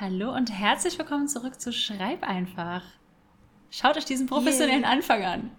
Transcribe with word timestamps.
Hallo 0.00 0.32
und 0.32 0.52
herzlich 0.52 0.96
willkommen 0.96 1.26
zurück 1.26 1.60
zu 1.60 1.72
Schreib 1.72 2.22
einfach. 2.22 2.82
Schaut 3.68 3.96
euch 3.96 4.04
diesen 4.04 4.28
professionellen 4.28 4.82
yeah. 4.82 4.92
Anfang 4.92 5.24
an. 5.24 5.50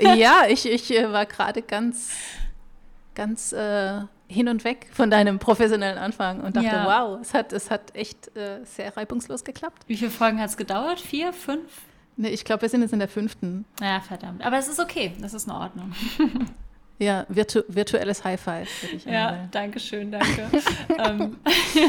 ja, 0.16 0.42
ich, 0.48 0.68
ich 0.68 0.90
äh, 0.90 1.12
war 1.12 1.26
gerade 1.26 1.62
ganz, 1.62 2.10
ganz 3.14 3.52
äh, 3.52 4.00
hin 4.26 4.48
und 4.48 4.64
weg 4.64 4.88
von 4.92 5.12
deinem 5.12 5.38
professionellen 5.38 5.96
Anfang 5.96 6.40
und 6.40 6.56
dachte, 6.56 6.66
ja. 6.66 6.86
wow, 6.86 7.20
es 7.20 7.34
hat, 7.34 7.52
es 7.52 7.70
hat 7.70 7.94
echt 7.94 8.36
äh, 8.36 8.64
sehr 8.64 8.96
reibungslos 8.96 9.44
geklappt. 9.44 9.84
Wie 9.86 9.96
viele 9.96 10.10
Folgen 10.10 10.40
hat 10.40 10.50
es 10.50 10.56
gedauert? 10.56 10.98
Vier, 10.98 11.32
fünf? 11.32 11.82
Nee, 12.16 12.30
ich 12.30 12.44
glaube, 12.44 12.62
wir 12.62 12.68
sind 12.68 12.82
jetzt 12.82 12.92
in 12.92 12.98
der 12.98 13.06
fünften. 13.06 13.64
Ja, 13.80 14.00
verdammt. 14.00 14.44
Aber 14.44 14.58
es 14.58 14.66
ist 14.66 14.80
okay, 14.80 15.14
das 15.20 15.34
ist 15.34 15.46
in 15.46 15.52
Ordnung. 15.52 15.92
Ja, 16.98 17.26
virtu 17.28 17.62
virtuelles 17.68 18.24
High 18.24 18.40
Five. 18.40 18.68
ja, 19.06 19.28
einmal. 19.28 19.48
danke 19.50 19.80
schön, 19.80 20.12
danke. 20.12 20.48
ähm, 20.98 21.36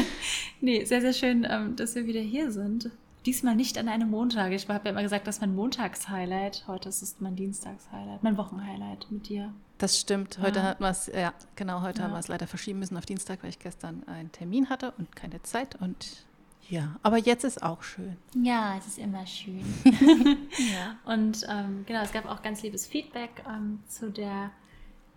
nee, 0.60 0.84
sehr, 0.84 1.00
sehr 1.00 1.12
schön, 1.12 1.46
ähm, 1.48 1.76
dass 1.76 1.94
wir 1.94 2.06
wieder 2.06 2.20
hier 2.20 2.50
sind. 2.50 2.90
Diesmal 3.24 3.56
nicht 3.56 3.78
an 3.78 3.88
einem 3.88 4.10
Montag. 4.10 4.52
Ich 4.52 4.68
habe 4.68 4.84
ja 4.84 4.90
immer 4.90 5.02
gesagt, 5.02 5.26
das 5.26 5.36
ist 5.36 5.40
mein 5.40 5.54
Montags-Highlight. 5.54 6.64
Heute 6.66 6.88
ist 6.88 7.02
es 7.02 7.16
mein 7.20 7.34
Dienstags-Highlight, 7.34 8.22
mein 8.22 8.36
Wochen-Highlight 8.36 9.06
mit 9.10 9.28
dir. 9.28 9.52
Das 9.78 9.98
stimmt. 9.98 10.38
Heute 10.40 10.60
ja. 10.60 10.64
hat 10.64 10.80
wir 10.80 10.88
es, 10.88 11.06
ja, 11.06 11.34
genau, 11.54 11.82
heute 11.82 11.98
ja. 11.98 12.04
haben 12.04 12.12
wir 12.12 12.18
es 12.18 12.28
leider 12.28 12.46
verschieben 12.46 12.78
müssen 12.78 12.96
auf 12.96 13.04
Dienstag, 13.04 13.42
weil 13.42 13.50
ich 13.50 13.58
gestern 13.58 14.02
einen 14.06 14.32
Termin 14.32 14.70
hatte 14.70 14.92
und 14.96 15.14
keine 15.14 15.42
Zeit. 15.42 15.74
Und 15.76 16.24
ja, 16.68 16.96
aber 17.02 17.18
jetzt 17.18 17.44
ist 17.44 17.62
auch 17.62 17.82
schön. 17.82 18.16
Ja, 18.34 18.76
es 18.78 18.86
ist 18.86 18.98
immer 18.98 19.26
schön. 19.26 19.64
ja. 19.84 20.96
Und 21.04 21.46
ähm, 21.48 21.84
genau, 21.86 22.02
es 22.02 22.12
gab 22.12 22.26
auch 22.26 22.42
ganz 22.42 22.62
liebes 22.62 22.86
Feedback 22.86 23.44
ähm, 23.48 23.80
zu 23.88 24.10
der 24.10 24.50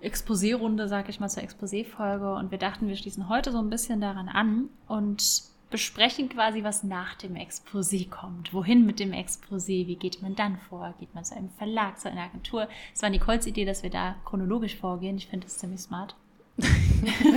Exposé-Runde, 0.02 0.88
sag 0.88 1.10
ich 1.10 1.20
mal, 1.20 1.30
zur 1.30 1.44
Exposé-Folge. 1.44 2.34
Und 2.36 2.52
wir 2.52 2.58
dachten, 2.58 2.88
wir 2.88 2.96
schließen 2.96 3.30
heute 3.30 3.52
so 3.52 3.60
ein 3.60 3.70
bisschen 3.70 4.00
daran 4.02 4.30
an 4.30 4.70
und 4.88 5.44
besprechen 5.70 6.30
quasi, 6.30 6.64
was 6.64 6.84
nach 6.84 7.16
dem 7.16 7.36
Exposé 7.36 8.10
kommt. 8.10 8.54
Wohin 8.54 8.86
mit 8.86 9.00
dem 9.00 9.12
Exposé? 9.12 9.88
Wie 9.88 9.96
geht 9.96 10.22
man 10.22 10.36
dann 10.36 10.58
vor? 10.70 10.94
Geht 11.00 11.14
man 11.14 11.24
zu 11.24 11.36
einem 11.36 11.50
Verlag, 11.50 12.00
zu 12.00 12.10
einer 12.10 12.24
Agentur? 12.24 12.68
Es 12.94 13.02
war 13.02 13.10
Nicoles 13.10 13.46
Idee, 13.46 13.66
dass 13.66 13.84
wir 13.84 13.90
da 13.90 14.16
chronologisch 14.26 14.76
vorgehen. 14.76 15.18
Ich 15.18 15.28
finde 15.28 15.46
das 15.46 15.58
ziemlich 15.58 15.82
smart. 15.82 16.16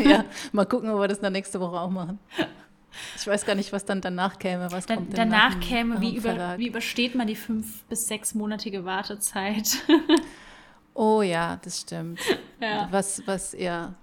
ja, 0.04 0.24
mal 0.52 0.66
gucken, 0.66 0.90
ob 0.90 1.00
wir 1.00 1.08
das 1.08 1.20
dann 1.20 1.32
nächste 1.32 1.60
Woche 1.60 1.78
auch 1.78 1.90
machen. 1.90 2.18
Ich 3.16 3.26
weiß 3.26 3.44
gar 3.46 3.54
nicht, 3.54 3.72
was 3.72 3.84
dann 3.84 4.00
danach 4.00 4.38
käme. 4.38 4.70
Was 4.70 4.86
dann, 4.86 4.98
kommt 4.98 5.16
danach 5.16 5.60
käme, 5.60 6.00
wie, 6.00 6.16
über, 6.16 6.58
wie 6.58 6.68
übersteht 6.68 7.14
man 7.14 7.26
die 7.26 7.36
fünf- 7.36 7.84
bis 7.84 8.06
sechsmonatige 8.06 8.84
Wartezeit? 8.84 9.78
Oh 10.94 11.22
ja, 11.22 11.58
das 11.62 11.80
stimmt. 11.80 12.20
Ja. 12.62 12.86
Was, 12.92 13.26
was, 13.26 13.56
ja, 13.58 13.94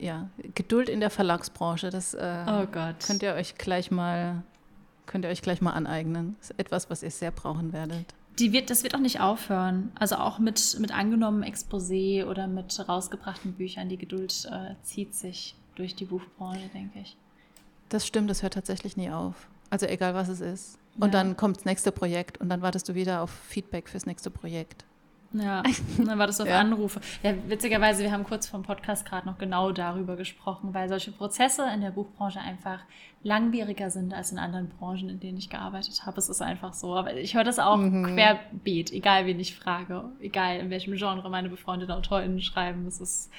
ja, 0.00 0.30
Geduld 0.54 0.88
in 0.88 1.00
der 1.00 1.10
Verlagsbranche, 1.10 1.90
das 1.90 2.14
äh, 2.14 2.46
oh 2.48 2.66
könnt 3.06 3.22
ihr 3.22 3.34
euch 3.34 3.56
gleich 3.56 3.90
mal, 3.90 4.42
könnt 5.04 5.26
ihr 5.26 5.30
euch 5.30 5.42
gleich 5.42 5.60
mal 5.60 5.72
aneignen. 5.72 6.34
Das 6.38 6.48
ist 6.52 6.58
etwas, 6.58 6.88
was 6.88 7.02
ihr 7.02 7.10
sehr 7.10 7.30
brauchen 7.30 7.74
werdet. 7.74 8.06
Die 8.38 8.52
wird, 8.52 8.70
das 8.70 8.84
wird 8.84 8.94
auch 8.94 9.00
nicht 9.00 9.20
aufhören. 9.20 9.92
Also 9.96 10.16
auch 10.16 10.38
mit, 10.38 10.78
mit 10.80 10.92
angenommenem 10.92 11.46
Exposé 11.46 12.24
oder 12.24 12.46
mit 12.46 12.88
rausgebrachten 12.88 13.52
Büchern. 13.52 13.90
Die 13.90 13.98
Geduld 13.98 14.48
äh, 14.50 14.76
zieht 14.82 15.14
sich 15.14 15.54
durch 15.74 15.94
die 15.94 16.06
Buchbranche, 16.06 16.68
denke 16.72 17.00
ich. 17.00 17.18
Das 17.90 18.06
stimmt, 18.06 18.30
das 18.30 18.42
hört 18.42 18.54
tatsächlich 18.54 18.96
nie 18.96 19.10
auf. 19.10 19.46
Also 19.68 19.84
egal, 19.84 20.14
was 20.14 20.28
es 20.28 20.40
ist. 20.40 20.78
Und 20.98 21.12
ja. 21.12 21.22
dann 21.22 21.36
kommt 21.36 21.58
das 21.58 21.64
nächste 21.66 21.92
Projekt 21.92 22.38
und 22.38 22.48
dann 22.48 22.62
wartest 22.62 22.88
du 22.88 22.94
wieder 22.94 23.20
auf 23.20 23.30
Feedback 23.30 23.90
fürs 23.90 24.06
nächste 24.06 24.30
Projekt. 24.30 24.86
Ja, 25.38 25.62
dann 25.98 26.18
war 26.18 26.26
das 26.26 26.40
auf 26.40 26.48
ja. 26.48 26.60
Anrufe. 26.60 27.00
Ja, 27.22 27.34
witzigerweise, 27.46 28.02
wir 28.02 28.12
haben 28.12 28.24
kurz 28.24 28.46
vom 28.46 28.62
Podcast 28.62 29.06
gerade 29.06 29.26
noch 29.26 29.38
genau 29.38 29.72
darüber 29.72 30.16
gesprochen, 30.16 30.72
weil 30.72 30.88
solche 30.88 31.12
Prozesse 31.12 31.66
in 31.74 31.80
der 31.80 31.90
Buchbranche 31.90 32.40
einfach 32.40 32.80
langwieriger 33.22 33.90
sind 33.90 34.14
als 34.14 34.32
in 34.32 34.38
anderen 34.38 34.68
Branchen, 34.68 35.08
in 35.08 35.20
denen 35.20 35.38
ich 35.38 35.50
gearbeitet 35.50 36.06
habe. 36.06 36.18
Es 36.18 36.28
ist 36.28 36.42
einfach 36.42 36.72
so. 36.72 36.94
Aber 36.94 37.14
ich 37.14 37.34
höre 37.34 37.44
das 37.44 37.58
auch 37.58 37.76
mhm. 37.76 38.14
querbeet, 38.14 38.92
egal 38.92 39.26
wen 39.26 39.40
ich 39.40 39.56
frage, 39.56 40.10
egal 40.20 40.58
in 40.58 40.70
welchem 40.70 40.94
Genre 40.94 41.28
meine 41.28 41.48
befreundeten 41.48 41.94
AutorInnen 41.94 42.40
schreiben. 42.40 42.86
Es 42.86 43.00
ist 43.00 43.30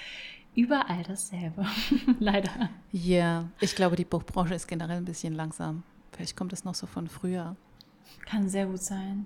überall 0.55 1.03
dasselbe. 1.07 1.65
Leider. 2.19 2.69
Ja, 2.91 3.49
ich 3.59 3.75
glaube, 3.75 3.95
die 3.95 4.05
Buchbranche 4.05 4.55
ist 4.55 4.67
generell 4.67 4.97
ein 4.97 5.05
bisschen 5.05 5.33
langsam. 5.33 5.83
Vielleicht 6.11 6.35
kommt 6.35 6.51
es 6.51 6.65
noch 6.65 6.75
so 6.75 6.87
von 6.87 7.07
früher. 7.07 7.55
Kann 8.25 8.49
sehr 8.49 8.65
gut 8.65 8.81
sein. 8.81 9.25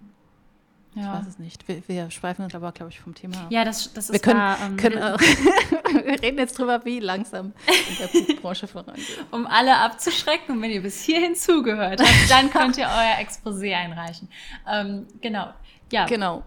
Ja. 0.94 1.14
Ich 1.14 1.20
weiß 1.20 1.28
es 1.28 1.40
nicht. 1.40 1.68
Wir, 1.68 1.82
wir 1.88 2.12
schweifen 2.12 2.44
uns 2.44 2.54
aber, 2.54 2.72
glaube 2.74 2.92
ich, 2.92 3.00
vom 3.00 3.16
Thema 3.16 3.38
ab. 3.44 3.48
Ja, 3.50 3.64
das, 3.64 3.94
das 3.94 4.10
ist 4.10 4.14
wir 4.14 4.20
können, 4.20 4.40
da, 4.40 4.58
ähm, 4.66 4.78
können 4.78 5.02
auch, 5.02 5.20
wir 6.04 6.22
reden 6.22 6.38
jetzt 6.38 6.60
drüber, 6.60 6.84
wie 6.84 7.00
langsam 7.00 7.54
in 7.90 7.98
der 7.98 8.08
Buchbranche 8.34 8.68
vorangeht. 8.68 9.26
Um 9.32 9.48
alle 9.48 9.78
abzuschrecken 9.78 10.56
und 10.56 10.62
wenn 10.62 10.72
ihr 10.72 10.82
bis 10.82 11.02
hierhin 11.02 11.36
zugehört 11.36 12.02
habt, 12.02 12.30
dann 12.30 12.50
könnt 12.50 12.78
ihr 12.78 12.88
euer 12.88 13.26
Exposé 13.26 13.74
einreichen. 13.74 14.28
Ähm, 14.70 15.08
genau. 15.22 15.54
Ja. 15.92 16.06
Genau. 16.08 16.44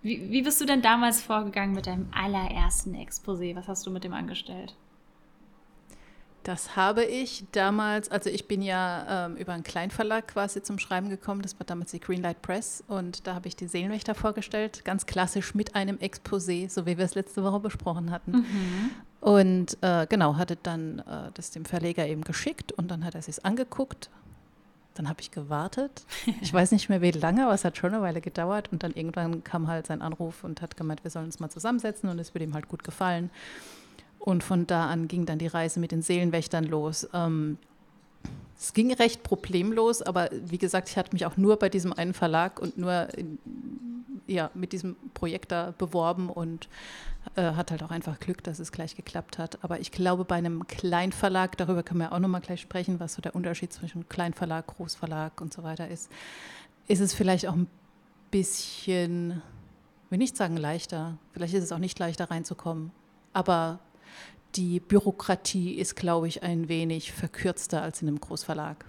Wie, 0.00 0.30
wie 0.30 0.42
bist 0.42 0.60
du 0.60 0.64
denn 0.64 0.80
damals 0.80 1.20
vorgegangen 1.20 1.74
mit 1.74 1.86
deinem 1.86 2.08
allerersten 2.12 2.94
Exposé? 2.94 3.54
Was 3.54 3.68
hast 3.68 3.86
du 3.86 3.90
mit 3.90 4.04
dem 4.04 4.14
angestellt? 4.14 4.74
Das 6.42 6.74
habe 6.74 7.04
ich 7.04 7.44
damals, 7.52 8.10
also 8.10 8.28
ich 8.28 8.48
bin 8.48 8.62
ja 8.62 9.26
ähm, 9.26 9.36
über 9.36 9.52
einen 9.52 9.62
Kleinverlag 9.62 10.28
quasi 10.28 10.62
zum 10.62 10.78
Schreiben 10.78 11.08
gekommen, 11.08 11.42
das 11.42 11.58
war 11.58 11.66
damals 11.66 11.92
die 11.92 12.00
Greenlight 12.00 12.42
Press 12.42 12.82
und 12.88 13.26
da 13.26 13.34
habe 13.34 13.46
ich 13.46 13.54
die 13.54 13.68
Seelenwächter 13.68 14.14
vorgestellt, 14.14 14.84
ganz 14.84 15.06
klassisch 15.06 15.54
mit 15.54 15.76
einem 15.76 15.98
Exposé, 15.98 16.68
so 16.68 16.84
wie 16.84 16.98
wir 16.98 17.04
es 17.04 17.14
letzte 17.14 17.44
Woche 17.44 17.60
besprochen 17.60 18.10
hatten. 18.10 18.32
Mhm. 18.32 18.90
Und 19.20 19.78
äh, 19.82 20.06
genau, 20.08 20.36
hatte 20.36 20.56
dann 20.60 20.98
äh, 20.98 21.30
das 21.34 21.52
dem 21.52 21.64
Verleger 21.64 22.08
eben 22.08 22.22
geschickt 22.24 22.72
und 22.72 22.90
dann 22.90 23.04
hat 23.04 23.14
er 23.14 23.22
sich 23.22 23.44
angeguckt. 23.44 24.10
Dann 24.94 25.08
habe 25.08 25.20
ich 25.20 25.30
gewartet. 25.30 26.04
Ich 26.42 26.52
weiß 26.52 26.72
nicht 26.72 26.88
mehr, 26.88 27.00
wie 27.00 27.12
lange, 27.12 27.44
aber 27.44 27.54
es 27.54 27.64
hat 27.64 27.78
schon 27.78 27.94
eine 27.94 28.02
Weile 28.02 28.20
gedauert. 28.20 28.70
Und 28.72 28.82
dann 28.82 28.92
irgendwann 28.92 29.42
kam 29.44 29.68
halt 29.68 29.86
sein 29.86 30.02
Anruf 30.02 30.44
und 30.44 30.60
hat 30.60 30.76
gemeint, 30.76 31.04
wir 31.04 31.10
sollen 31.10 31.26
uns 31.26 31.40
mal 31.40 31.48
zusammensetzen 31.48 32.10
und 32.10 32.18
es 32.18 32.34
würde 32.34 32.44
ihm 32.44 32.52
halt 32.52 32.68
gut 32.68 32.84
gefallen. 32.84 33.30
Und 34.24 34.44
von 34.44 34.68
da 34.68 34.86
an 34.86 35.08
ging 35.08 35.26
dann 35.26 35.38
die 35.40 35.48
Reise 35.48 35.80
mit 35.80 35.90
den 35.90 36.00
Seelenwächtern 36.00 36.64
los. 36.64 37.08
Ähm, 37.12 37.58
es 38.56 38.72
ging 38.72 38.92
recht 38.92 39.24
problemlos, 39.24 40.00
aber 40.00 40.30
wie 40.32 40.58
gesagt, 40.58 40.88
ich 40.88 40.96
hatte 40.96 41.12
mich 41.12 41.26
auch 41.26 41.36
nur 41.36 41.58
bei 41.58 41.68
diesem 41.68 41.92
einen 41.92 42.14
Verlag 42.14 42.60
und 42.60 42.78
nur 42.78 43.08
in, 43.18 43.38
ja, 44.28 44.52
mit 44.54 44.72
diesem 44.72 44.94
Projekt 45.14 45.50
da 45.50 45.74
beworben 45.76 46.30
und 46.30 46.68
äh, 47.34 47.42
hat 47.54 47.72
halt 47.72 47.82
auch 47.82 47.90
einfach 47.90 48.20
Glück, 48.20 48.44
dass 48.44 48.60
es 48.60 48.70
gleich 48.70 48.94
geklappt 48.94 49.38
hat. 49.38 49.58
Aber 49.64 49.80
ich 49.80 49.90
glaube, 49.90 50.24
bei 50.24 50.36
einem 50.36 50.68
Kleinverlag, 50.68 51.56
darüber 51.56 51.82
können 51.82 51.98
wir 51.98 52.12
auch 52.12 52.20
nochmal 52.20 52.40
gleich 52.40 52.60
sprechen, 52.60 53.00
was 53.00 53.14
so 53.14 53.22
der 53.22 53.34
Unterschied 53.34 53.72
zwischen 53.72 54.08
Kleinverlag, 54.08 54.68
Großverlag 54.68 55.40
und 55.40 55.52
so 55.52 55.64
weiter 55.64 55.88
ist, 55.88 56.08
ist 56.86 57.00
es 57.00 57.12
vielleicht 57.12 57.48
auch 57.48 57.54
ein 57.54 57.66
bisschen, 58.30 59.42
will 60.10 60.18
nicht 60.18 60.36
sagen 60.36 60.56
leichter, 60.56 61.18
vielleicht 61.32 61.54
ist 61.54 61.64
es 61.64 61.72
auch 61.72 61.78
nicht 61.78 61.98
leichter 61.98 62.30
reinzukommen, 62.30 62.92
aber 63.32 63.80
die 64.54 64.80
Bürokratie 64.80 65.74
ist, 65.74 65.96
glaube 65.96 66.28
ich, 66.28 66.42
ein 66.42 66.68
wenig 66.68 67.12
verkürzter 67.12 67.82
als 67.82 68.02
in 68.02 68.08
einem 68.08 68.20
Großverlag. 68.20 68.84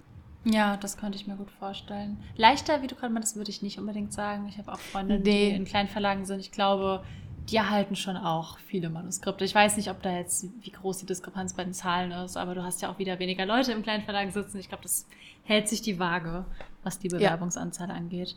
Ja, 0.45 0.75
das 0.75 0.97
könnte 0.97 1.17
ich 1.17 1.25
mir 1.25 1.35
gut 1.35 1.51
vorstellen. 1.51 2.17
Leichter, 2.35 2.81
wie 2.81 2.87
du 2.87 2.95
gerade 2.95 3.13
meinst, 3.13 3.35
würde 3.37 3.49
ich 3.49 3.61
nicht 3.61 3.79
unbedingt 3.79 4.11
sagen. 4.11 4.47
Ich 4.49 4.57
habe 4.57 4.73
auch 4.73 4.79
Freunde, 4.79 5.19
nee. 5.19 5.49
die 5.49 5.55
in 5.55 5.63
kleinen 5.63 5.87
Verlagen 5.87 6.25
sind. 6.25 6.41
Ich 6.41 6.51
glaube, 6.51 7.03
die 7.49 7.55
erhalten 7.55 7.95
schon 7.95 8.17
auch 8.17 8.57
viele 8.59 8.89
Manuskripte. 8.89 9.45
Ich 9.45 9.55
weiß 9.55 9.77
nicht, 9.77 9.89
ob 9.89 10.01
da 10.01 10.11
jetzt, 10.11 10.45
wie 10.61 10.71
groß 10.71 10.99
die 10.99 11.05
Diskrepanz 11.05 11.53
bei 11.53 11.63
den 11.63 11.73
Zahlen 11.73 12.11
ist, 12.11 12.35
aber 12.35 12.55
du 12.55 12.63
hast 12.63 12.81
ja 12.81 12.91
auch 12.91 12.99
wieder 12.99 13.19
weniger 13.19 13.45
Leute 13.45 13.71
im 13.71 13.83
kleinen 13.83 14.03
Verlag 14.03 14.31
sitzen. 14.31 14.59
Ich 14.59 14.67
glaube, 14.67 14.83
das 14.83 15.07
hält 15.43 15.69
sich 15.69 15.81
die 15.81 15.97
Waage, 15.97 16.45
was 16.83 16.99
die 16.99 17.07
Bewerbungsanzahl 17.09 17.89
ja. 17.89 17.95
angeht. 17.95 18.35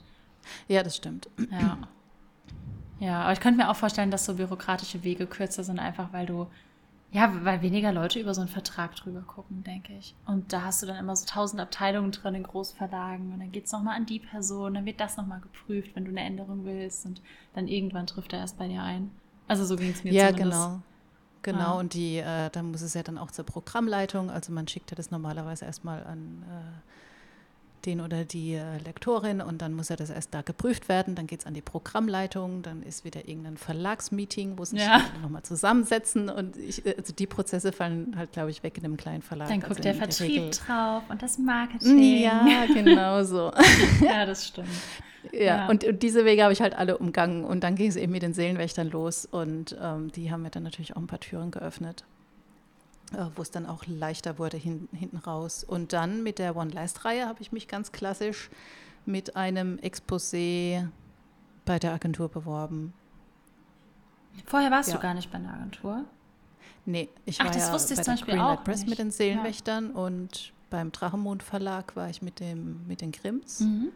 Ja, 0.69 0.83
das 0.85 0.97
stimmt. 0.97 1.29
Ja. 1.51 1.79
Ja, 2.99 3.23
aber 3.23 3.33
ich 3.33 3.41
könnte 3.41 3.59
mir 3.59 3.71
auch 3.71 3.77
vorstellen, 3.77 4.11
dass 4.11 4.25
so 4.25 4.35
bürokratische 4.35 5.03
Wege 5.05 5.27
kürzer 5.27 5.65
sind, 5.65 5.79
einfach 5.79 6.13
weil 6.13 6.25
du 6.25 6.47
ja, 7.13 7.33
weil 7.45 7.63
weniger 7.63 7.93
Leute 7.93 8.21
über 8.21 8.35
so 8.35 8.41
einen 8.41 8.51
Vertrag 8.51 8.95
drüber 8.97 9.23
gucken, 9.23 9.63
denke 9.65 9.93
ich. 9.97 10.15
Und 10.27 10.53
da 10.53 10.63
hast 10.63 10.83
du 10.83 10.87
dann 10.87 10.97
immer 10.97 11.15
so 11.17 11.27
tausend 11.27 11.61
Abteilungen 11.61 12.13
drin 12.13 12.35
in 12.35 12.43
Großverlagen 12.43 13.33
und 13.33 13.41
dann 13.41 13.53
geht 13.53 13.67
es 13.67 13.73
nochmal 13.73 13.97
an 13.97 14.07
die 14.07 14.19
Person, 14.19 14.75
dann 14.75 14.85
wird 14.85 15.01
das 15.01 15.17
nochmal 15.17 15.41
geprüft, 15.41 15.95
wenn 15.95 16.05
du 16.05 16.11
eine 16.11 16.21
Änderung 16.21 16.65
willst 16.65 17.07
und 17.07 17.23
dann 17.55 17.69
irgendwann 17.69 18.07
trifft 18.07 18.33
er 18.33 18.41
erst 18.41 18.59
bei 18.59 18.69
dir 18.69 18.83
ein. 18.83 19.11
Also 19.49 19.65
so 19.65 19.77
ging 19.77 19.91
es 19.91 20.03
mir 20.05 20.13
ja, 20.13 20.29
zumindest. 20.29 20.61
Ja, 20.61 20.67
genau. 20.67 20.83
Genau, 21.43 21.77
ah. 21.77 21.79
und 21.79 21.95
die, 21.95 22.17
äh, 22.17 22.51
dann 22.51 22.73
muss 22.73 22.83
es 22.83 22.95
ja 22.95 23.05
dann 23.05 23.19
auch 23.19 23.31
zur 23.31 23.47
Programmleitung, 23.47 24.31
also 24.31 24.53
man 24.53 24.67
schickt 24.67 24.91
ja 24.91 24.97
das 24.97 25.13
normalerweise 25.13 25.65
erstmal 25.65 26.05
an 26.05 26.43
äh, 26.43 26.81
den 27.87 28.01
oder 28.01 28.25
die 28.25 28.55
äh, 28.55 28.79
Lektorin 28.85 29.41
und 29.41 29.63
dann 29.63 29.73
muss 29.73 29.89
ja 29.89 29.97
das 29.97 30.11
erst 30.11 30.35
da 30.35 30.43
geprüft 30.43 30.89
werden. 30.89 31.15
Dann 31.15 31.27
geht 31.27 31.41
es 31.41 31.47
an 31.47 31.55
die 31.55 31.63
Programmleitung, 31.63 32.63
dann 32.63 32.83
ist 32.83 33.05
wieder 33.05 33.29
irgendein 33.29 33.57
Verlagsmeeting, 33.57 34.59
wo 34.59 34.65
sie 34.65 34.77
ja. 34.77 35.01
sich 35.01 35.23
nochmal 35.23 35.43
zusammensetzen 35.43 36.29
und 36.29 36.57
ich, 36.57 36.85
äh, 36.85 36.95
also 36.97 37.13
die 37.13 37.27
Prozesse 37.27 37.73
fallen 37.73 38.15
halt, 38.17 38.33
glaube 38.33 38.51
ich, 38.51 38.63
weg 38.63 38.77
in 38.79 38.85
einem 38.85 38.97
kleinen 38.97 39.23
Verlag. 39.23 39.49
Dann 39.49 39.61
guckt 39.61 39.71
also 39.71 39.83
der 39.83 39.95
Vertrieb 39.95 40.51
der 40.51 40.51
drauf 40.51 41.03
und 41.09 41.23
das 41.23 41.39
Marketing. 41.39 42.21
Ja, 42.21 42.67
genau 42.67 43.25
so. 43.25 43.53
ja, 44.05 44.27
das 44.27 44.47
stimmt. 44.47 44.69
Ja, 45.33 45.41
ja. 45.41 45.69
Und, 45.69 45.85
und, 45.85 46.03
diese 46.03 46.25
Wege 46.25 46.43
habe 46.43 46.53
ich 46.53 46.61
halt 46.61 46.75
alle 46.75 46.99
umgangen 46.99 47.45
und 47.45 47.65
dann 47.65 47.75
ging 47.75 47.89
es 47.89 47.97
eben 47.97 48.13
mit 48.13 48.23
den 48.23 48.33
Seelenwächtern 48.33 48.91
los 48.91 49.27
und 49.27 49.77
ähm, 49.81 50.13
die 50.13 50.31
haben 50.31 50.43
mir 50.43 50.51
dann 50.51 50.63
natürlich 50.63 50.95
auch 50.95 51.01
ein 51.01 51.07
paar 51.07 51.21
Türen 51.21 51.51
geöffnet. 51.51 52.05
Äh, 53.13 53.27
wo 53.35 53.43
es 53.43 53.51
dann 53.51 53.67
auch 53.67 53.85
leichter 53.87 54.39
wurde 54.39 54.57
hin, 54.57 54.89
hinten 54.93 55.19
raus. 55.19 55.65
Und 55.65 55.93
dann 55.93 56.23
mit 56.23 56.39
der 56.39 56.57
One 56.57 56.71
Last-Reihe 56.71 57.27
habe 57.27 57.41
ich 57.41 57.53
mich 57.53 57.69
ganz 57.69 57.93
klassisch 57.93 58.51
mit 59.05 59.37
einem 59.37 59.79
Exposé 59.79 60.89
bei 61.65 61.79
der 61.79 61.93
Agentur 61.93 62.29
beworben. 62.29 62.93
Vorher 64.45 64.71
warst 64.71 64.91
ja. 64.91 64.97
du 64.97 65.01
gar 65.01 65.15
nicht 65.15 65.31
bei 65.31 65.39
einer 65.39 65.55
Agentur? 65.55 66.05
Nee, 66.85 67.09
ich 67.25 67.41
Ach, 67.41 67.47
war 67.47 67.57
ja 67.57 67.71
bei 67.71 68.03
der 68.03 68.17
Greenlight 68.17 68.65
Press 68.65 68.81
nicht. 68.81 68.91
mit 68.91 68.99
den 68.99 69.11
Seelenwächtern 69.11 69.93
ja. 69.95 70.01
und 70.01 70.53
beim 70.71 70.93
Drachenmond 70.93 71.43
Verlag 71.43 71.97
war 71.97 72.09
ich 72.11 72.23
mit, 72.23 72.41
dem, 72.41 72.87
mit 72.87 73.01
den 73.01 73.13
Grimms. 73.13 73.61
Mhm. 73.61 73.93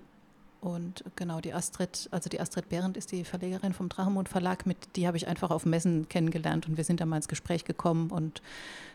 Und 0.61 1.05
genau, 1.17 1.41
die 1.41 1.55
Astrid, 1.55 2.09
also 2.11 2.29
die 2.29 2.39
Astrid 2.39 2.69
Behrendt 2.69 2.99
ist 2.99 3.13
die 3.13 3.25
Verlegerin 3.25 3.73
vom 3.73 3.89
Drachenmond 3.89 4.29
Verlag, 4.29 4.67
mit 4.67 4.77
die 4.95 5.07
habe 5.07 5.17
ich 5.17 5.27
einfach 5.27 5.51
auf 5.51 5.65
Messen 5.65 6.09
kennengelernt 6.09 6.69
und 6.69 6.77
wir 6.77 6.85
sind 6.85 7.01
da 7.01 7.07
mal 7.07 7.17
ins 7.17 7.29
Gespräch 7.29 7.65
gekommen 7.65 8.11
und 8.11 8.43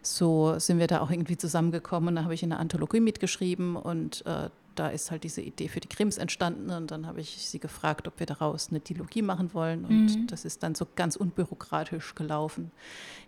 so 0.03 0.59
sind 0.59 0.77
wir 0.77 0.85
da 0.85 1.01
auch 1.01 1.09
irgendwie 1.09 1.37
zusammengekommen. 1.37 2.15
Da 2.15 2.23
habe 2.23 2.35
ich 2.35 2.43
in 2.43 2.49
der 2.49 2.59
Anthologie 2.59 2.99
mitgeschrieben 2.99 3.75
und 3.75 4.23
äh, 4.27 4.49
da 4.75 4.89
ist 4.89 5.11
halt 5.11 5.23
diese 5.23 5.41
Idee 5.41 5.67
für 5.67 5.79
die 5.79 5.87
Krims 5.87 6.17
entstanden 6.17 6.69
und 6.69 6.91
dann 6.91 7.07
habe 7.07 7.21
ich 7.21 7.47
sie 7.47 7.59
gefragt, 7.59 8.07
ob 8.07 8.19
wir 8.19 8.25
daraus 8.25 8.69
eine 8.69 8.79
Dilogie 8.79 9.21
machen 9.21 9.53
wollen 9.53 9.85
und 9.85 10.05
mhm. 10.05 10.27
das 10.27 10.45
ist 10.45 10.63
dann 10.63 10.75
so 10.75 10.85
ganz 10.95 11.15
unbürokratisch 11.15 12.15
gelaufen. 12.15 12.71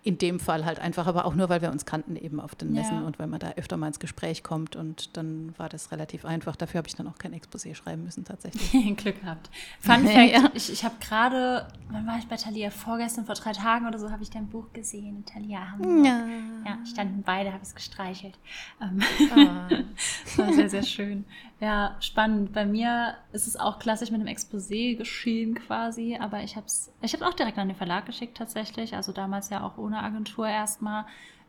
In 0.04 0.18
dem 0.18 0.40
Fall 0.40 0.66
halt 0.66 0.80
einfach, 0.80 1.08
aber 1.08 1.26
auch 1.26 1.36
nur, 1.36 1.50
weil 1.50 1.62
wir 1.62 1.72
uns 1.72 1.86
kannten 1.86 2.16
eben 2.16 2.40
auf 2.40 2.56
den 2.56 2.74
Messen 2.74 3.02
ja. 3.02 3.06
und 3.06 3.20
weil 3.20 3.28
man 3.28 3.40
da 3.40 3.52
öfter 3.52 3.78
mal 3.78 3.88
ins 3.88 4.00
Gespräch 4.00 4.44
kommt 4.44 4.76
und 4.76 5.18
dann 5.18 5.54
war 5.58 5.70
das 5.70 5.92
relativ 5.92 6.26
einfach. 6.26 6.56
Dafür 6.56 6.80
habe 6.80 6.88
ich 6.88 6.96
dann 6.96 7.08
auch 7.08 7.18
kein 7.18 7.34
Exposé 7.34 7.76
schreiben 7.76 8.04
müssen 8.04 8.24
tatsächlich. 8.24 8.72
Glück 8.98 9.20
gehabt. 9.22 9.50
Fun 9.80 10.08
Fact, 10.08 10.32
ja. 10.32 10.52
ich, 10.54 10.72
ich 10.72 10.84
habe 10.84 10.96
gerade, 11.00 11.68
wann 11.90 12.06
war 12.08 12.18
ich 12.20 12.28
bei 12.28 12.36
Talia? 12.36 12.70
Vorgestern, 12.70 13.26
vor 13.26 13.36
drei 13.36 13.54
Tagen 13.54 13.88
oder 13.88 14.00
so, 14.00 14.12
habe 14.12 14.24
ich 14.24 14.30
dein 14.30 14.48
Buch 14.48 14.72
gesehen, 14.74 15.26
Talia 15.26 15.72
Hamburg. 15.72 16.06
Ja. 16.06 16.26
ja, 16.66 16.86
standen 16.86 17.24
beide, 17.24 17.52
habe 17.52 17.64
es 17.64 17.76
gestreichelt. 17.76 18.38
Ähm, 18.82 19.02
ah. 19.36 19.68
das 19.70 20.38
war 20.38 20.54
sehr, 20.54 20.70
sehr 20.70 20.84
schön. 20.84 21.26
Ja, 21.60 21.95
spannend. 22.00 22.54
Bei 22.54 22.66
mir 22.66 23.16
ist 23.31 23.48
es 23.48 23.56
auch 23.56 23.80
klassisch 23.80 24.12
mit 24.12 24.22
einem 24.22 24.30
Exposé 24.34 24.95
geschehen 24.95 25.56
quasi, 25.56 26.18
aber 26.19 26.44
ich 26.44 26.56
habe 26.56 26.68
es 26.68 26.92
ich 27.01 27.13
hab's 27.13 27.24
auch 27.24 27.34
direkt 27.34 27.57
an 27.57 27.68
den 27.68 27.78
Verlag 27.78 28.06
geschickt 28.06 28.38
tatsächlich, 28.38 28.95
also 28.95 29.12
damals 29.12 29.50
ja 29.50 29.66
auch 29.66 29.78
ohne 29.78 30.04
Agentur 30.04 30.48
erstmal, 30.48 31.06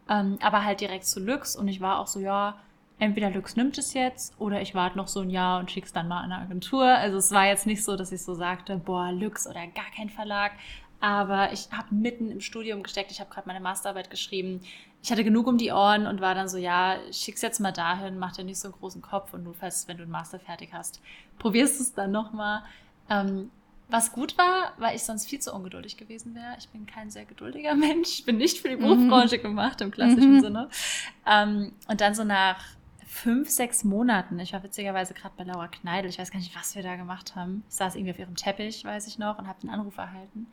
ähm, 0.08 0.38
aber 0.40 0.64
halt 0.64 0.81
direkt 0.81 1.05
zu 1.05 1.20
Lux 1.20 1.56
und 1.56 1.69
ich 1.69 1.82
war 1.82 1.99
auch 1.99 2.06
so, 2.06 2.20
ja, 2.20 2.58
entweder 2.99 3.31
Lux 3.31 3.55
nimmt 3.56 3.76
es 3.76 3.93
jetzt 3.93 4.35
oder 4.40 4.62
ich 4.62 4.75
warte 4.75 4.96
noch 4.96 5.08
so 5.08 5.20
ein 5.20 5.31
Jahr 5.31 5.61
und 5.61 5.70
schick's 5.70 5.93
dann 5.93 6.08
mal 6.08 6.20
an 6.20 6.32
eine 6.32 6.43
Agentur. 6.43 6.84
Also 6.84 7.19
es 7.19 7.31
war 7.31 7.46
jetzt 7.46 7.67
nicht 7.67 7.84
so, 7.84 7.94
dass 7.94 8.11
ich 8.11 8.23
so 8.23 8.34
sagte, 8.34 8.79
boah, 8.79 9.12
Lux 9.12 9.46
oder 9.46 9.67
gar 9.67 9.91
kein 9.94 10.08
Verlag, 10.08 10.52
aber 11.00 11.52
ich 11.52 11.69
habe 11.70 11.94
mitten 11.94 12.31
im 12.31 12.41
Studium 12.41 12.82
gesteckt, 12.82 13.12
ich 13.12 13.20
habe 13.20 13.31
gerade 13.31 13.46
meine 13.46 13.61
Masterarbeit 13.61 14.11
geschrieben. 14.11 14.62
Ich 15.03 15.12
hatte 15.12 15.25
genug 15.25 15.47
um 15.47 15.59
die 15.59 15.71
Ohren 15.71 16.06
und 16.06 16.21
war 16.21 16.35
dann 16.35 16.49
so, 16.49 16.59
ja, 16.59 16.97
schick's 17.12 17.41
jetzt 17.43 17.61
mal 17.61 17.73
dahin, 17.73 18.19
mach 18.19 18.33
dir 18.33 18.45
nicht 18.45 18.59
so 18.59 18.69
einen 18.69 18.79
großen 18.79 19.00
Kopf 19.00 19.33
und 19.33 19.45
du 19.45 19.53
fest, 19.53 19.89
wenn 19.89 19.97
du 19.97 20.03
einen 20.03 20.12
Master 20.12 20.41
fertig 20.41 20.71
hast, 20.73 21.00
probierst 21.39 21.81
es 21.81 21.95
dann 21.95 22.11
nochmal. 22.11 22.62
Ähm, 23.09 23.50
was 23.91 24.12
gut 24.12 24.37
war, 24.37 24.73
weil 24.77 24.97
ich 24.97 25.03
sonst 25.03 25.27
viel 25.27 25.39
zu 25.39 25.55
ungeduldig 25.55 25.97
gewesen 25.97 26.35
wäre. 26.35 26.56
Ich 26.59 26.69
bin 26.69 26.87
kein 26.87 27.11
sehr 27.11 27.25
geduldiger 27.25 27.75
Mensch. 27.77 28.19
Ich 28.19 28.25
bin 28.25 28.37
nicht 28.37 28.59
für 28.59 28.69
die 28.69 28.77
Buchbranche 28.77 29.39
mhm. 29.39 29.43
gemacht 29.43 29.81
im 29.81 29.91
klassischen 29.91 30.37
mhm. 30.37 30.41
Sinne. 30.41 30.69
Ähm, 31.27 31.73
und 31.89 32.01
dann 32.01 32.15
so 32.15 32.25
nach 32.25 32.62
fünf, 33.06 33.49
sechs 33.49 33.85
Monaten, 33.85 34.39
ich 34.39 34.53
war 34.53 34.62
witzigerweise 34.62 35.15
gerade 35.15 35.35
bei 35.37 35.44
Laura 35.44 35.69
Kneidel, 35.69 36.11
ich 36.11 36.19
weiß 36.19 36.31
gar 36.31 36.39
nicht, 36.39 36.55
was 36.55 36.77
wir 36.77 36.83
da 36.83 36.97
gemacht 36.97 37.35
haben. 37.35 37.65
Ich 37.69 37.77
saß 37.77 37.97
irgendwie 37.97 38.12
auf 38.12 38.19
ihrem 38.19 38.37
Teppich, 38.37 38.85
weiß 38.85 39.09
ich 39.09 39.19
noch, 39.19 39.39
und 39.39 39.49
habe 39.49 39.62
einen 39.62 39.71
Anruf 39.71 39.97
erhalten. 39.97 40.47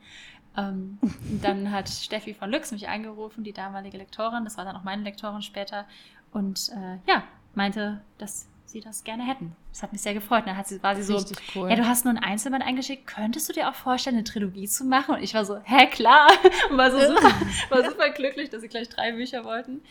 Ähm, 0.56 0.98
dann 1.42 1.70
hat 1.70 1.88
Steffi 1.88 2.34
von 2.34 2.50
Lux 2.50 2.72
mich 2.72 2.88
angerufen, 2.88 3.44
die 3.44 3.52
damalige 3.52 3.98
Lektorin, 3.98 4.44
das 4.44 4.56
war 4.56 4.64
dann 4.64 4.76
auch 4.76 4.84
meine 4.84 5.02
Lektorin 5.02 5.42
später, 5.42 5.86
und 6.32 6.70
äh, 6.70 7.10
ja, 7.10 7.22
meinte, 7.54 8.00
dass 8.18 8.46
sie 8.66 8.80
das 8.80 9.04
gerne 9.04 9.24
hätten. 9.24 9.54
Das 9.72 9.82
hat 9.82 9.92
mich 9.92 10.02
sehr 10.02 10.14
gefreut. 10.14 10.42
dann 10.46 10.56
hat 10.56 10.66
sie, 10.66 10.82
war 10.82 10.96
sie 10.96 11.02
so, 11.02 11.24
cool. 11.54 11.70
ja, 11.70 11.76
du 11.76 11.86
hast 11.86 12.04
nur 12.04 12.12
ein 12.12 12.22
Einzelband 12.22 12.64
eingeschickt, 12.64 13.06
könntest 13.06 13.48
du 13.48 13.52
dir 13.52 13.68
auch 13.68 13.74
vorstellen, 13.74 14.16
eine 14.16 14.24
Trilogie 14.24 14.68
zu 14.68 14.84
machen? 14.84 15.14
Und 15.14 15.22
ich 15.22 15.34
war 15.34 15.44
so, 15.44 15.58
hä, 15.62 15.86
klar. 15.86 16.28
Und 16.70 16.76
war 16.76 16.90
so 16.90 16.98
super, 16.98 17.30
war 17.70 17.88
super 17.88 18.10
glücklich, 18.10 18.50
dass 18.50 18.62
sie 18.62 18.68
gleich 18.68 18.88
drei 18.88 19.12
Bücher 19.12 19.44
wollten. 19.44 19.82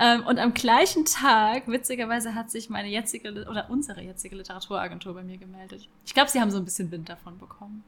Ähm, 0.00 0.24
und 0.26 0.38
am 0.38 0.54
gleichen 0.54 1.06
Tag, 1.06 1.66
witzigerweise, 1.66 2.36
hat 2.36 2.50
sich 2.52 2.70
meine 2.70 2.88
jetzige 2.88 3.30
oder 3.50 3.68
unsere 3.68 4.00
jetzige 4.00 4.36
Literaturagentur 4.36 5.12
bei 5.14 5.24
mir 5.24 5.38
gemeldet. 5.38 5.88
Ich 6.06 6.14
glaube, 6.14 6.30
sie 6.30 6.40
haben 6.40 6.52
so 6.52 6.58
ein 6.58 6.64
bisschen 6.64 6.92
Wind 6.92 7.08
davon 7.08 7.36
bekommen. 7.38 7.82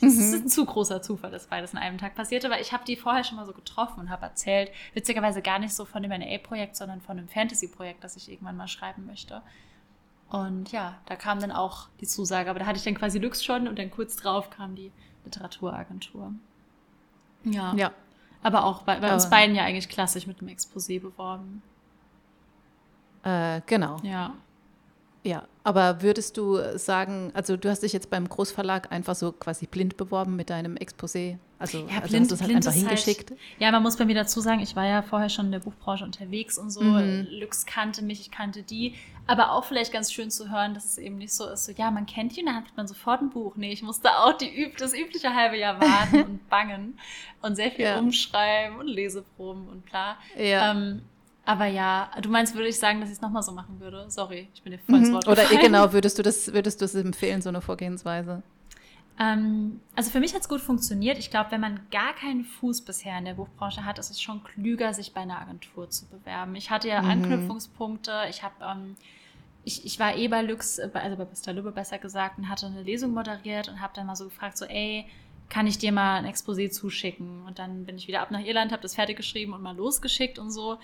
Es 0.00 0.18
ist 0.18 0.32
mhm. 0.32 0.42
ein 0.42 0.48
zu 0.48 0.64
großer 0.64 1.02
Zufall, 1.02 1.30
dass 1.30 1.46
beides 1.46 1.72
an 1.72 1.78
einem 1.78 1.98
Tag 1.98 2.14
passierte, 2.14 2.50
weil 2.50 2.60
ich 2.60 2.72
habe 2.72 2.84
die 2.84 2.96
vorher 2.96 3.24
schon 3.24 3.36
mal 3.36 3.46
so 3.46 3.52
getroffen 3.52 4.00
und 4.00 4.10
habe 4.10 4.26
erzählt, 4.26 4.70
witzigerweise 4.92 5.40
gar 5.40 5.58
nicht 5.58 5.72
so 5.74 5.84
von 5.84 6.02
dem 6.02 6.10
NA-Projekt, 6.10 6.76
sondern 6.76 7.00
von 7.00 7.18
einem 7.18 7.28
Fantasy-Projekt, 7.28 8.02
das 8.02 8.16
ich 8.16 8.30
irgendwann 8.30 8.56
mal 8.56 8.68
schreiben 8.68 9.06
möchte. 9.06 9.40
Und 10.30 10.72
ja, 10.72 10.98
da 11.06 11.14
kam 11.14 11.38
dann 11.38 11.52
auch 11.52 11.88
die 12.00 12.06
Zusage, 12.06 12.50
aber 12.50 12.58
da 12.58 12.66
hatte 12.66 12.78
ich 12.78 12.84
dann 12.84 12.96
quasi 12.96 13.18
Lux 13.18 13.44
schon 13.44 13.68
und 13.68 13.78
dann 13.78 13.90
kurz 13.90 14.16
drauf 14.16 14.50
kam 14.50 14.74
die 14.74 14.90
Literaturagentur. 15.24 16.32
Ja. 17.44 17.72
ja. 17.74 17.92
Aber 18.42 18.64
auch 18.64 18.82
bei, 18.82 18.98
bei 18.98 19.12
uns 19.12 19.30
beiden 19.30 19.54
ja 19.54 19.62
eigentlich 19.64 19.88
klassisch 19.88 20.26
mit 20.26 20.40
einem 20.40 20.48
Exposé 20.48 21.00
beworben. 21.00 21.62
Äh, 23.22 23.60
genau. 23.66 23.98
Ja. 24.02 24.34
Ja, 25.24 25.48
aber 25.64 26.02
würdest 26.02 26.36
du 26.36 26.58
sagen, 26.76 27.30
also 27.32 27.56
du 27.56 27.70
hast 27.70 27.82
dich 27.82 27.94
jetzt 27.94 28.10
beim 28.10 28.28
Großverlag 28.28 28.92
einfach 28.92 29.14
so 29.14 29.32
quasi 29.32 29.66
blind 29.66 29.96
beworben 29.96 30.36
mit 30.36 30.50
deinem 30.50 30.76
Exposé? 30.76 31.38
Also, 31.58 31.78
ja, 31.78 32.00
also 32.02 32.08
blind, 32.08 32.22
hast 32.24 32.30
du 32.30 32.34
es 32.34 32.42
halt 32.42 32.54
einfach 32.56 32.72
hingeschickt? 32.72 33.30
Halt, 33.30 33.40
ja, 33.58 33.72
man 33.72 33.82
muss 33.82 33.96
bei 33.96 34.04
mir 34.04 34.14
dazu 34.14 34.40
sagen, 34.40 34.60
ich 34.60 34.76
war 34.76 34.86
ja 34.86 35.00
vorher 35.00 35.30
schon 35.30 35.46
in 35.46 35.52
der 35.52 35.60
Buchbranche 35.60 36.04
unterwegs 36.04 36.58
und 36.58 36.70
so. 36.70 36.82
Mhm. 36.82 37.26
Lux 37.30 37.64
kannte 37.64 38.04
mich, 38.04 38.20
ich 38.20 38.30
kannte 38.30 38.62
die. 38.62 38.94
Aber 39.26 39.52
auch 39.52 39.64
vielleicht 39.64 39.90
ganz 39.90 40.12
schön 40.12 40.30
zu 40.30 40.50
hören, 40.50 40.74
dass 40.74 40.84
es 40.84 40.98
eben 40.98 41.16
nicht 41.16 41.32
so 41.32 41.48
ist, 41.48 41.64
so, 41.64 41.72
ja, 41.72 41.90
man 41.90 42.04
kennt 42.04 42.36
die 42.36 42.40
und 42.40 42.46
dann 42.46 42.56
hat 42.56 42.76
man 42.76 42.86
sofort 42.86 43.22
ein 43.22 43.30
Buch. 43.30 43.56
Nee, 43.56 43.72
ich 43.72 43.82
musste 43.82 44.10
auch 44.10 44.34
die, 44.34 44.70
das 44.76 44.92
übliche 44.92 45.34
halbe 45.34 45.56
Jahr 45.56 45.80
warten 45.80 46.22
und 46.28 46.50
bangen 46.50 46.98
und 47.40 47.56
sehr 47.56 47.70
viel 47.70 47.86
ja. 47.86 47.98
umschreiben 47.98 48.76
und 48.76 48.88
Leseproben 48.88 49.66
und 49.68 49.86
bla. 49.86 50.18
Ja. 50.36 50.72
Ähm, 50.72 51.00
aber 51.44 51.66
ja, 51.66 52.10
du 52.20 52.28
meinst, 52.30 52.54
würde 52.54 52.68
ich 52.68 52.78
sagen, 52.78 53.00
dass 53.00 53.10
ich 53.10 53.16
es 53.16 53.20
nochmal 53.20 53.42
so 53.42 53.52
machen 53.52 53.80
würde? 53.80 54.06
Sorry, 54.08 54.48
ich 54.54 54.62
bin 54.62 54.72
dir 54.72 54.78
voll 54.78 54.96
ins 54.96 55.08
mhm. 55.08 55.14
Wort 55.14 55.28
Oder 55.28 55.42
gefallen. 55.42 55.60
genau, 55.60 55.92
würdest 55.92 56.18
du 56.18 56.22
das, 56.22 56.52
würdest 56.52 56.80
du 56.80 56.84
es 56.84 56.94
empfehlen, 56.94 57.42
so 57.42 57.48
eine 57.48 57.60
Vorgehensweise? 57.60 58.42
Ähm, 59.18 59.80
also 59.94 60.10
für 60.10 60.20
mich 60.20 60.34
hat 60.34 60.40
es 60.40 60.48
gut 60.48 60.60
funktioniert. 60.60 61.18
Ich 61.18 61.30
glaube, 61.30 61.52
wenn 61.52 61.60
man 61.60 61.80
gar 61.90 62.14
keinen 62.14 62.44
Fuß 62.44 62.82
bisher 62.82 63.16
in 63.18 63.24
der 63.24 63.34
Buchbranche 63.34 63.84
hat, 63.84 63.98
ist 63.98 64.10
es 64.10 64.20
schon 64.20 64.42
klüger, 64.42 64.92
sich 64.92 65.12
bei 65.12 65.20
einer 65.20 65.40
Agentur 65.40 65.88
zu 65.88 66.06
bewerben. 66.06 66.56
Ich 66.56 66.70
hatte 66.70 66.88
ja 66.88 67.02
mhm. 67.02 67.10
Anknüpfungspunkte. 67.10 68.12
Ich 68.28 68.42
habe 68.42 68.54
ähm, 68.64 68.96
ich, 69.64 69.84
ich 69.84 69.98
war 69.98 70.16
eh 70.16 70.28
bei 70.28 70.42
Lux, 70.42 70.78
also 70.78 71.16
bei 71.16 71.24
Pista 71.24 71.50
Lübbe 71.50 71.72
besser 71.72 71.98
gesagt, 71.98 72.38
und 72.38 72.48
hatte 72.48 72.66
eine 72.66 72.82
Lesung 72.82 73.12
moderiert 73.12 73.68
und 73.68 73.80
habe 73.80 73.92
dann 73.94 74.06
mal 74.06 74.16
so 74.16 74.24
gefragt, 74.24 74.58
so, 74.58 74.66
ey, 74.66 75.06
kann 75.48 75.66
ich 75.66 75.78
dir 75.78 75.92
mal 75.92 76.16
ein 76.16 76.26
Exposé 76.26 76.70
zuschicken? 76.70 77.44
Und 77.46 77.58
dann 77.58 77.84
bin 77.84 77.96
ich 77.96 78.06
wieder 78.06 78.20
ab 78.20 78.30
nach 78.30 78.44
Irland, 78.44 78.72
habe 78.72 78.82
das 78.82 78.94
fertig 78.94 79.16
geschrieben 79.16 79.52
und 79.52 79.62
mal 79.62 79.76
losgeschickt 79.76 80.38
und 80.38 80.50
so. 80.50 80.78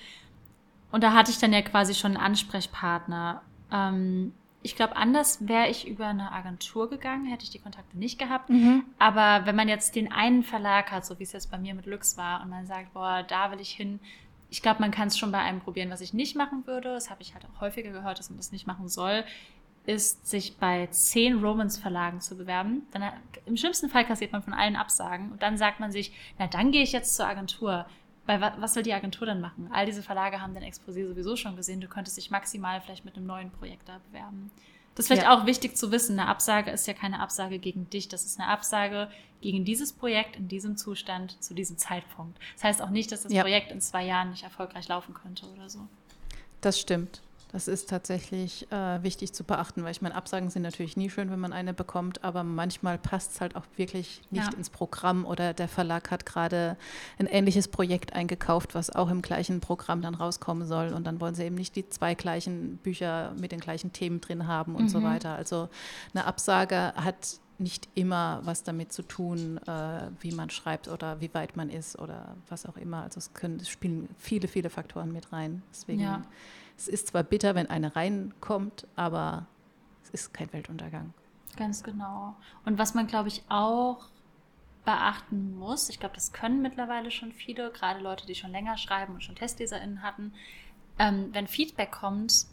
Und 0.92 1.04
da 1.04 1.12
hatte 1.12 1.30
ich 1.30 1.38
dann 1.38 1.52
ja 1.52 1.62
quasi 1.62 1.94
schon 1.94 2.16
einen 2.16 2.25
Ansprechpartner. 2.25 3.42
Ähm, 3.73 4.32
ich 4.62 4.76
glaube, 4.76 4.97
anders 4.97 5.47
wäre 5.49 5.68
ich 5.68 5.88
über 5.88 6.09
eine 6.09 6.32
Agentur 6.32 6.90
gegangen, 6.90 7.25
hätte 7.25 7.44
ich 7.44 7.50
die 7.50 7.61
Kontakte 7.61 7.97
nicht 7.97 8.18
gehabt. 8.18 8.50
Mhm. 8.50 8.85
Aber 8.99 9.47
wenn 9.47 9.56
man 9.56 9.68
jetzt 9.68 9.97
den 9.97 10.12
einen 10.12 10.42
Verlag 10.42 10.90
hat, 10.90 11.06
so 11.06 11.18
wie 11.18 11.23
es 11.23 11.32
jetzt 11.32 11.50
bei 11.50 11.59
mir 11.59 11.75
mit 11.75 11.87
Lux 11.87 12.18
war, 12.18 12.42
und 12.42 12.50
man 12.50 12.66
sagt, 12.66 12.92
boah, 12.92 13.23
da 13.26 13.50
will 13.50 13.61
ich 13.61 13.70
hin, 13.70 14.00
ich 14.50 14.62
glaube, 14.62 14.80
man 14.80 14.90
kann 14.90 15.09
es 15.09 15.16
schon 15.16 15.32
bei 15.32 15.38
einem 15.38 15.61
probieren. 15.61 15.90
Was 15.90 16.00
ich 16.00 16.12
nicht 16.12 16.37
machen 16.37 16.66
würde, 16.66 16.92
das 16.92 17.09
habe 17.09 17.23
ich 17.23 17.35
halt 17.35 17.47
auch 17.47 17.61
häufiger 17.61 17.90
gehört, 17.90 18.18
dass 18.18 18.30
man 18.30 18.37
das 18.37 18.52
nicht 18.52 18.66
machen 18.66 18.88
soll, 18.88 19.25
ist, 19.87 20.26
sich 20.26 20.59
bei 20.59 20.88
zehn 20.88 21.38
Romans-Verlagen 21.42 22.20
zu 22.20 22.37
bewerben. 22.37 22.82
Dann, 22.90 23.04
Im 23.47 23.56
schlimmsten 23.56 23.88
Fall 23.88 24.04
kassiert 24.04 24.32
man 24.32 24.42
von 24.42 24.52
allen 24.52 24.76
Absagen 24.76 25.32
und 25.32 25.42
dann 25.42 25.56
sagt 25.56 25.80
man 25.80 25.90
sich, 25.90 26.12
na, 26.38 26.49
dann 26.49 26.70
gehe 26.70 26.82
ich 26.82 26.92
jetzt 26.92 27.14
zur 27.14 27.26
Agentur. 27.26 27.87
Weil 28.30 28.40
was 28.58 28.75
soll 28.75 28.84
die 28.84 28.94
Agentur 28.94 29.26
dann 29.26 29.40
machen? 29.40 29.68
All 29.72 29.87
diese 29.87 30.04
Verlage 30.04 30.40
haben 30.40 30.54
den 30.54 30.62
Exposé 30.62 31.04
sowieso 31.08 31.34
schon 31.34 31.56
gesehen. 31.56 31.80
Du 31.80 31.88
könntest 31.88 32.16
dich 32.16 32.30
maximal 32.30 32.80
vielleicht 32.80 33.04
mit 33.04 33.16
einem 33.16 33.26
neuen 33.26 33.50
Projekt 33.50 33.88
da 33.88 33.99
bewerben. 34.08 34.52
Das 34.94 35.04
ist 35.04 35.08
vielleicht 35.08 35.25
ja. 35.25 35.37
auch 35.37 35.46
wichtig 35.46 35.76
zu 35.76 35.90
wissen. 35.90 36.18
Eine 36.18 36.28
Absage 36.28 36.70
ist 36.70 36.87
ja 36.87 36.94
keine 36.94 37.18
Absage 37.18 37.58
gegen 37.58 37.90
dich. 37.90 38.06
Das 38.06 38.25
ist 38.25 38.38
eine 38.38 38.49
Absage 38.49 39.10
gegen 39.40 39.64
dieses 39.64 39.92
Projekt 39.92 40.37
in 40.37 40.46
diesem 40.46 40.76
Zustand 40.76 41.42
zu 41.42 41.54
diesem 41.54 41.76
Zeitpunkt. 41.76 42.38
Das 42.54 42.64
heißt 42.64 42.82
auch 42.82 42.90
nicht, 42.90 43.10
dass 43.10 43.22
das 43.22 43.32
ja. 43.32 43.42
Projekt 43.42 43.72
in 43.72 43.80
zwei 43.80 44.04
Jahren 44.04 44.30
nicht 44.30 44.44
erfolgreich 44.44 44.87
laufen 44.87 45.12
könnte 45.12 45.46
oder 45.46 45.68
so. 45.68 45.80
Das 46.60 46.78
stimmt. 46.78 47.22
Das 47.52 47.66
ist 47.66 47.88
tatsächlich 47.88 48.71
äh, 48.71 49.02
wichtig 49.02 49.33
zu 49.33 49.42
beachten, 49.42 49.83
weil 49.83 49.90
ich 49.90 50.02
meine, 50.02 50.14
Absagen 50.14 50.50
sind 50.50 50.62
natürlich 50.62 50.97
nie 50.97 51.11
schön, 51.11 51.30
wenn 51.30 51.40
man 51.40 51.52
eine 51.52 51.75
bekommt, 51.75 52.23
aber 52.23 52.45
manchmal 52.45 52.97
passt 52.97 53.33
es 53.33 53.40
halt 53.40 53.57
auch 53.57 53.64
wirklich 53.76 54.23
nicht 54.30 54.52
ja. 54.52 54.57
ins 54.57 54.71
Programm 54.71 55.25
oder 55.25 55.52
der 55.52 55.69
Verlag 55.69 56.11
hat 56.11 56.26
gerade 56.26 56.76
ein 57.19 57.26
ähnliches 57.26 57.69
Projekt 57.69 58.12
eingekauft, 58.12 58.75
was 58.75 58.90
auch 58.90 59.11
im 59.11 59.21
gleichen 59.21 59.61
Programm 59.61 60.00
dann 60.00 60.14
rauskommen 60.14 60.66
soll 60.66 60.92
und 60.92 61.04
dann 61.04 61.21
wollen 61.21 61.35
sie 61.35 61.45
eben 61.45 61.57
nicht 61.57 61.75
die 61.75 61.88
zwei 61.88 62.14
gleichen 62.14 62.76
Bücher 62.78 63.33
mit 63.40 63.50
den 63.52 63.61
gleichen 63.61 63.92
Themen 63.92 64.21
drin 64.21 64.47
haben 64.47 64.76
und 64.76 64.85
mhm. 64.85 64.88
so 64.88 65.02
weiter. 65.02 65.35
Also 65.35 65.69
eine 66.14 66.26
Absage 66.26 66.92
hat 66.95 67.40
nicht 67.59 67.88
immer 67.95 68.40
was 68.45 68.62
damit 68.62 68.92
zu 68.92 69.02
tun, 69.02 69.59
äh, 69.66 70.11
wie 70.21 70.33
man 70.33 70.50
schreibt 70.50 70.88
oder 70.88 71.21
wie 71.21 71.33
weit 71.35 71.57
man 71.57 71.69
ist 71.69 71.99
oder 71.99 72.37
was 72.49 72.64
auch 72.64 72.76
immer. 72.76 73.02
Also 73.02 73.19
es, 73.19 73.35
können, 73.35 73.61
es 73.61 73.69
spielen 73.69 74.09
viele, 74.19 74.49
viele 74.49 74.71
Faktoren 74.71 75.12
mit 75.12 75.33
rein. 75.33 75.62
Deswegen, 75.71 76.00
ja. 76.00 76.23
Es 76.80 76.88
ist 76.88 77.08
zwar 77.08 77.22
bitter, 77.22 77.54
wenn 77.54 77.68
eine 77.68 77.94
reinkommt, 77.94 78.87
aber 78.96 79.46
es 80.02 80.08
ist 80.10 80.32
kein 80.32 80.50
Weltuntergang. 80.54 81.12
Ganz 81.56 81.82
genau. 81.82 82.34
Und 82.64 82.78
was 82.78 82.94
man, 82.94 83.06
glaube 83.06 83.28
ich, 83.28 83.42
auch 83.50 84.08
beachten 84.87 85.58
muss, 85.58 85.90
ich 85.90 86.00
glaube, 86.00 86.14
das 86.14 86.32
können 86.32 86.62
mittlerweile 86.62 87.10
schon 87.10 87.32
viele, 87.32 87.70
gerade 87.70 88.00
Leute, 88.00 88.26
die 88.26 88.34
schon 88.34 88.50
länger 88.50 88.78
schreiben 88.78 89.12
und 89.12 89.22
schon 89.22 89.34
TestleserInnen 89.34 90.02
hatten, 90.02 90.32
ähm, 90.99 91.28
wenn 91.32 91.46
Feedback 91.49 91.92
kommt, 91.92 92.46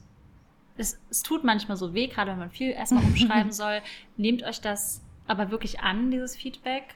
es, 0.76 1.00
es 1.10 1.24
tut 1.24 1.46
manchmal 1.46 1.78
so 1.78 1.94
weh, 1.94 2.08
gerade 2.08 2.32
wenn 2.32 2.40
man 2.40 2.52
viel 2.52 2.72
erstmal 2.72 3.04
umschreiben 3.06 3.54
soll. 3.54 3.82
Nehmt 4.18 4.44
euch 4.44 4.60
das 4.60 5.02
aber 5.26 5.52
wirklich 5.52 5.80
an, 5.80 6.12
dieses 6.12 6.36
Feedback. 6.36 6.96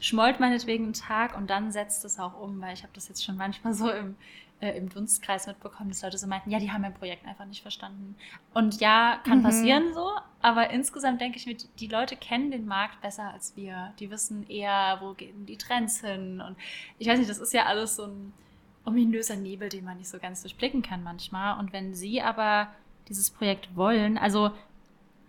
Schmollt 0.00 0.40
meinetwegen 0.40 0.84
einen 0.84 0.92
Tag 0.94 1.36
und 1.36 1.48
dann 1.48 1.70
setzt 1.70 2.04
es 2.04 2.18
auch 2.18 2.40
um, 2.40 2.60
weil 2.60 2.74
ich 2.74 2.82
habe 2.82 2.92
das 2.92 3.08
jetzt 3.08 3.24
schon 3.24 3.36
manchmal 3.36 3.72
so 3.72 3.88
im, 3.88 4.16
äh, 4.62 4.76
im 4.78 4.88
Dunstkreis 4.88 5.46
mitbekommen, 5.46 5.90
dass 5.90 6.02
Leute 6.02 6.16
so 6.16 6.26
meinten, 6.26 6.50
ja, 6.50 6.60
die 6.60 6.70
haben 6.70 6.82
mein 6.82 6.94
Projekt 6.94 7.26
einfach 7.26 7.44
nicht 7.44 7.62
verstanden. 7.62 8.16
Und 8.54 8.80
ja, 8.80 9.20
kann 9.24 9.38
mhm. 9.38 9.42
passieren 9.42 9.92
so, 9.92 10.08
aber 10.40 10.70
insgesamt 10.70 11.20
denke 11.20 11.36
ich 11.36 11.46
mir, 11.46 11.56
die, 11.56 11.66
die 11.78 11.88
Leute 11.88 12.16
kennen 12.16 12.50
den 12.50 12.66
Markt 12.66 13.00
besser 13.00 13.32
als 13.32 13.56
wir. 13.56 13.92
Die 13.98 14.10
wissen 14.10 14.48
eher, 14.48 14.98
wo 15.00 15.14
gehen 15.14 15.46
die 15.46 15.58
Trends 15.58 16.00
hin. 16.00 16.40
Und 16.40 16.56
ich 16.98 17.08
weiß 17.08 17.18
nicht, 17.18 17.30
das 17.30 17.38
ist 17.38 17.52
ja 17.52 17.66
alles 17.66 17.96
so 17.96 18.04
ein 18.04 18.32
ominöser 18.84 19.36
Nebel, 19.36 19.68
den 19.68 19.84
man 19.84 19.98
nicht 19.98 20.08
so 20.08 20.18
ganz 20.18 20.42
durchblicken 20.42 20.82
kann 20.82 21.02
manchmal. 21.02 21.58
Und 21.58 21.72
wenn 21.72 21.94
sie 21.94 22.22
aber 22.22 22.68
dieses 23.08 23.30
Projekt 23.30 23.74
wollen. 23.76 24.16
Also 24.16 24.52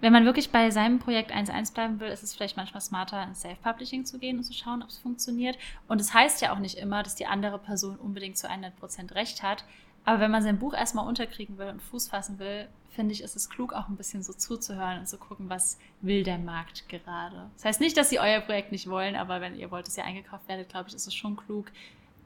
wenn 0.04 0.12
man 0.12 0.26
wirklich 0.26 0.52
bei 0.52 0.70
seinem 0.70 1.00
Projekt 1.00 1.32
1.1 1.32 1.74
bleiben 1.74 2.02
will, 2.02 2.10
ist 2.10 2.24
es 2.24 2.36
vielleicht 2.36 2.58
manchmal 2.58 2.82
smarter, 2.82 3.24
ins 3.24 3.40
Self-Publishing 3.40 4.04
zu 4.04 4.20
gehen 4.20 4.36
und 4.36 4.44
zu 4.44 4.52
schauen, 4.52 4.84
ob 4.84 4.90
es 4.90 4.98
funktioniert. 4.98 5.58
Und 5.88 6.02
es 6.02 6.08
das 6.08 6.14
heißt 6.14 6.42
ja 6.42 6.52
auch 6.54 6.60
nicht 6.60 6.78
immer, 6.78 7.04
dass 7.04 7.16
die 7.16 7.26
andere 7.26 7.58
Person 7.58 7.96
unbedingt 7.96 8.38
zu 8.38 8.50
100% 8.50 9.16
recht 9.16 9.44
hat. 9.44 9.64
Aber 10.04 10.20
wenn 10.20 10.30
man 10.30 10.44
sein 10.44 10.60
Buch 10.60 10.74
erstmal 10.74 11.08
unterkriegen 11.08 11.58
will 11.58 11.70
und 11.70 11.82
Fuß 11.82 12.10
fassen 12.10 12.38
will, 12.38 12.68
finde 12.90 13.14
ich, 13.14 13.24
ist 13.24 13.38
es 13.38 13.50
klug, 13.50 13.72
auch 13.72 13.88
ein 13.88 13.96
bisschen 13.96 14.24
so 14.24 14.34
zuzuhören 14.34 15.00
und 15.00 15.08
zu 15.08 15.18
gucken, 15.18 15.50
was 15.50 15.80
will 16.02 16.24
der 16.24 16.38
Markt 16.38 16.90
gerade. 16.90 17.50
Das 17.56 17.64
heißt 17.64 17.80
nicht, 17.80 17.96
dass 17.96 18.10
sie 18.10 18.20
euer 18.20 18.42
Projekt 18.42 18.74
nicht 18.74 18.90
wollen, 18.90 19.16
aber 19.16 19.40
wenn 19.40 19.56
ihr 19.56 19.72
wollt, 19.72 19.88
dass 19.88 19.98
ihr 19.98 20.04
eingekauft 20.04 20.50
werdet, 20.50 20.68
glaube 20.68 20.90
ich, 20.90 20.96
ist 20.96 21.08
es 21.08 21.16
schon 21.16 21.38
klug, 21.38 21.72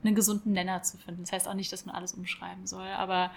einen 0.04 0.16
gesunden 0.16 0.52
Nenner 0.54 0.82
zu 0.82 0.98
finden. 0.98 1.22
Das 1.22 1.32
heißt 1.32 1.48
auch 1.48 1.54
nicht, 1.54 1.72
dass 1.72 1.86
man 1.86 1.94
alles 1.94 2.16
umschreiben 2.16 2.66
soll, 2.66 2.88
aber 2.88 3.30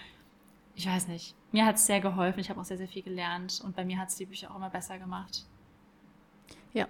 ich 0.80 0.86
weiß 0.86 1.08
nicht. 1.08 1.34
Mir 1.52 1.66
hat 1.66 1.76
es 1.76 1.84
sehr 1.84 2.00
geholfen. 2.00 2.40
Ich 2.40 2.48
habe 2.48 2.58
auch 2.58 2.64
sehr, 2.64 2.78
sehr 2.78 2.88
viel 2.88 3.02
gelernt 3.02 3.60
und 3.62 3.76
bei 3.76 3.84
mir 3.84 3.98
hat 3.98 4.08
es 4.08 4.16
die 4.16 4.24
Bücher 4.24 4.50
auch 4.50 4.56
immer 4.56 4.70
besser 4.70 4.98
gemacht. 4.98 5.44
Ja, 6.72 6.86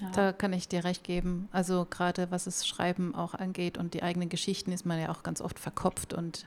ja, 0.00 0.10
da 0.10 0.32
kann 0.32 0.52
ich 0.52 0.68
dir 0.68 0.84
recht 0.84 1.02
geben. 1.02 1.48
Also 1.50 1.86
gerade 1.88 2.30
was 2.30 2.44
das 2.44 2.66
Schreiben 2.66 3.14
auch 3.14 3.32
angeht 3.32 3.78
und 3.78 3.94
die 3.94 4.02
eigenen 4.02 4.28
Geschichten 4.28 4.70
ist 4.70 4.84
man 4.84 5.00
ja 5.00 5.10
auch 5.10 5.22
ganz 5.22 5.40
oft 5.40 5.58
verkopft 5.58 6.12
und 6.12 6.46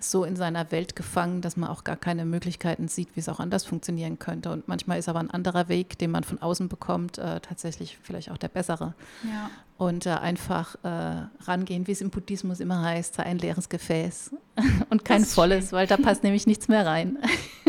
so 0.00 0.24
in 0.24 0.36
seiner 0.36 0.70
Welt 0.70 0.96
gefangen, 0.96 1.40
dass 1.40 1.56
man 1.56 1.70
auch 1.70 1.84
gar 1.84 1.96
keine 1.96 2.24
Möglichkeiten 2.24 2.88
sieht, 2.88 3.14
wie 3.14 3.20
es 3.20 3.28
auch 3.28 3.40
anders 3.40 3.64
funktionieren 3.64 4.18
könnte. 4.18 4.50
Und 4.50 4.68
manchmal 4.68 4.98
ist 4.98 5.08
aber 5.08 5.20
ein 5.20 5.30
anderer 5.30 5.68
Weg, 5.68 5.98
den 5.98 6.10
man 6.10 6.24
von 6.24 6.40
außen 6.40 6.68
bekommt, 6.68 7.18
äh, 7.18 7.40
tatsächlich 7.40 7.98
vielleicht 8.02 8.30
auch 8.30 8.36
der 8.36 8.48
bessere. 8.48 8.94
Ja. 9.24 9.50
Und 9.78 10.06
äh, 10.06 10.10
einfach 10.10 10.76
äh, 10.84 11.26
rangehen, 11.44 11.86
wie 11.86 11.92
es 11.92 12.00
im 12.00 12.10
Buddhismus 12.10 12.60
immer 12.60 12.82
heißt, 12.82 13.14
sei 13.14 13.24
ein 13.24 13.38
leeres 13.38 13.68
Gefäß 13.68 14.34
und 14.90 15.04
kein 15.04 15.24
volles, 15.24 15.70
schön. 15.70 15.78
weil 15.78 15.86
da 15.86 15.96
passt 15.96 16.22
nämlich 16.22 16.46
nichts 16.46 16.68
mehr 16.68 16.86
rein. 16.86 17.18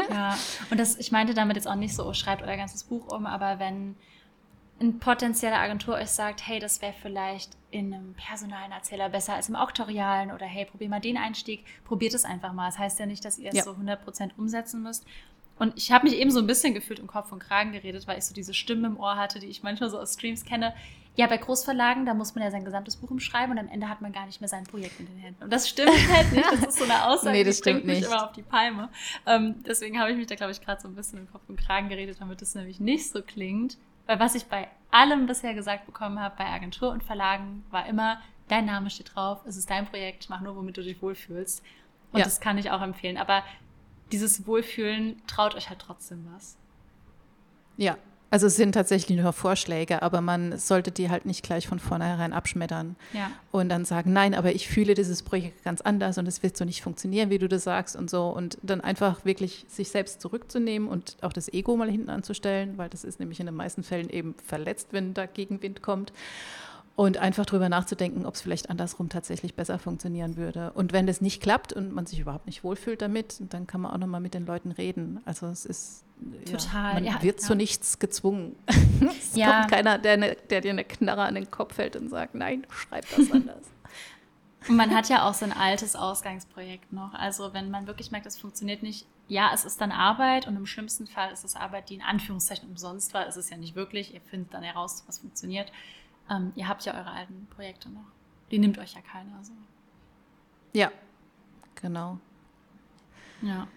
ja, 0.09 0.37
und 0.69 0.79
das, 0.79 0.97
ich 0.97 1.11
meinte 1.11 1.33
damit 1.33 1.57
jetzt 1.57 1.67
auch 1.67 1.75
nicht 1.75 1.95
so, 1.95 2.07
oh, 2.07 2.13
schreibt 2.13 2.43
euer 2.43 2.55
ganzes 2.55 2.83
Buch 2.83 3.11
um, 3.13 3.25
aber 3.25 3.59
wenn 3.59 3.95
eine 4.79 4.93
potenzielle 4.93 5.57
Agentur 5.57 5.95
euch 5.95 6.09
sagt, 6.09 6.45
hey, 6.47 6.59
das 6.59 6.81
wäre 6.81 6.93
vielleicht 7.01 7.51
in 7.71 7.93
einem 7.93 8.13
personalen 8.13 8.71
Erzähler 8.71 9.09
besser 9.09 9.33
als 9.33 9.49
im 9.49 9.55
auktorialen 9.55 10.31
oder 10.31 10.45
hey, 10.45 10.65
probier 10.65 10.89
mal 10.89 10.99
den 10.99 11.17
Einstieg, 11.17 11.65
probiert 11.83 12.13
es 12.13 12.25
einfach 12.25 12.53
mal. 12.53 12.67
Das 12.67 12.77
heißt 12.77 12.99
ja 12.99 13.05
nicht, 13.05 13.25
dass 13.25 13.39
ihr 13.39 13.49
es 13.49 13.55
ja. 13.55 13.63
so 13.63 13.71
100% 13.71 14.31
umsetzen 14.37 14.83
müsst. 14.83 15.05
Und 15.59 15.75
ich 15.75 15.91
habe 15.91 16.07
mich 16.07 16.17
eben 16.19 16.29
so 16.29 16.39
ein 16.39 16.47
bisschen 16.47 16.73
gefühlt 16.73 16.99
im 16.99 17.07
Kopf 17.07 17.31
und 17.31 17.39
Kragen 17.39 17.71
geredet, 17.71 18.07
weil 18.07 18.19
ich 18.19 18.25
so 18.25 18.33
diese 18.33 18.53
Stimme 18.53 18.87
im 18.87 18.99
Ohr 18.99 19.15
hatte, 19.15 19.39
die 19.39 19.47
ich 19.47 19.63
manchmal 19.63 19.89
so 19.89 19.99
aus 19.99 20.13
Streams 20.13 20.45
kenne. 20.45 20.73
Ja, 21.15 21.25
bei 21.25 21.37
Großverlagen, 21.37 22.05
da 22.05 22.13
muss 22.13 22.35
man 22.35 22.43
ja 22.43 22.51
sein 22.51 22.63
gesamtes 22.63 22.97
Buch 22.97 23.09
umschreiben 23.09 23.51
und 23.51 23.57
am 23.57 23.67
Ende 23.69 23.89
hat 23.89 24.01
man 24.01 24.11
gar 24.11 24.27
nicht 24.27 24.39
mehr 24.39 24.47
sein 24.47 24.65
Projekt 24.65 24.99
in 24.99 25.07
den 25.07 25.17
Händen. 25.17 25.43
Und 25.43 25.51
das 25.51 25.67
stimmt 25.67 25.89
halt 26.13 26.31
nicht. 26.31 26.45
Das 26.45 26.59
ist 26.61 26.77
so 26.77 26.83
eine 26.83 27.07
Aussage, 27.07 27.35
nee, 27.35 27.43
das 27.43 27.59
die 27.59 27.71
bringt 27.71 27.85
mich 27.85 28.03
immer 28.03 28.25
auf 28.25 28.33
die 28.33 28.43
Palme. 28.43 28.89
Ähm, 29.25 29.55
deswegen 29.65 29.99
habe 29.99 30.11
ich 30.11 30.17
mich 30.17 30.27
da, 30.27 30.35
glaube 30.35 30.51
ich, 30.51 30.61
gerade 30.61 30.79
so 30.79 30.87
ein 30.87 30.93
bisschen 30.93 31.17
im 31.17 31.31
Kopf 31.31 31.41
und 31.47 31.59
Kragen 31.59 31.89
geredet, 31.89 32.17
damit 32.19 32.39
es 32.43 32.53
nämlich 32.53 32.79
nicht 32.79 33.09
so 33.09 33.23
klingt. 33.23 33.77
Weil 34.07 34.19
was 34.19 34.35
ich 34.35 34.45
bei 34.45 34.67
allem 34.89 35.27
bisher 35.27 35.53
gesagt 35.53 35.85
bekommen 35.85 36.19
habe, 36.19 36.35
bei 36.37 36.45
Agentur 36.45 36.91
und 36.91 37.03
Verlagen, 37.03 37.63
war 37.69 37.85
immer, 37.85 38.19
dein 38.47 38.65
Name 38.65 38.89
steht 38.89 39.13
drauf, 39.13 39.41
es 39.45 39.57
ist 39.57 39.69
dein 39.69 39.85
Projekt, 39.85 40.29
mach 40.29 40.41
nur, 40.41 40.55
womit 40.55 40.77
du 40.77 40.81
dich 40.81 41.01
wohlfühlst. 41.01 41.63
Und 42.13 42.19
ja. 42.19 42.25
das 42.25 42.39
kann 42.39 42.57
ich 42.57 42.71
auch 42.71 42.81
empfehlen. 42.81 43.17
Aber 43.17 43.43
dieses 44.11 44.47
Wohlfühlen 44.47 45.21
traut 45.27 45.55
euch 45.55 45.69
halt 45.69 45.79
trotzdem 45.79 46.27
was. 46.33 46.57
Ja, 47.75 47.97
also 48.29 48.47
es 48.47 48.57
sind 48.57 48.73
tatsächlich 48.73 49.17
nur 49.17 49.31
Vorschläge, 49.31 50.01
aber 50.01 50.19
man 50.19 50.57
sollte 50.57 50.91
die 50.91 51.09
halt 51.09 51.25
nicht 51.25 51.43
gleich 51.43 51.67
von 51.67 51.79
vornherein 51.79 52.33
abschmettern 52.33 52.97
ja. 53.13 53.31
und 53.51 53.69
dann 53.69 53.85
sagen, 53.85 54.11
nein, 54.11 54.35
aber 54.35 54.53
ich 54.53 54.67
fühle 54.67 54.95
dieses 54.95 55.23
Projekt 55.23 55.63
ganz 55.63 55.79
anders 55.79 56.17
und 56.17 56.27
es 56.27 56.43
wird 56.43 56.57
so 56.57 56.65
nicht 56.65 56.81
funktionieren, 56.81 57.29
wie 57.29 57.37
du 57.37 57.47
das 57.47 57.63
sagst 57.63 57.95
und 57.95 58.09
so. 58.09 58.27
Und 58.27 58.57
dann 58.61 58.81
einfach 58.81 59.23
wirklich 59.23 59.65
sich 59.69 59.89
selbst 59.89 60.21
zurückzunehmen 60.21 60.89
und 60.89 61.15
auch 61.21 61.31
das 61.31 61.51
Ego 61.53 61.77
mal 61.77 61.89
hinten 61.89 62.09
anzustellen, 62.09 62.77
weil 62.77 62.89
das 62.89 63.05
ist 63.05 63.19
nämlich 63.19 63.39
in 63.39 63.45
den 63.45 63.55
meisten 63.55 63.83
Fällen 63.83 64.09
eben 64.09 64.35
verletzt, 64.45 64.89
wenn 64.91 65.13
da 65.13 65.25
Gegenwind 65.25 65.81
kommt. 65.81 66.11
Und 66.97 67.17
einfach 67.19 67.45
drüber 67.45 67.69
nachzudenken, 67.69 68.25
ob 68.25 68.33
es 68.33 68.41
vielleicht 68.41 68.71
andersrum 68.71 69.07
tatsächlich 69.07 69.53
besser 69.53 69.77
funktionieren 69.77 70.35
würde. 70.35 70.71
Und 70.73 70.93
wenn 70.93 71.05
das 71.05 71.21
nicht 71.21 71.43
klappt 71.43 71.71
und 71.71 71.93
man 71.93 72.07
sich 72.07 72.19
überhaupt 72.19 72.47
nicht 72.47 72.63
wohlfühlt 72.63 73.03
damit, 73.03 73.35
dann 73.39 73.67
kann 73.67 73.81
man 73.81 73.91
auch 73.91 73.99
nochmal 73.99 74.19
mit 74.19 74.33
den 74.33 74.47
Leuten 74.47 74.71
reden. 74.71 75.21
Also 75.23 75.45
es 75.45 75.63
ist 75.65 76.03
Total. 76.45 76.87
Ja, 76.87 76.93
man 76.93 77.03
ja, 77.03 77.21
wird 77.21 77.39
ja. 77.39 77.47
zu 77.47 77.55
nichts 77.55 77.99
gezwungen. 77.99 78.55
es 79.19 79.35
ja. 79.35 79.59
kommt 79.59 79.71
keiner, 79.71 79.99
der, 79.99 80.17
ne, 80.17 80.37
der, 80.49 80.61
dir 80.61 80.71
eine 80.71 80.83
Knarre 80.83 81.21
an 81.21 81.35
den 81.35 81.51
Kopf 81.51 81.77
hält 81.77 81.95
und 81.95 82.09
sagt, 82.09 82.33
nein, 82.33 82.65
schreib 82.69 83.05
das 83.15 83.31
anders. 83.31 83.67
Und 84.67 84.75
man 84.75 84.93
hat 84.93 85.07
ja 85.09 85.29
auch 85.29 85.33
so 85.33 85.45
ein 85.45 85.53
altes 85.53 85.95
Ausgangsprojekt 85.95 86.91
noch. 86.91 87.13
Also 87.13 87.53
wenn 87.53 87.69
man 87.69 87.87
wirklich 87.87 88.11
merkt, 88.11 88.25
es 88.25 88.37
funktioniert 88.37 88.83
nicht, 88.83 89.05
ja, 89.27 89.51
es 89.53 89.65
ist 89.65 89.79
dann 89.79 89.91
Arbeit 89.91 90.47
und 90.47 90.55
im 90.55 90.65
schlimmsten 90.65 91.05
Fall 91.05 91.31
ist 91.31 91.43
es 91.43 91.55
Arbeit, 91.55 91.89
die 91.89 91.95
in 91.95 92.01
Anführungszeichen 92.01 92.67
umsonst 92.69 93.13
war. 93.13 93.27
Es 93.27 93.37
ist 93.37 93.49
ja 93.51 93.57
nicht 93.57 93.75
wirklich. 93.75 94.13
Ihr 94.13 94.21
findet 94.21 94.53
dann 94.53 94.63
heraus, 94.63 95.03
was 95.05 95.19
funktioniert. 95.19 95.71
Ähm, 96.29 96.51
ihr 96.55 96.67
habt 96.67 96.85
ja 96.85 96.93
eure 96.93 97.11
alten 97.11 97.47
Projekte 97.55 97.89
noch. 97.89 98.05
Die 98.51 98.59
nimmt 98.59 98.77
euch 98.77 98.93
ja 98.93 99.01
keiner. 99.01 99.43
So. 99.43 99.53
Ja, 100.73 100.91
genau. 101.75 102.19
Ja. 103.41 103.67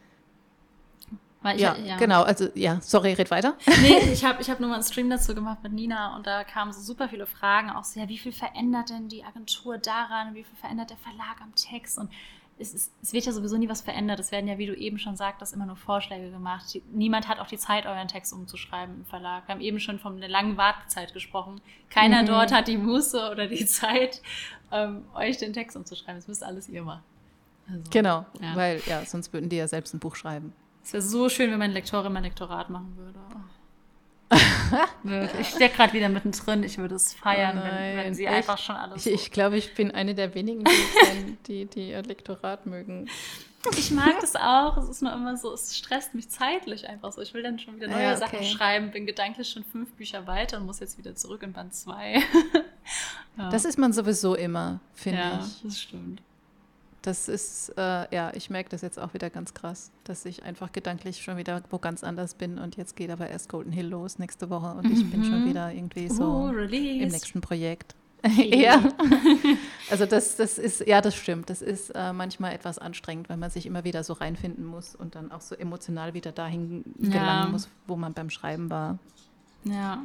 ja, 1.56 1.76
ja, 1.76 1.96
genau. 1.96 2.22
Also 2.22 2.48
ja, 2.54 2.80
sorry, 2.80 3.12
red 3.12 3.30
weiter. 3.30 3.56
Nee, 3.82 4.12
ich 4.12 4.24
habe 4.24 4.40
ich 4.40 4.50
hab 4.50 4.60
nur 4.60 4.68
mal 4.68 4.76
einen 4.76 4.84
Stream 4.84 5.10
dazu 5.10 5.34
gemacht 5.34 5.62
mit 5.62 5.72
Nina 5.72 6.16
und 6.16 6.26
da 6.26 6.44
kamen 6.44 6.72
so 6.72 6.80
super 6.80 7.08
viele 7.08 7.26
Fragen. 7.26 7.70
Auch 7.70 7.84
so, 7.84 8.00
ja, 8.00 8.08
wie 8.08 8.18
viel 8.18 8.32
verändert 8.32 8.90
denn 8.90 9.08
die 9.08 9.24
Agentur 9.24 9.78
daran? 9.78 10.34
Wie 10.34 10.44
viel 10.44 10.56
verändert 10.56 10.90
der 10.90 10.98
Verlag 10.98 11.40
am 11.40 11.54
Text? 11.54 11.98
Und 11.98 12.10
es, 12.60 12.74
ist, 12.74 12.92
es 13.02 13.12
wird 13.12 13.24
ja 13.24 13.32
sowieso 13.32 13.56
nie 13.56 13.68
was 13.68 13.80
verändert. 13.80 14.20
Es 14.20 14.30
werden 14.32 14.46
ja, 14.46 14.58
wie 14.58 14.66
du 14.66 14.74
eben 14.74 14.98
schon 14.98 15.16
sagtest, 15.16 15.54
immer 15.54 15.66
nur 15.66 15.76
Vorschläge 15.76 16.30
gemacht. 16.30 16.78
Niemand 16.92 17.26
hat 17.26 17.40
auch 17.40 17.46
die 17.46 17.56
Zeit, 17.56 17.86
euren 17.86 18.06
Text 18.06 18.32
umzuschreiben 18.32 18.96
im 18.96 19.06
Verlag. 19.06 19.48
Wir 19.48 19.54
haben 19.54 19.62
eben 19.62 19.80
schon 19.80 19.98
von 19.98 20.20
der 20.20 20.28
langen 20.28 20.56
Wartezeit 20.56 21.14
gesprochen. 21.14 21.60
Keiner 21.88 22.22
mhm. 22.22 22.26
dort 22.26 22.52
hat 22.52 22.68
die 22.68 22.76
Muße 22.76 23.30
oder 23.30 23.46
die 23.46 23.64
Zeit, 23.66 24.20
ähm, 24.70 25.04
euch 25.14 25.38
den 25.38 25.52
Text 25.52 25.76
umzuschreiben. 25.76 26.16
Das 26.16 26.28
müsst 26.28 26.44
alles 26.44 26.68
ihr 26.68 26.82
machen. 26.82 27.02
Also, 27.66 27.82
genau, 27.90 28.26
ja. 28.40 28.56
weil 28.56 28.82
ja, 28.86 29.04
sonst 29.04 29.32
würden 29.32 29.48
die 29.48 29.56
ja 29.56 29.66
selbst 29.66 29.94
ein 29.94 29.98
Buch 29.98 30.16
schreiben. 30.16 30.52
Es 30.84 30.92
wäre 30.92 31.02
so 31.02 31.28
schön, 31.28 31.50
wenn 31.50 31.58
meine 31.58 31.72
Lektorin 31.72 32.12
mein 32.12 32.24
Lektorat 32.24 32.68
machen 32.68 32.96
würde. 32.96 33.18
ich 35.40 35.48
stecke 35.48 35.76
gerade 35.76 35.92
wieder 35.92 36.08
mittendrin. 36.08 36.62
Ich 36.62 36.78
würde 36.78 36.94
es 36.94 37.14
feiern, 37.14 37.58
oh 37.58 37.64
wenn, 37.64 37.96
wenn, 37.96 38.14
sie 38.14 38.24
ich, 38.24 38.28
einfach 38.28 38.58
schon 38.58 38.76
alles. 38.76 39.06
Ich, 39.06 39.12
ich 39.12 39.30
glaube, 39.30 39.56
ich 39.56 39.74
bin 39.74 39.90
eine 39.90 40.14
der 40.14 40.34
wenigen, 40.34 40.64
die, 40.64 41.36
die, 41.46 41.66
die 41.66 41.90
ihr 41.90 42.02
Lektorat 42.02 42.66
mögen. 42.66 43.08
Ich 43.76 43.90
mag 43.90 44.18
das 44.20 44.36
auch. 44.36 44.78
Es 44.78 44.88
ist 44.88 45.02
nur 45.02 45.12
immer 45.12 45.36
so, 45.36 45.52
es 45.52 45.76
stresst 45.76 46.14
mich 46.14 46.30
zeitlich 46.30 46.88
einfach 46.88 47.12
so. 47.12 47.20
Ich 47.20 47.34
will 47.34 47.42
dann 47.42 47.58
schon 47.58 47.76
wieder 47.76 47.88
neue 47.88 48.02
ja, 48.02 48.10
okay. 48.12 48.20
Sachen 48.20 48.44
schreiben, 48.44 48.90
bin 48.90 49.06
gedanklich 49.06 49.50
schon 49.50 49.64
fünf 49.64 49.92
Bücher 49.92 50.26
weiter 50.26 50.58
und 50.58 50.66
muss 50.66 50.80
jetzt 50.80 50.96
wieder 50.96 51.14
zurück 51.14 51.42
in 51.42 51.52
Band 51.52 51.74
2. 51.74 52.14
ja. 53.36 53.50
Das 53.50 53.66
ist 53.66 53.78
man 53.78 53.92
sowieso 53.92 54.34
immer, 54.34 54.80
finde 54.94 55.20
ja, 55.20 55.40
ich. 55.40 55.62
Ja, 55.62 55.68
das 55.68 55.80
stimmt. 55.80 56.22
Das 57.02 57.28
ist, 57.28 57.70
äh, 57.78 58.14
ja, 58.14 58.32
ich 58.34 58.50
merke 58.50 58.68
das 58.68 58.82
jetzt 58.82 58.98
auch 58.98 59.14
wieder 59.14 59.30
ganz 59.30 59.54
krass, 59.54 59.90
dass 60.04 60.26
ich 60.26 60.42
einfach 60.42 60.70
gedanklich 60.70 61.22
schon 61.22 61.38
wieder 61.38 61.62
wo 61.70 61.78
ganz 61.78 62.04
anders 62.04 62.34
bin 62.34 62.58
und 62.58 62.76
jetzt 62.76 62.94
geht 62.94 63.10
aber 63.10 63.28
erst 63.28 63.48
Golden 63.48 63.72
Hill 63.72 63.88
los 63.88 64.18
nächste 64.18 64.50
Woche 64.50 64.74
und 64.74 64.90
ich 64.90 65.10
bin 65.10 65.24
schon 65.24 65.44
mhm. 65.44 65.48
wieder 65.48 65.72
irgendwie 65.72 66.08
so 66.08 66.24
uh, 66.24 66.48
im 66.50 67.08
nächsten 67.08 67.40
Projekt. 67.40 67.94
ja. 68.36 68.82
Also 69.90 70.06
das, 70.06 70.36
das 70.36 70.56
ist, 70.56 70.86
ja, 70.86 71.00
das 71.00 71.16
stimmt. 71.16 71.50
Das 71.50 71.62
ist 71.62 71.90
äh, 71.90 72.12
manchmal 72.12 72.54
etwas 72.54 72.78
anstrengend, 72.78 73.28
weil 73.28 73.36
man 73.36 73.50
sich 73.50 73.66
immer 73.66 73.82
wieder 73.82 74.04
so 74.04 74.12
reinfinden 74.12 74.64
muss 74.64 74.94
und 74.94 75.16
dann 75.16 75.32
auch 75.32 75.40
so 75.40 75.56
emotional 75.56 76.14
wieder 76.14 76.30
dahin 76.30 76.84
ja. 77.00 77.10
gelangen 77.10 77.50
muss, 77.50 77.68
wo 77.88 77.96
man 77.96 78.14
beim 78.14 78.30
Schreiben 78.30 78.70
war. 78.70 79.00
Ja. 79.64 80.04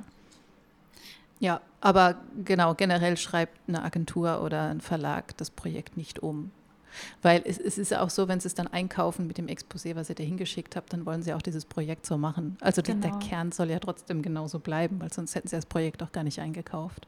Ja, 1.40 1.62
aber 1.82 2.16
genau, 2.44 2.74
generell 2.74 3.16
schreibt 3.18 3.60
eine 3.68 3.84
Agentur 3.84 4.42
oder 4.42 4.70
ein 4.70 4.82
Verlag 4.82 5.38
das 5.38 5.52
Projekt 5.52 5.98
nicht 5.98 6.24
um. 6.24 6.50
Weil 7.22 7.42
es, 7.46 7.58
es 7.58 7.78
ist 7.78 7.92
ja 7.92 8.02
auch 8.02 8.10
so, 8.10 8.28
wenn 8.28 8.40
sie 8.40 8.48
es 8.48 8.56
dann 8.56 8.68
einkaufen 8.68 9.28
mit 9.28 9.38
dem 9.38 9.48
Exposé, 9.48 9.96
was 9.96 10.10
ihr 10.10 10.16
da 10.16 10.24
hingeschickt 10.24 10.76
habt, 10.76 10.94
dann 10.94 11.06
wollen 11.06 11.24
sie 11.24 11.34
auch 11.34 11.42
dieses 11.42 11.66
Projekt 11.66 12.06
so 12.06 12.18
machen. 12.18 12.58
Also 12.62 12.82
genau. 12.82 13.02
der 13.02 13.20
Kern 13.20 13.52
soll 13.52 13.70
ja 13.72 13.80
trotzdem 13.80 14.22
genauso 14.22 14.60
bleiben, 14.60 15.00
weil 15.00 15.12
sonst 15.12 15.36
hätten 15.36 15.48
sie 15.48 15.56
das 15.56 15.66
Projekt 15.66 16.04
auch 16.04 16.12
gar 16.12 16.24
nicht 16.24 16.40
eingekauft. 16.40 17.08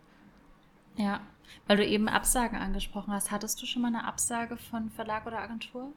Ja, 0.96 1.22
weil 1.68 1.78
du 1.78 1.86
eben 1.86 2.08
Absagen 2.08 2.58
angesprochen 2.58 3.14
hast. 3.14 3.32
Hattest 3.32 3.62
du 3.62 3.66
schon 3.66 3.82
mal 3.82 3.90
eine 3.90 4.06
Absage 4.06 4.58
von 4.58 4.90
Verlag 4.90 5.26
oder 5.26 5.40
Agentur? 5.40 5.92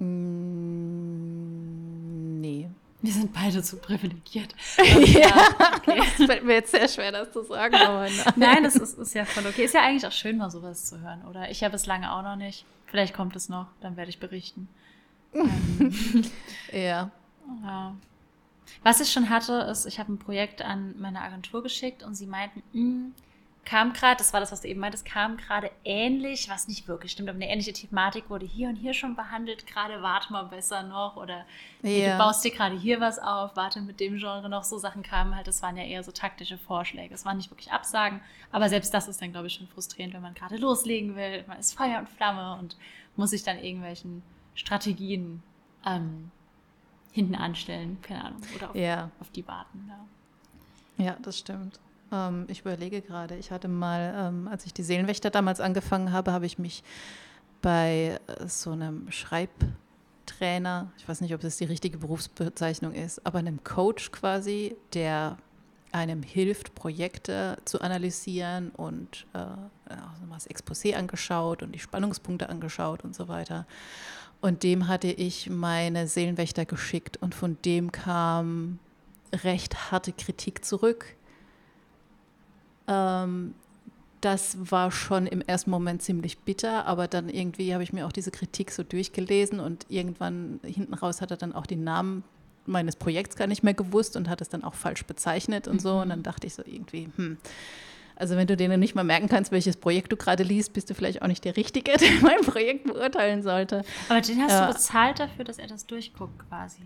Mm, 0.00 0.04
nee. 0.04 0.99
Wir 3.02 3.12
sind 3.12 3.32
beide 3.32 3.62
zu 3.62 3.78
privilegiert. 3.78 4.54
ja, 4.76 5.48
okay. 5.76 6.02
Es 6.18 6.26
fällt 6.26 6.44
mir 6.44 6.54
jetzt 6.54 6.70
sehr 6.70 6.86
schwer, 6.86 7.12
das 7.12 7.32
zu 7.32 7.42
sagen. 7.44 7.74
Aber 7.74 8.02
nein, 8.02 8.32
nein 8.36 8.64
das 8.64 8.76
ist, 8.76 8.98
ist, 8.98 9.14
ja 9.14 9.24
voll 9.24 9.46
okay. 9.46 9.64
Ist 9.64 9.74
ja 9.74 9.82
eigentlich 9.82 10.06
auch 10.06 10.12
schön, 10.12 10.36
mal 10.36 10.50
sowas 10.50 10.86
zu 10.86 11.00
hören, 11.00 11.24
oder? 11.24 11.50
Ich 11.50 11.64
habe 11.64 11.74
es 11.76 11.86
lange 11.86 12.12
auch 12.12 12.22
noch 12.22 12.36
nicht. 12.36 12.66
Vielleicht 12.86 13.14
kommt 13.14 13.36
es 13.36 13.48
noch, 13.48 13.68
dann 13.80 13.96
werde 13.96 14.10
ich 14.10 14.18
berichten. 14.18 14.68
ähm, 15.32 16.24
ja. 16.72 17.10
ja. 17.62 17.94
Was 18.82 19.00
ich 19.00 19.10
schon 19.10 19.30
hatte, 19.30 19.66
ist, 19.70 19.86
ich 19.86 19.98
habe 19.98 20.12
ein 20.12 20.18
Projekt 20.18 20.60
an 20.62 20.94
meine 20.98 21.20
Agentur 21.22 21.62
geschickt 21.62 22.02
und 22.02 22.14
sie 22.14 22.26
meinten, 22.26 22.62
mm, 22.72 23.14
kam 23.70 23.92
gerade, 23.92 24.16
das 24.16 24.32
war 24.32 24.40
das, 24.40 24.50
was 24.50 24.62
du 24.62 24.68
eben 24.68 24.80
meintest, 24.80 25.04
kam 25.04 25.36
gerade 25.36 25.70
ähnlich, 25.84 26.48
was 26.48 26.66
nicht 26.66 26.88
wirklich 26.88 27.12
stimmt, 27.12 27.28
aber 27.28 27.36
eine 27.36 27.48
ähnliche 27.48 27.72
Thematik 27.72 28.28
wurde 28.28 28.44
hier 28.44 28.68
und 28.68 28.74
hier 28.74 28.94
schon 28.94 29.14
behandelt, 29.14 29.64
gerade 29.68 30.02
warte 30.02 30.32
mal 30.32 30.42
besser 30.46 30.82
noch 30.82 31.16
oder 31.16 31.44
ja. 31.82 32.12
du 32.12 32.18
baust 32.18 32.44
dir 32.44 32.50
gerade 32.50 32.76
hier 32.76 33.00
was 33.00 33.20
auf, 33.20 33.54
warte 33.54 33.80
mit 33.80 34.00
dem 34.00 34.18
Genre 34.18 34.48
noch, 34.48 34.64
so 34.64 34.76
Sachen 34.76 35.04
kamen 35.04 35.36
halt, 35.36 35.46
das 35.46 35.62
waren 35.62 35.76
ja 35.76 35.84
eher 35.84 36.02
so 36.02 36.10
taktische 36.10 36.58
Vorschläge, 36.58 37.14
es 37.14 37.24
waren 37.24 37.36
nicht 37.36 37.52
wirklich 37.52 37.70
Absagen, 37.70 38.20
aber 38.50 38.68
selbst 38.68 38.92
das 38.92 39.06
ist 39.06 39.22
dann, 39.22 39.30
glaube 39.30 39.46
ich, 39.46 39.52
schon 39.54 39.68
frustrierend, 39.68 40.14
wenn 40.14 40.22
man 40.22 40.34
gerade 40.34 40.56
loslegen 40.56 41.14
will, 41.14 41.44
man 41.46 41.60
ist 41.60 41.76
Feuer 41.76 42.00
und 42.00 42.08
Flamme 42.08 42.58
und 42.58 42.76
muss 43.14 43.30
sich 43.30 43.44
dann 43.44 43.56
irgendwelchen 43.56 44.24
Strategien 44.56 45.44
ähm, 45.86 46.32
hinten 47.12 47.36
anstellen, 47.36 47.98
keine 48.02 48.24
Ahnung, 48.24 48.42
oder 48.56 48.70
auf, 48.70 48.74
ja. 48.74 49.10
auf 49.20 49.30
die 49.30 49.46
warten. 49.46 49.88
Ja. 50.98 51.04
ja, 51.04 51.16
das 51.22 51.38
stimmt. 51.38 51.78
Ähm, 52.12 52.44
ich 52.48 52.60
überlege 52.60 53.02
gerade, 53.02 53.36
ich 53.36 53.50
hatte 53.50 53.68
mal, 53.68 54.14
ähm, 54.16 54.48
als 54.48 54.66
ich 54.66 54.74
die 54.74 54.82
Seelenwächter 54.82 55.30
damals 55.30 55.60
angefangen 55.60 56.12
habe, 56.12 56.32
habe 56.32 56.46
ich 56.46 56.58
mich 56.58 56.82
bei 57.62 58.18
äh, 58.26 58.48
so 58.48 58.72
einem 58.72 59.10
Schreibtrainer, 59.10 60.90
ich 60.98 61.08
weiß 61.08 61.20
nicht, 61.20 61.34
ob 61.34 61.40
das 61.40 61.56
die 61.56 61.64
richtige 61.64 61.98
Berufsbezeichnung 61.98 62.92
ist, 62.92 63.24
aber 63.26 63.38
einem 63.38 63.62
Coach 63.64 64.12
quasi, 64.12 64.76
der 64.94 65.36
einem 65.92 66.22
hilft, 66.22 66.74
Projekte 66.74 67.58
zu 67.64 67.80
analysieren 67.80 68.70
und 68.70 69.26
äh, 69.32 69.38
also 69.38 70.24
das 70.32 70.48
Exposé 70.48 70.94
angeschaut 70.94 71.62
und 71.62 71.72
die 71.72 71.80
Spannungspunkte 71.80 72.48
angeschaut 72.48 73.04
und 73.04 73.14
so 73.14 73.28
weiter. 73.28 73.66
Und 74.40 74.62
dem 74.62 74.88
hatte 74.88 75.08
ich 75.08 75.50
meine 75.50 76.06
Seelenwächter 76.06 76.64
geschickt 76.64 77.18
und 77.20 77.34
von 77.34 77.58
dem 77.64 77.92
kam 77.92 78.78
recht 79.32 79.90
harte 79.90 80.12
Kritik 80.12 80.64
zurück 80.64 81.16
ähm, 82.90 83.54
das 84.20 84.58
war 84.70 84.90
schon 84.90 85.26
im 85.26 85.40
ersten 85.40 85.70
Moment 85.70 86.02
ziemlich 86.02 86.38
bitter, 86.38 86.84
aber 86.86 87.08
dann 87.08 87.28
irgendwie 87.28 87.72
habe 87.72 87.82
ich 87.82 87.92
mir 87.92 88.06
auch 88.06 88.12
diese 88.12 88.30
Kritik 88.30 88.70
so 88.70 88.82
durchgelesen 88.82 89.60
und 89.60 89.86
irgendwann 89.88 90.60
hinten 90.62 90.92
raus 90.92 91.22
hat 91.22 91.30
er 91.30 91.38
dann 91.38 91.54
auch 91.54 91.66
den 91.66 91.84
Namen 91.84 92.22
meines 92.66 92.96
Projekts 92.96 93.36
gar 93.36 93.46
nicht 93.46 93.62
mehr 93.62 93.74
gewusst 93.74 94.16
und 94.16 94.28
hat 94.28 94.42
es 94.42 94.48
dann 94.48 94.62
auch 94.62 94.74
falsch 94.74 95.04
bezeichnet 95.04 95.68
und 95.68 95.80
so. 95.80 96.00
Und 96.00 96.10
dann 96.10 96.20
mhm. 96.20 96.24
dachte 96.24 96.46
ich 96.46 96.54
so 96.54 96.62
irgendwie, 96.64 97.08
hm, 97.16 97.38
also 98.16 98.36
wenn 98.36 98.46
du 98.46 98.56
dir 98.56 98.68
nicht 98.76 98.94
mal 98.94 99.04
merken 99.04 99.28
kannst, 99.28 99.50
welches 99.50 99.76
Projekt 99.76 100.12
du 100.12 100.16
gerade 100.16 100.42
liest, 100.42 100.74
bist 100.74 100.90
du 100.90 100.94
vielleicht 100.94 101.22
auch 101.22 101.26
nicht 101.26 101.44
der 101.44 101.56
Richtige, 101.56 101.92
der 101.96 102.10
mein 102.20 102.42
Projekt 102.42 102.84
beurteilen 102.84 103.42
sollte. 103.42 103.82
Aber 104.10 104.20
den 104.20 104.42
hast 104.42 104.52
äh, 104.52 104.66
du 104.66 104.72
bezahlt 104.72 105.18
dafür, 105.18 105.44
dass 105.44 105.58
er 105.58 105.66
das 105.66 105.86
durchguckt 105.86 106.38
quasi. 106.48 106.82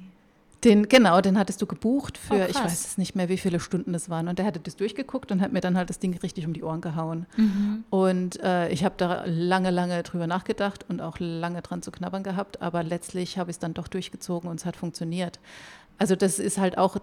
Den, 0.65 0.89
genau, 0.89 1.21
den 1.21 1.39
hattest 1.39 1.61
du 1.61 1.67
gebucht 1.67 2.17
für, 2.17 2.35
oh, 2.35 2.47
ich 2.49 2.55
weiß 2.57 2.87
es 2.87 2.99
nicht 2.99 3.15
mehr, 3.15 3.29
wie 3.29 3.37
viele 3.37 3.61
Stunden 3.61 3.93
das 3.93 4.09
waren. 4.09 4.29
Und 4.29 4.39
der 4.39 4.47
hatte 4.47 4.61
das 4.61 4.77
durchgeguckt 4.77 5.31
und 5.31 5.43
hat 5.43 5.53
mir 5.53 5.61
dann 5.61 5.77
halt 5.77 5.91
das 5.91 5.99
Ding 5.99 6.17
richtig 6.19 6.47
um 6.47 6.55
die 6.55 6.63
Ohren 6.63 6.81
gehauen. 6.81 7.27
Mhm. 7.37 7.85
Und 7.91 8.41
äh, 8.41 8.71
ich 8.71 8.83
habe 8.83 8.95
da 8.97 9.25
lange, 9.27 9.71
lange 9.71 10.03
drüber 10.03 10.27
nachgedacht 10.27 10.87
und 10.89 11.03
auch 11.03 11.17
lange 11.19 11.61
dran 11.61 11.83
zu 11.83 11.91
knabbern 11.91 12.23
gehabt. 12.23 12.63
Aber 12.63 12.83
letztlich 12.83 13.37
habe 13.37 13.51
ich 13.51 13.57
es 13.57 13.59
dann 13.59 13.75
doch 13.75 13.89
durchgezogen 13.89 14.49
und 14.49 14.59
es 14.61 14.65
hat 14.65 14.77
funktioniert. 14.77 15.39
Also 15.99 16.17
das 16.17 16.39
ist 16.39 16.57
halt 16.57 16.79
auch, 16.79 16.97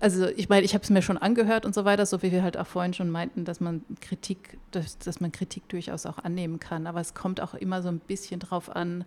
also 0.00 0.26
ich 0.26 0.48
meine, 0.48 0.64
ich 0.64 0.74
habe 0.74 0.82
es 0.82 0.90
mir 0.90 1.02
schon 1.02 1.16
angehört 1.16 1.64
und 1.64 1.76
so 1.76 1.84
weiter, 1.84 2.06
so 2.06 2.22
wie 2.22 2.32
wir 2.32 2.42
halt 2.42 2.56
auch 2.56 2.66
vorhin 2.66 2.92
schon 2.92 3.08
meinten, 3.08 3.44
dass 3.44 3.60
man 3.60 3.84
Kritik, 4.00 4.58
dass, 4.72 4.98
dass 4.98 5.20
man 5.20 5.30
Kritik 5.30 5.68
durchaus 5.68 6.06
auch 6.06 6.18
annehmen 6.18 6.58
kann. 6.58 6.88
Aber 6.88 7.00
es 7.00 7.14
kommt 7.14 7.40
auch 7.40 7.54
immer 7.54 7.82
so 7.82 7.88
ein 7.88 8.00
bisschen 8.00 8.40
drauf 8.40 8.74
an, 8.74 9.04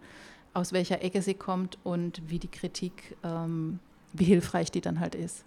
aus 0.53 0.73
welcher 0.73 1.03
Ecke 1.03 1.21
sie 1.21 1.33
kommt 1.33 1.77
und 1.83 2.21
wie 2.29 2.39
die 2.39 2.47
Kritik, 2.47 3.17
ähm, 3.23 3.79
wie 4.13 4.25
hilfreich 4.25 4.71
die 4.71 4.81
dann 4.81 4.99
halt 4.99 5.15
ist. 5.15 5.45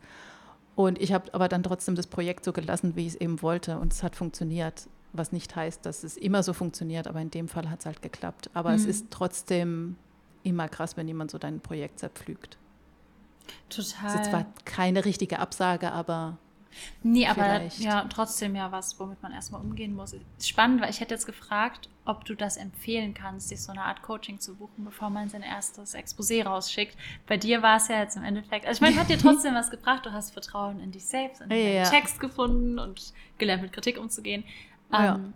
Und 0.76 1.00
ich 1.00 1.12
habe 1.12 1.32
aber 1.34 1.48
dann 1.48 1.62
trotzdem 1.62 1.94
das 1.94 2.06
Projekt 2.06 2.44
so 2.44 2.52
gelassen, 2.52 2.96
wie 2.96 3.02
ich 3.02 3.14
es 3.14 3.20
eben 3.20 3.42
wollte. 3.42 3.78
Und 3.78 3.92
es 3.92 4.02
hat 4.02 4.16
funktioniert, 4.16 4.88
was 5.12 5.30
nicht 5.30 5.54
heißt, 5.54 5.86
dass 5.86 6.02
es 6.02 6.16
immer 6.16 6.42
so 6.42 6.52
funktioniert, 6.52 7.06
aber 7.06 7.20
in 7.20 7.30
dem 7.30 7.48
Fall 7.48 7.70
hat 7.70 7.80
es 7.80 7.86
halt 7.86 8.02
geklappt. 8.02 8.50
Aber 8.54 8.70
mhm. 8.70 8.76
es 8.76 8.86
ist 8.86 9.06
trotzdem 9.10 9.96
immer 10.42 10.68
krass, 10.68 10.96
wenn 10.96 11.06
jemand 11.06 11.30
so 11.30 11.38
dein 11.38 11.60
Projekt 11.60 12.00
zerpflügt. 12.00 12.58
Total. 13.68 14.08
Es 14.08 14.14
ist 14.14 14.30
zwar 14.30 14.46
keine 14.64 15.04
richtige 15.04 15.38
Absage, 15.38 15.92
aber 15.92 16.38
Nee, 17.04 17.26
aber 17.26 17.42
Vielleicht. 17.44 17.80
ja, 17.80 18.04
trotzdem 18.08 18.56
ja 18.56 18.72
was, 18.72 18.98
womit 18.98 19.22
man 19.22 19.32
erstmal 19.32 19.60
umgehen 19.60 19.94
muss. 19.94 20.16
Spannend, 20.40 20.80
weil 20.80 20.90
ich 20.90 21.00
hätte 21.00 21.14
jetzt 21.14 21.26
gefragt, 21.26 21.88
ob 22.06 22.24
du 22.24 22.34
das 22.34 22.56
empfehlen 22.56 23.14
kannst, 23.14 23.48
sich 23.48 23.62
so 23.62 23.72
eine 23.72 23.82
Art 23.82 24.02
Coaching 24.02 24.38
zu 24.38 24.56
buchen, 24.56 24.84
bevor 24.84 25.08
man 25.10 25.28
sein 25.28 25.42
erstes 25.42 25.94
Exposé 25.94 26.44
rausschickt. 26.44 26.96
Bei 27.26 27.36
dir 27.36 27.62
war 27.62 27.76
es 27.76 27.88
ja 27.88 28.00
jetzt 28.00 28.16
im 28.16 28.24
Endeffekt, 28.24 28.66
also 28.66 28.78
ich 28.78 28.80
meine, 28.82 29.00
hat 29.00 29.08
dir 29.08 29.18
trotzdem 29.18 29.54
was 29.54 29.70
gebracht, 29.70 30.04
du 30.04 30.12
hast 30.12 30.32
Vertrauen 30.32 30.80
in 30.80 30.92
dich 30.92 31.06
selbst, 31.06 31.40
in 31.40 31.50
ja. 31.50 31.88
Text 31.88 32.20
gefunden 32.20 32.78
und 32.78 33.12
gelernt, 33.38 33.62
mit 33.62 33.72
Kritik 33.72 33.98
umzugehen. 33.98 34.44
Ja. 34.92 35.14
Ähm, 35.14 35.32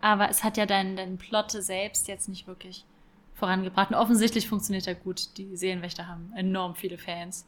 aber 0.00 0.28
es 0.28 0.44
hat 0.44 0.56
ja 0.56 0.66
deinen 0.66 0.96
dein 0.96 1.18
Plotte 1.18 1.62
selbst 1.62 2.08
jetzt 2.08 2.28
nicht 2.28 2.46
wirklich 2.46 2.84
vorangebracht. 3.34 3.90
Und 3.90 3.96
offensichtlich 3.96 4.48
funktioniert 4.48 4.86
er 4.86 4.94
gut. 4.94 5.36
Die 5.36 5.56
Seelenwächter 5.56 6.06
haben 6.06 6.32
enorm 6.36 6.74
viele 6.74 6.98
Fans. 6.98 7.46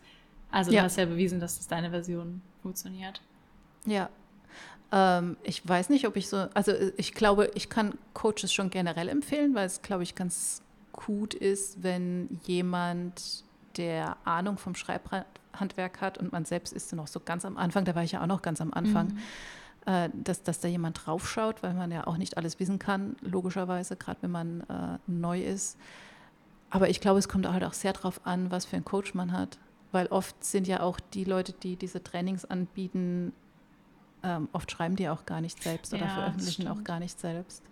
Also 0.50 0.70
du 0.70 0.82
hast 0.82 0.96
ja 0.96 1.06
bewiesen, 1.06 1.40
dass 1.40 1.56
das 1.56 1.68
deine 1.68 1.90
Version 1.90 2.42
funktioniert. 2.62 3.22
Ja. 3.86 4.10
Ähm, 4.92 5.36
ich 5.42 5.66
weiß 5.66 5.88
nicht, 5.88 6.06
ob 6.06 6.16
ich 6.16 6.28
so, 6.28 6.46
also 6.54 6.72
ich 6.96 7.14
glaube, 7.14 7.50
ich 7.54 7.68
kann 7.68 7.94
Coaches 8.12 8.52
schon 8.52 8.70
generell 8.70 9.08
empfehlen, 9.08 9.54
weil 9.54 9.66
es, 9.66 9.82
glaube 9.82 10.02
ich, 10.02 10.14
ganz 10.14 10.62
gut 10.92 11.34
ist, 11.34 11.82
wenn 11.82 12.38
jemand, 12.44 13.44
der 13.78 14.18
Ahnung 14.24 14.58
vom 14.58 14.74
Schreibhandwerk 14.74 16.02
hat 16.02 16.18
und 16.18 16.30
man 16.30 16.44
selbst 16.44 16.74
ist 16.74 16.92
noch 16.92 17.06
so 17.06 17.20
ganz 17.20 17.46
am 17.46 17.56
Anfang, 17.56 17.86
da 17.86 17.94
war 17.94 18.04
ich 18.04 18.12
ja 18.12 18.22
auch 18.22 18.26
noch 18.26 18.42
ganz 18.42 18.60
am 18.60 18.72
Anfang, 18.74 19.06
mhm. 19.06 19.18
äh, 19.86 20.10
dass, 20.12 20.42
dass 20.42 20.60
da 20.60 20.68
jemand 20.68 21.06
draufschaut, 21.06 21.62
weil 21.62 21.72
man 21.72 21.90
ja 21.90 22.06
auch 22.06 22.18
nicht 22.18 22.36
alles 22.36 22.60
wissen 22.60 22.78
kann, 22.78 23.16
logischerweise, 23.22 23.96
gerade 23.96 24.20
wenn 24.20 24.30
man 24.30 24.60
äh, 24.60 24.98
neu 25.06 25.40
ist. 25.40 25.78
Aber 26.68 26.90
ich 26.90 27.00
glaube, 27.00 27.18
es 27.18 27.30
kommt 27.30 27.50
halt 27.50 27.64
auch 27.64 27.72
sehr 27.72 27.94
darauf 27.94 28.26
an, 28.26 28.50
was 28.50 28.66
für 28.66 28.76
einen 28.76 28.84
Coach 28.84 29.14
man 29.14 29.32
hat. 29.32 29.58
Weil 29.90 30.06
oft 30.06 30.42
sind 30.42 30.66
ja 30.66 30.80
auch 30.80 31.00
die 31.00 31.24
Leute, 31.24 31.52
die 31.52 31.76
diese 31.76 32.02
Trainings 32.02 32.46
anbieten, 32.46 33.34
ähm, 34.22 34.48
oft 34.52 34.70
schreiben 34.70 34.96
die 34.96 35.08
auch 35.08 35.26
gar 35.26 35.40
nicht 35.40 35.62
selbst 35.62 35.92
oder 35.92 36.06
ja, 36.06 36.14
veröffentlichen 36.14 36.68
auch 36.68 36.84
gar 36.84 37.00
nicht 37.00 37.18
selbst. 37.18 37.62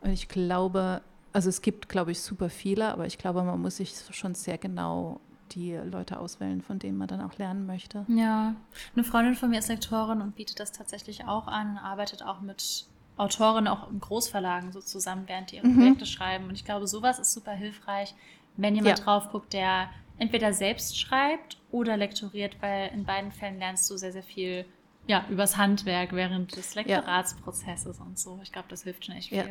Und 0.00 0.10
ich 0.10 0.28
glaube, 0.28 1.02
also 1.32 1.48
es 1.48 1.62
gibt, 1.62 1.88
glaube 1.88 2.12
ich, 2.12 2.20
super 2.20 2.50
viele, 2.50 2.92
aber 2.92 3.06
ich 3.06 3.18
glaube, 3.18 3.42
man 3.42 3.60
muss 3.60 3.76
sich 3.76 3.94
schon 4.10 4.34
sehr 4.34 4.58
genau 4.58 5.20
die 5.52 5.74
Leute 5.74 6.20
auswählen, 6.20 6.60
von 6.60 6.78
denen 6.78 6.98
man 6.98 7.08
dann 7.08 7.20
auch 7.20 7.36
lernen 7.38 7.66
möchte. 7.66 8.04
Ja, 8.08 8.54
eine 8.94 9.04
Freundin 9.04 9.34
von 9.34 9.50
mir 9.50 9.58
ist 9.58 9.68
Lektorin 9.68 10.20
und 10.20 10.34
bietet 10.34 10.60
das 10.60 10.72
tatsächlich 10.72 11.24
auch 11.24 11.46
an, 11.46 11.78
arbeitet 11.78 12.22
auch 12.22 12.40
mit 12.40 12.86
Autoren 13.16 13.66
auch 13.66 13.90
im 13.90 13.98
Großverlagen 13.98 14.72
so 14.72 14.80
zusammen, 14.80 15.24
während 15.26 15.50
die 15.50 15.56
ihre 15.56 15.66
mhm. 15.66 15.76
Projekte 15.76 16.06
schreiben. 16.06 16.44
Und 16.44 16.54
ich 16.54 16.64
glaube, 16.64 16.86
sowas 16.86 17.18
ist 17.18 17.32
super 17.32 17.52
hilfreich, 17.52 18.14
wenn 18.56 18.74
jemand 18.74 18.98
ja. 18.98 19.04
drauf 19.04 19.30
guckt, 19.30 19.52
der 19.52 19.88
entweder 20.18 20.52
selbst 20.52 20.98
schreibt 20.98 21.58
oder 21.70 21.96
lektoriert, 21.96 22.56
weil 22.60 22.90
in 22.92 23.04
beiden 23.04 23.32
Fällen 23.32 23.58
lernst 23.58 23.90
du 23.90 23.96
sehr, 23.96 24.12
sehr 24.12 24.22
viel 24.22 24.64
ja, 25.08 25.24
übers 25.30 25.56
Handwerk 25.56 26.12
während 26.12 26.54
des 26.54 26.74
Lektoratsprozesses 26.74 27.98
ja. 27.98 28.04
und 28.04 28.18
so. 28.18 28.38
Ich 28.42 28.52
glaube, 28.52 28.68
das 28.68 28.82
hilft 28.84 29.06
schon 29.06 29.16
echt 29.16 29.30
viel. 29.30 29.38
Ja, 29.38 29.46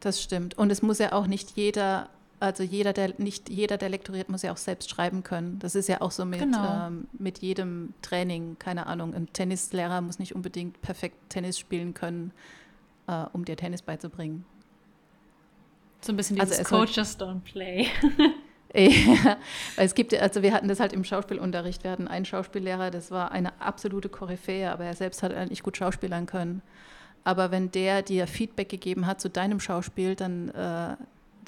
das 0.00 0.22
stimmt. 0.22 0.56
Und 0.56 0.70
es 0.70 0.82
muss 0.82 1.00
ja 1.00 1.12
auch 1.12 1.26
nicht 1.26 1.56
jeder, 1.56 2.08
also 2.38 2.62
jeder, 2.62 2.92
der 2.92 3.14
nicht 3.18 3.50
jeder, 3.50 3.76
der 3.76 3.88
lektoriert, 3.88 4.28
muss 4.28 4.42
ja 4.42 4.52
auch 4.52 4.56
selbst 4.56 4.88
schreiben 4.88 5.24
können. 5.24 5.58
Das 5.58 5.74
ist 5.74 5.88
ja 5.88 6.00
auch 6.00 6.12
so 6.12 6.24
mit, 6.24 6.38
genau. 6.38 6.86
ähm, 6.86 7.08
mit 7.12 7.40
jedem 7.40 7.92
Training, 8.02 8.56
keine 8.60 8.86
Ahnung. 8.86 9.14
Ein 9.14 9.32
Tennislehrer 9.32 10.00
muss 10.00 10.20
nicht 10.20 10.36
unbedingt 10.36 10.80
perfekt 10.80 11.16
Tennis 11.28 11.58
spielen 11.58 11.92
können, 11.92 12.30
äh, 13.08 13.24
um 13.32 13.44
dir 13.44 13.56
Tennis 13.56 13.82
beizubringen. 13.82 14.44
So 16.00 16.12
ein 16.12 16.16
bisschen 16.16 16.40
also 16.40 16.52
dieses 16.52 16.72
also 16.72 16.86
Coaches 16.86 17.18
don't 17.18 17.40
play. 17.40 17.88
Ja, 18.74 19.38
es 19.76 19.94
gibt, 19.94 20.14
also 20.14 20.42
wir 20.42 20.52
hatten 20.52 20.68
das 20.68 20.80
halt 20.80 20.92
im 20.92 21.04
Schauspielunterricht. 21.04 21.84
Wir 21.84 21.90
hatten 21.90 22.08
einen 22.08 22.24
Schauspiellehrer, 22.24 22.90
das 22.90 23.10
war 23.10 23.32
eine 23.32 23.60
absolute 23.60 24.08
Koryphäe, 24.08 24.70
aber 24.70 24.84
er 24.84 24.94
selbst 24.94 25.22
hat 25.22 25.32
eigentlich 25.32 25.62
gut 25.62 25.76
schauspielern 25.76 26.26
können. 26.26 26.62
Aber 27.24 27.50
wenn 27.50 27.70
der 27.70 28.02
dir 28.02 28.26
Feedback 28.26 28.68
gegeben 28.68 29.06
hat 29.06 29.20
zu 29.20 29.30
deinem 29.30 29.60
Schauspiel, 29.60 30.14
dann 30.14 30.50
äh, 30.50 30.96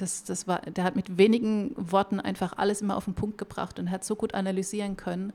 das, 0.01 0.25
das 0.25 0.47
war, 0.47 0.61
der 0.61 0.85
hat 0.85 0.97
mit 0.97 1.19
wenigen 1.19 1.75
Worten 1.77 2.21
einfach 2.21 2.55
alles 2.57 2.81
immer 2.81 2.97
auf 2.97 3.05
den 3.05 3.15
Punkt 3.15 3.39
gebracht 3.39 3.79
und 3.79 3.91
hat 3.91 4.05
so 4.05 4.17
gut 4.17 4.35
analysieren 4.35 4.97
können. 4.97 5.33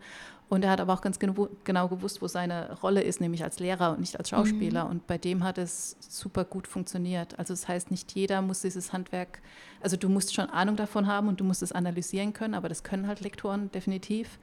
Und 0.47 0.63
er 0.63 0.69
hat 0.69 0.79
aber 0.79 0.93
auch 0.93 1.01
ganz 1.01 1.17
genau 1.17 1.87
gewusst, 1.87 2.21
wo 2.21 2.27
seine 2.27 2.77
Rolle 2.79 3.01
ist, 3.01 3.19
nämlich 3.19 3.43
als 3.43 3.59
Lehrer 3.59 3.91
und 3.91 3.99
nicht 3.99 4.17
als 4.17 4.29
Schauspieler. 4.29 4.85
Mhm. 4.85 4.91
Und 4.91 5.07
bei 5.07 5.17
dem 5.17 5.43
hat 5.43 5.57
es 5.57 5.97
super 5.99 6.45
gut 6.45 6.67
funktioniert. 6.67 7.37
Also 7.39 7.53
das 7.53 7.67
heißt, 7.67 7.89
nicht 7.89 8.13
jeder 8.13 8.43
muss 8.43 8.61
dieses 8.61 8.93
Handwerk, 8.93 9.41
also 9.81 9.97
du 9.97 10.07
musst 10.07 10.35
schon 10.35 10.49
Ahnung 10.49 10.75
davon 10.75 11.07
haben 11.07 11.27
und 11.29 11.39
du 11.39 11.43
musst 11.43 11.63
es 11.63 11.71
analysieren 11.71 12.33
können, 12.33 12.53
aber 12.53 12.69
das 12.69 12.83
können 12.83 13.07
halt 13.07 13.21
Lektoren 13.21 13.71
definitiv. 13.71 14.37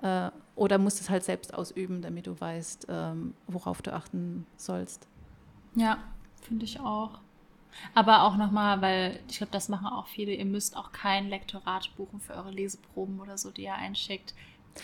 Ja. 0.00 0.28
Äh, 0.28 0.30
oder 0.54 0.78
musst 0.78 1.00
es 1.00 1.10
halt 1.10 1.24
selbst 1.24 1.54
ausüben, 1.54 2.02
damit 2.02 2.28
du 2.28 2.40
weißt, 2.40 2.86
ähm, 2.88 3.34
worauf 3.48 3.82
du 3.82 3.92
achten 3.92 4.46
sollst. 4.56 5.08
Ja, 5.74 5.98
finde 6.40 6.66
ich 6.66 6.78
auch. 6.78 7.20
Aber 7.94 8.22
auch 8.22 8.36
nochmal, 8.36 8.80
weil 8.82 9.20
ich 9.28 9.38
glaube, 9.38 9.52
das 9.52 9.68
machen 9.68 9.86
auch 9.86 10.06
viele, 10.06 10.32
ihr 10.32 10.44
müsst 10.44 10.76
auch 10.76 10.92
kein 10.92 11.28
Lektorat 11.28 11.90
buchen 11.96 12.20
für 12.20 12.34
eure 12.34 12.50
Leseproben 12.50 13.20
oder 13.20 13.38
so, 13.38 13.50
die 13.50 13.64
ihr 13.64 13.74
einschickt, 13.74 14.34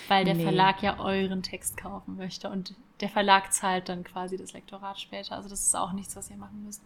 weil 0.08 0.24
der 0.24 0.34
nee. 0.34 0.42
Verlag 0.42 0.82
ja 0.82 0.98
euren 0.98 1.42
Text 1.42 1.76
kaufen 1.76 2.16
möchte 2.16 2.50
und 2.50 2.74
der 3.00 3.08
Verlag 3.08 3.52
zahlt 3.52 3.88
dann 3.88 4.04
quasi 4.04 4.36
das 4.36 4.52
Lektorat 4.52 5.00
später. 5.00 5.36
Also 5.36 5.48
das 5.48 5.66
ist 5.66 5.76
auch 5.76 5.92
nichts, 5.92 6.16
was 6.16 6.30
ihr 6.30 6.36
machen 6.36 6.64
müsst. 6.64 6.82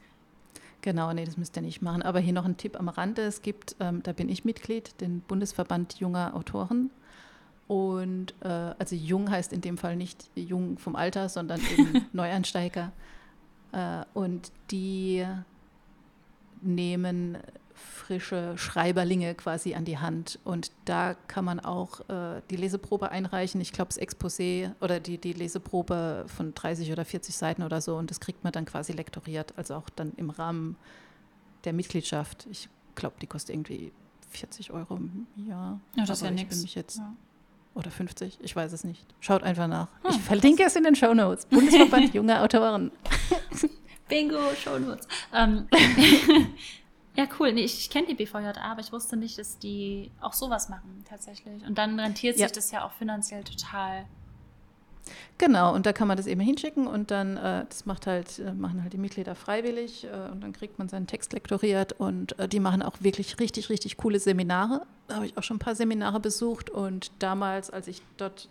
Genau, 0.83 1.13
nee, 1.13 1.25
das 1.25 1.37
müsst 1.37 1.57
ihr 1.57 1.63
nicht 1.63 1.81
machen. 1.81 2.03
Aber 2.03 2.19
hier 2.19 2.33
noch 2.33 2.45
ein 2.45 2.57
Tipp 2.57 2.79
am 2.79 2.89
Rande. 2.89 3.23
Es 3.23 3.41
gibt, 3.41 3.77
ähm, 3.79 4.03
da 4.03 4.13
bin 4.13 4.29
ich 4.29 4.45
Mitglied, 4.45 5.01
den 5.01 5.21
Bundesverband 5.21 6.01
junger 6.01 6.35
Autoren. 6.35 6.91
Und 7.69 8.35
äh, 8.41 8.49
also 8.49 8.97
jung 8.97 9.31
heißt 9.31 9.53
in 9.53 9.61
dem 9.61 9.79
Fall 9.79 9.97
nicht 9.97 10.29
jung 10.35 10.79
vom 10.79 10.97
Alter, 10.97 11.29
sondern 11.29 11.61
eben 11.61 12.05
Neuansteiger. 12.13 12.91
Äh, 13.71 14.05
und 14.13 14.51
die 14.71 15.25
nehmen 16.63 17.39
frische 17.75 18.57
Schreiberlinge 18.57 19.35
quasi 19.35 19.75
an 19.75 19.85
die 19.85 19.99
Hand. 19.99 20.39
Und 20.45 20.73
da 20.85 21.15
kann 21.29 21.45
man 21.45 21.61
auch 21.61 22.01
äh, 22.09 22.43
die 22.51 22.57
Leseprobe 22.57 23.11
einreichen. 23.11 23.61
Ich 23.61 23.73
glaube, 23.73 23.89
das 23.89 24.01
Exposé 24.01 24.73
oder 24.81 25.01
die, 25.01 25.19
die 25.19 25.33
Leseprobe 25.33 26.25
von 26.27 26.55
30 26.55 26.93
oder 26.93 27.05
40 27.05 27.37
Seiten 27.37 27.63
oder 27.63 27.81
so. 27.81 27.97
Und 27.97 28.11
das 28.11 28.21
kriegt 28.21 28.45
man 28.45 28.53
dann 28.53 28.65
quasi 28.65 28.93
lektoriert, 28.93 29.55
also 29.57 29.75
auch 29.75 29.89
dann 29.91 30.13
im 30.17 30.31
Rahmen 30.31 30.77
der 31.65 31.73
Mitgliedschaft. 31.73 32.47
Ich 32.51 32.69
glaube, 32.95 33.17
die 33.21 33.27
kostet 33.27 33.55
irgendwie 33.55 33.93
40 34.31 34.73
Euro 34.73 34.97
im 34.97 35.27
Jahr. 35.37 35.81
Ja, 35.97 36.05
das 36.05 36.19
ist 36.19 36.25
ja 36.25 36.31
nichts. 36.31 36.75
Ja. 36.75 37.15
Oder 37.75 37.91
50, 37.91 38.39
ich 38.43 38.55
weiß 38.55 38.73
es 38.73 38.85
nicht. 38.85 39.07
Schaut 39.21 39.43
einfach 39.43 39.67
nach. 39.67 39.89
Hm, 40.03 40.11
ich 40.11 40.21
verlinke 40.21 40.65
es 40.65 40.77
in 40.77 40.85
den 40.85 40.95
Show 40.95 41.15
Notes. 41.15 41.47
Bundesverband 41.47 42.13
junger 42.15 42.43
Autoren. 42.43 42.93
Bingo, 44.13 44.55
Shownotes. 44.55 45.09
Ähm, 45.33 45.69
ja, 47.17 47.27
cool. 47.41 47.53
Nee, 47.53 47.65
ich, 47.65 47.79
ich 47.79 47.89
kenne 47.89 48.07
die 48.09 48.15
BVJA, 48.15 48.53
aber 48.61 48.81
ich 48.81 48.93
wusste 48.93 49.17
nicht, 49.17 49.39
dass 49.39 49.59
die 49.59 50.11
auch 50.21 50.35
sowas 50.35 50.69
machen 50.69 51.03
tatsächlich. 51.09 51.65
Und 51.67 51.79
dann 51.79 51.99
rentiert 51.99 52.37
sich 52.37 52.43
ja. 52.47 52.53
das 52.53 52.71
ja 52.71 52.85
auch 52.85 52.93
finanziell 52.93 53.43
total. 53.43 54.05
Genau, 55.39 55.75
und 55.75 55.87
da 55.87 55.93
kann 55.93 56.07
man 56.09 56.17
das 56.17 56.27
eben 56.27 56.41
hinschicken 56.41 56.87
und 56.87 57.11
dann, 57.11 57.37
äh, 57.37 57.65
das 57.69 57.87
macht 57.87 58.07
halt, 58.07 58.39
äh, 58.39 58.53
machen 58.53 58.83
halt 58.83 58.93
die 58.93 58.99
Mitglieder 58.99 59.35
freiwillig 59.35 60.05
äh, 60.05 60.31
und 60.31 60.43
dann 60.43 60.53
kriegt 60.53 60.79
man 60.79 60.89
seinen 60.89 61.07
Text 61.07 61.33
lektoriert 61.33 61.95
und 61.95 62.39
äh, 62.39 62.47
die 62.47 62.61
machen 62.61 62.83
auch 62.83 62.97
wirklich 63.01 63.41
richtig, 63.41 63.69
richtig 63.69 63.97
coole 63.97 64.21
Seminare. 64.21 64.87
Da 65.09 65.17
habe 65.17 65.27
ich 65.27 65.37
auch 65.37 65.43
schon 65.43 65.57
ein 65.57 65.61
paar 65.61 65.75
Seminare 65.75 66.21
besucht 66.21 66.71
und 66.71 67.11
damals, 67.19 67.71
als 67.71 67.89
ich 67.89 68.03
dort 68.19 68.49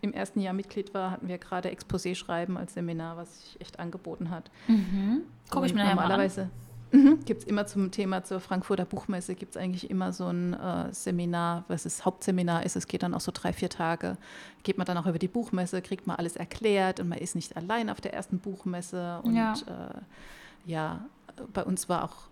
im 0.00 0.12
ersten 0.12 0.40
Jahr 0.40 0.54
Mitglied 0.54 0.94
war, 0.94 1.10
hatten 1.10 1.28
wir 1.28 1.38
gerade 1.38 1.70
Exposé 1.70 2.14
schreiben 2.14 2.56
als 2.56 2.74
Seminar, 2.74 3.16
was 3.16 3.42
sich 3.42 3.60
echt 3.60 3.80
angeboten 3.80 4.30
hat. 4.30 4.50
Mhm. 4.68 5.22
Gucke 5.50 5.66
ich 5.66 5.74
mir 5.74 5.84
normalerweise 5.84 6.50
mhm, 6.92 7.24
gibt 7.24 7.42
es 7.42 7.46
immer 7.46 7.66
zum 7.66 7.90
Thema 7.90 8.24
zur 8.24 8.40
Frankfurter 8.40 8.84
Buchmesse 8.84 9.34
gibt 9.34 9.56
es 9.56 9.60
eigentlich 9.60 9.90
immer 9.90 10.12
so 10.12 10.26
ein 10.26 10.54
äh, 10.54 10.92
Seminar, 10.92 11.64
was 11.68 11.82
das 11.82 12.04
Hauptseminar 12.04 12.64
ist. 12.64 12.76
Es 12.76 12.86
geht 12.86 13.02
dann 13.02 13.14
auch 13.14 13.20
so 13.20 13.32
drei, 13.32 13.52
vier 13.52 13.70
Tage. 13.70 14.16
Geht 14.62 14.78
man 14.78 14.86
dann 14.86 14.96
auch 14.96 15.06
über 15.06 15.18
die 15.18 15.28
Buchmesse, 15.28 15.82
kriegt 15.82 16.06
man 16.06 16.16
alles 16.16 16.36
erklärt 16.36 17.00
und 17.00 17.08
man 17.08 17.18
ist 17.18 17.34
nicht 17.34 17.56
allein 17.56 17.90
auf 17.90 18.00
der 18.00 18.14
ersten 18.14 18.38
Buchmesse. 18.38 19.20
Und 19.22 19.34
ja, 19.34 19.52
äh, 19.52 20.70
ja 20.70 21.04
bei 21.52 21.64
uns 21.64 21.88
war 21.88 22.04
auch, 22.04 22.28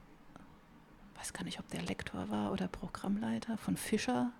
weiß 1.16 1.32
gar 1.32 1.44
nicht, 1.44 1.60
ob 1.60 1.68
der 1.70 1.82
Lektor 1.82 2.28
war 2.30 2.52
oder 2.52 2.68
Programmleiter 2.68 3.56
von 3.58 3.76
Fischer 3.76 4.30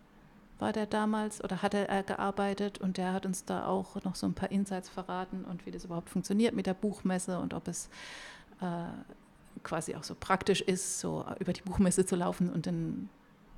war 0.58 0.72
der 0.72 0.86
damals 0.86 1.42
oder 1.42 1.62
hatte 1.62 1.88
er 1.88 2.02
gearbeitet 2.02 2.78
und 2.78 2.96
der 2.96 3.12
hat 3.12 3.26
uns 3.26 3.44
da 3.44 3.66
auch 3.66 4.02
noch 4.04 4.14
so 4.14 4.26
ein 4.26 4.34
paar 4.34 4.50
Insights 4.50 4.88
verraten 4.88 5.44
und 5.44 5.66
wie 5.66 5.70
das 5.70 5.84
überhaupt 5.84 6.08
funktioniert 6.08 6.54
mit 6.54 6.66
der 6.66 6.74
Buchmesse 6.74 7.38
und 7.38 7.52
ob 7.52 7.68
es 7.68 7.88
äh, 8.60 8.64
quasi 9.62 9.94
auch 9.94 10.04
so 10.04 10.14
praktisch 10.18 10.60
ist, 10.62 11.00
so 11.00 11.24
über 11.40 11.52
die 11.52 11.62
Buchmesse 11.62 12.06
zu 12.06 12.16
laufen 12.16 12.50
und 12.50 12.66
den 12.66 13.08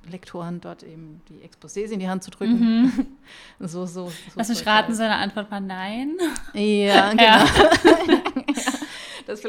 Lektoren 0.09 0.61
dort 0.61 0.83
eben 0.83 1.21
die 1.29 1.41
Exposés 1.47 1.91
in 1.91 1.99
die 1.99 2.09
Hand 2.09 2.23
zu 2.23 2.31
drücken. 2.31 2.59
Mhm. 2.59 3.07
so, 3.59 3.85
so, 3.85 4.07
so. 4.07 4.11
Lass 4.35 4.49
mich 4.49 4.65
raten, 4.65 4.93
seine 4.93 5.15
Antwort 5.15 5.51
war 5.51 5.59
nein. 5.59 6.17
Ja, 6.53 7.09
genau. 7.11 7.23
Ja. 7.23 7.45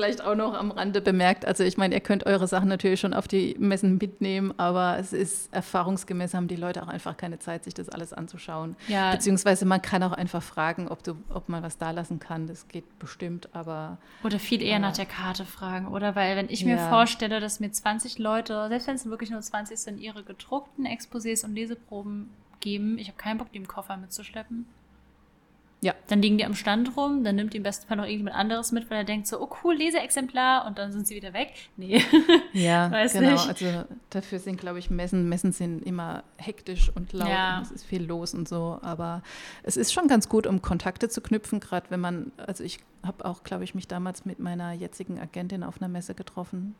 Vielleicht 0.01 0.25
auch 0.25 0.35
noch 0.35 0.55
am 0.55 0.71
Rande 0.71 1.03
bemerkt. 1.03 1.45
Also 1.45 1.63
ich 1.63 1.77
meine, 1.77 1.95
ihr 1.95 2.01
könnt 2.01 2.25
eure 2.25 2.47
Sachen 2.47 2.69
natürlich 2.69 3.01
schon 3.01 3.13
auf 3.13 3.29
die 3.29 3.55
Messen 3.59 3.99
mitnehmen, 3.99 4.55
aber 4.57 4.97
es 4.99 5.13
ist 5.13 5.53
erfahrungsgemäß 5.53 6.33
haben 6.33 6.49
die 6.49 6.57
Leute 6.57 6.83
auch 6.83 6.89
einfach 6.89 7.17
keine 7.17 7.39
Zeit, 7.39 7.65
sich 7.65 7.75
das 7.75 7.91
alles 7.91 8.15
anzuschauen. 8.15 8.77
Ja. 8.89 9.13
Beziehungsweise 9.13 9.67
man 9.67 9.83
kann 9.83 10.03
auch 10.03 10.13
einfach 10.13 10.43
fragen, 10.43 10.89
ob, 10.89 11.03
du, 11.03 11.17
ob 11.29 11.51
man 11.51 11.63
was 11.63 11.77
da 11.77 11.91
lassen 11.91 12.19
kann. 12.19 12.47
Das 12.47 12.67
geht 12.69 12.99
bestimmt, 12.99 13.51
aber. 13.53 13.99
Oder 14.25 14.39
viel 14.39 14.63
eher 14.63 14.77
äh, 14.77 14.81
nach 14.81 14.97
der 14.97 15.07
Karte 15.07 15.45
fragen, 15.45 15.89
oder? 15.89 16.17
Weil 16.17 16.37
wenn 16.37 16.49
ich 16.49 16.65
mir 16.65 16.77
ja. 16.77 16.89
vorstelle, 16.89 17.41
dass 17.41 17.61
mir 17.61 17.71
20 17.71 18.19
Leute, 18.19 18.69
selbst 18.69 18.87
wenn 18.87 18.95
es 18.95 19.05
wirklich 19.07 19.31
nur 19.31 19.43
20 19.43 19.79
sind, 19.79 19.99
ihre 19.99 20.23
gedruckten 20.23 20.87
Exposés 20.87 21.45
und 21.45 21.55
Leseproben 21.55 22.31
geben, 22.61 22.99
ich 22.99 23.09
habe 23.09 23.19
keinen 23.19 23.37
Bock, 23.37 23.53
die 23.53 23.59
im 23.59 23.69
Koffer 23.69 23.99
mitzuschleppen. 23.99 24.67
Ja. 25.83 25.95
Dann 26.09 26.21
liegen 26.21 26.37
die 26.37 26.45
am 26.45 26.55
Stand 26.55 26.97
rum, 26.97 27.25
dann 27.25 27.37
nimmt 27.37 27.55
die 27.55 27.57
im 27.57 27.63
besten 27.63 27.87
Fall 27.87 27.97
noch 27.97 28.05
irgendjemand 28.05 28.37
anderes 28.37 28.71
mit, 28.71 28.91
weil 28.91 28.99
er 28.99 29.05
denkt 29.05 29.27
so, 29.27 29.41
oh 29.41 29.49
cool, 29.65 29.75
Leseexemplar 29.75 30.67
und 30.67 30.79
dann 30.79 30.93
sind 30.93 31.07
sie 31.07 31.15
wieder 31.15 31.33
weg. 31.33 31.53
Nee. 31.77 32.03
Ja, 32.53 32.91
Weiß 32.91 33.13
genau. 33.13 33.33
Nicht. 33.33 33.49
Also 33.49 33.85
dafür 34.11 34.39
sind, 34.39 34.61
glaube 34.61 34.79
ich, 34.79 34.91
Messen, 34.91 35.29
Messen 35.29 35.53
sind 35.53 35.83
immer 35.87 36.25
hektisch 36.37 36.91
und 36.95 37.13
laut 37.13 37.29
ja. 37.29 37.59
und 37.59 37.63
es 37.63 37.71
ist 37.71 37.85
viel 37.85 38.05
los 38.05 38.35
und 38.35 38.49
so. 38.49 38.79
Aber 38.83 39.23
es 39.63 39.77
ist 39.77 39.93
schon 39.93 40.09
ganz 40.09 40.29
gut, 40.29 40.47
um 40.47 40.61
Kontakte 40.61 41.09
zu 41.09 41.21
knüpfen, 41.21 41.61
gerade 41.61 41.91
wenn 41.91 42.01
man, 42.01 42.33
also 42.37 42.65
ich 42.65 42.81
habe 43.03 43.25
auch, 43.25 43.45
glaube 43.45 43.65
ich, 43.65 43.75
mich 43.75 43.89
damals 43.89 44.25
mit 44.25 44.39
meiner 44.39 44.73
jetzigen 44.73 45.19
Agentin 45.19 45.63
auf 45.63 45.81
einer 45.81 45.89
Messe 45.89 46.15
getroffen. 46.15 46.75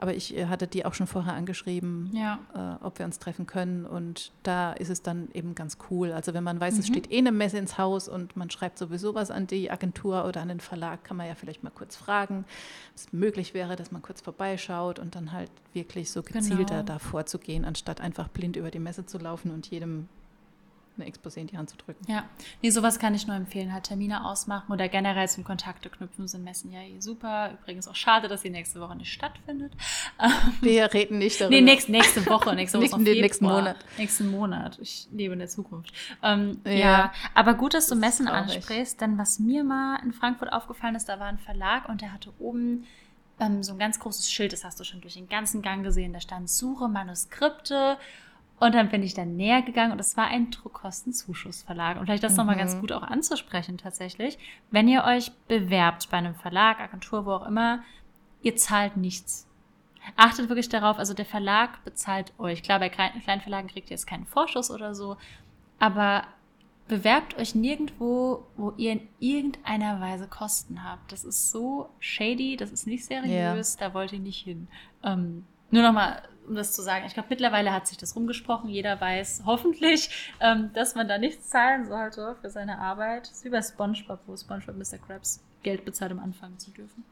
Aber 0.00 0.14
ich 0.14 0.34
äh, 0.34 0.46
hatte 0.46 0.66
die 0.66 0.86
auch 0.86 0.94
schon 0.94 1.06
vorher 1.06 1.34
angeschrieben, 1.34 2.10
ja. 2.14 2.38
äh, 2.54 2.84
ob 2.84 2.98
wir 2.98 3.04
uns 3.04 3.18
treffen 3.18 3.46
können. 3.46 3.84
Und 3.84 4.32
da 4.42 4.72
ist 4.72 4.88
es 4.88 5.02
dann 5.02 5.28
eben 5.34 5.54
ganz 5.54 5.76
cool. 5.90 6.12
Also 6.12 6.32
wenn 6.32 6.42
man 6.42 6.58
weiß, 6.58 6.74
mhm. 6.74 6.80
es 6.80 6.86
steht 6.86 7.12
eh 7.12 7.18
eine 7.18 7.32
Messe 7.32 7.58
ins 7.58 7.76
Haus 7.76 8.08
und 8.08 8.34
man 8.34 8.48
schreibt 8.48 8.78
sowieso 8.78 9.14
was 9.14 9.30
an 9.30 9.46
die 9.46 9.70
Agentur 9.70 10.24
oder 10.24 10.40
an 10.40 10.48
den 10.48 10.60
Verlag, 10.60 11.04
kann 11.04 11.18
man 11.18 11.26
ja 11.26 11.34
vielleicht 11.34 11.62
mal 11.62 11.70
kurz 11.70 11.96
fragen, 11.96 12.46
ob 12.92 12.96
es 12.96 13.12
möglich 13.12 13.52
wäre, 13.52 13.76
dass 13.76 13.92
man 13.92 14.00
kurz 14.00 14.22
vorbeischaut 14.22 14.98
und 14.98 15.14
dann 15.14 15.32
halt 15.32 15.50
wirklich 15.74 16.10
so 16.10 16.22
gezielter 16.22 16.76
genau. 16.76 16.82
da 16.82 16.98
vorzugehen, 16.98 17.66
anstatt 17.66 18.00
einfach 18.00 18.28
blind 18.28 18.56
über 18.56 18.70
die 18.70 18.80
Messe 18.80 19.04
zu 19.04 19.18
laufen 19.18 19.50
und 19.50 19.66
jedem 19.66 20.08
eine 21.00 21.10
Exposé 21.10 21.38
in 21.38 21.46
die 21.46 21.56
Hand 21.56 21.70
zu 21.70 21.76
drücken. 21.76 22.04
Ja, 22.10 22.24
nee, 22.62 22.70
sowas 22.70 22.98
kann 22.98 23.14
ich 23.14 23.26
nur 23.26 23.36
empfehlen, 23.36 23.72
halt 23.72 23.84
Termine 23.84 24.24
ausmachen 24.24 24.72
oder 24.72 24.88
generell 24.88 25.28
zum 25.28 25.44
Kontakte 25.44 25.90
knüpfen 25.90 26.28
sind 26.28 26.44
Messen 26.44 26.72
ja 26.72 26.82
eh 26.82 27.00
super. 27.00 27.52
Übrigens 27.60 27.88
auch 27.88 27.94
schade, 27.94 28.28
dass 28.28 28.42
die 28.42 28.50
nächste 28.50 28.80
Woche 28.80 28.96
nicht 28.96 29.12
stattfindet. 29.12 29.72
Wir 30.60 30.92
reden 30.92 31.18
nicht 31.18 31.40
darüber. 31.40 31.56
Nee, 31.56 31.62
nächste, 31.62 31.92
nächste 31.92 32.26
Woche, 32.26 32.54
nächste 32.54 32.78
Woche 32.78 32.84
Nächsten, 32.84 33.04
den 33.04 33.20
nächsten 33.20 33.44
Monat. 33.44 33.76
Nächsten 33.98 34.30
Monat. 34.30 34.78
Ich 34.80 35.08
lebe 35.12 35.32
in 35.32 35.38
der 35.38 35.48
Zukunft. 35.48 35.92
Ähm, 36.22 36.60
ja. 36.64 36.72
ja. 36.72 37.12
aber 37.34 37.54
gut, 37.54 37.74
dass 37.74 37.86
du 37.86 37.96
Messen 37.96 38.28
ansprichst, 38.28 39.00
denn 39.00 39.18
was 39.18 39.38
mir 39.38 39.64
mal 39.64 40.00
in 40.02 40.12
Frankfurt 40.12 40.52
aufgefallen 40.52 40.94
ist, 40.94 41.08
da 41.08 41.18
war 41.18 41.26
ein 41.26 41.38
Verlag 41.38 41.88
und 41.88 42.00
der 42.00 42.12
hatte 42.12 42.32
oben 42.38 42.86
ähm, 43.40 43.62
so 43.62 43.72
ein 43.72 43.78
ganz 43.78 43.98
großes 43.98 44.30
Schild, 44.30 44.52
das 44.52 44.64
hast 44.64 44.78
du 44.78 44.84
schon 44.84 45.00
durch 45.00 45.14
den 45.14 45.28
ganzen 45.28 45.62
Gang 45.62 45.82
gesehen, 45.82 46.12
da 46.12 46.20
stand 46.20 46.48
Suche 46.50 46.88
Manuskripte 46.88 47.96
und 48.60 48.74
dann 48.74 48.90
bin 48.90 49.02
ich 49.02 49.14
dann 49.14 49.36
näher 49.36 49.62
gegangen 49.62 49.90
und 49.92 49.98
es 49.98 50.18
war 50.18 50.26
ein 50.26 50.50
Druckkostenzuschussverlag. 50.50 51.98
Und 51.98 52.04
vielleicht 52.04 52.22
das 52.22 52.32
mhm. 52.32 52.38
nochmal 52.38 52.56
ganz 52.56 52.78
gut 52.78 52.92
auch 52.92 53.02
anzusprechen 53.02 53.78
tatsächlich. 53.78 54.38
Wenn 54.70 54.86
ihr 54.86 55.04
euch 55.04 55.32
bewerbt 55.48 56.10
bei 56.10 56.18
einem 56.18 56.34
Verlag, 56.34 56.78
Agentur, 56.78 57.24
wo 57.24 57.32
auch 57.32 57.46
immer, 57.46 57.82
ihr 58.42 58.56
zahlt 58.56 58.98
nichts. 58.98 59.48
Achtet 60.14 60.50
wirklich 60.50 60.68
darauf, 60.68 60.98
also 60.98 61.14
der 61.14 61.24
Verlag 61.24 61.82
bezahlt 61.84 62.34
euch. 62.38 62.62
Klar, 62.62 62.78
bei 62.80 62.90
kleinen 62.90 63.40
Verlagen 63.40 63.68
kriegt 63.68 63.88
ihr 63.88 63.94
jetzt 63.94 64.06
keinen 64.06 64.26
Vorschuss 64.26 64.70
oder 64.70 64.94
so, 64.94 65.16
aber 65.78 66.24
bewerbt 66.86 67.38
euch 67.38 67.54
nirgendwo, 67.54 68.46
wo 68.56 68.74
ihr 68.76 68.92
in 68.92 69.08
irgendeiner 69.20 70.00
Weise 70.00 70.26
Kosten 70.26 70.84
habt. 70.84 71.12
Das 71.12 71.24
ist 71.24 71.50
so 71.50 71.88
shady, 71.98 72.56
das 72.56 72.72
ist 72.72 72.86
nicht 72.86 73.06
seriös, 73.06 73.76
ja. 73.78 73.88
da 73.88 73.94
wollt 73.94 74.12
ihr 74.12 74.18
nicht 74.18 74.42
hin. 74.42 74.68
Ähm, 75.02 75.46
nur 75.70 75.82
nochmal 75.82 76.22
um 76.46 76.54
das 76.54 76.72
zu 76.72 76.82
sagen, 76.82 77.04
ich 77.06 77.14
glaube, 77.14 77.28
mittlerweile 77.30 77.72
hat 77.72 77.86
sich 77.86 77.96
das 77.96 78.16
rumgesprochen. 78.16 78.68
Jeder 78.68 79.00
weiß 79.00 79.42
hoffentlich, 79.46 80.10
ähm, 80.40 80.70
dass 80.74 80.94
man 80.94 81.08
da 81.08 81.18
nichts 81.18 81.48
zahlen 81.48 81.86
sollte 81.86 82.36
für 82.40 82.50
seine 82.50 82.78
Arbeit. 82.78 83.22
Das 83.22 83.38
ist 83.38 83.44
wie 83.44 83.50
bei 83.50 83.62
SpongeBob, 83.62 84.20
wo 84.26 84.36
SpongeBob 84.36 84.76
Mr. 84.76 84.98
Krabs 84.98 85.40
Geld 85.62 85.84
bezahlt, 85.84 86.12
um 86.12 86.18
anfangen 86.18 86.58
zu 86.58 86.70
dürfen. 86.70 87.04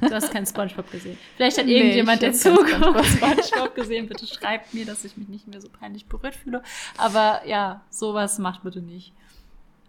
Du 0.00 0.10
hast 0.10 0.30
keinen 0.30 0.46
SpongeBob 0.46 0.90
gesehen. 0.90 1.18
Vielleicht 1.36 1.58
hat 1.58 1.66
nee, 1.66 1.78
irgendjemand, 1.78 2.20
der 2.20 2.32
zuguckt, 2.32 2.68
SpongeBob 2.70 3.74
gesehen. 3.74 4.08
Bitte 4.08 4.26
schreibt 4.26 4.74
mir, 4.74 4.84
dass 4.84 5.04
ich 5.04 5.16
mich 5.16 5.28
nicht 5.28 5.48
mehr 5.48 5.60
so 5.60 5.68
peinlich 5.68 6.06
berührt 6.06 6.34
fühle. 6.34 6.62
Aber 6.98 7.40
ja, 7.46 7.82
sowas 7.90 8.38
macht 8.38 8.62
bitte 8.62 8.82
nicht. 8.82 9.12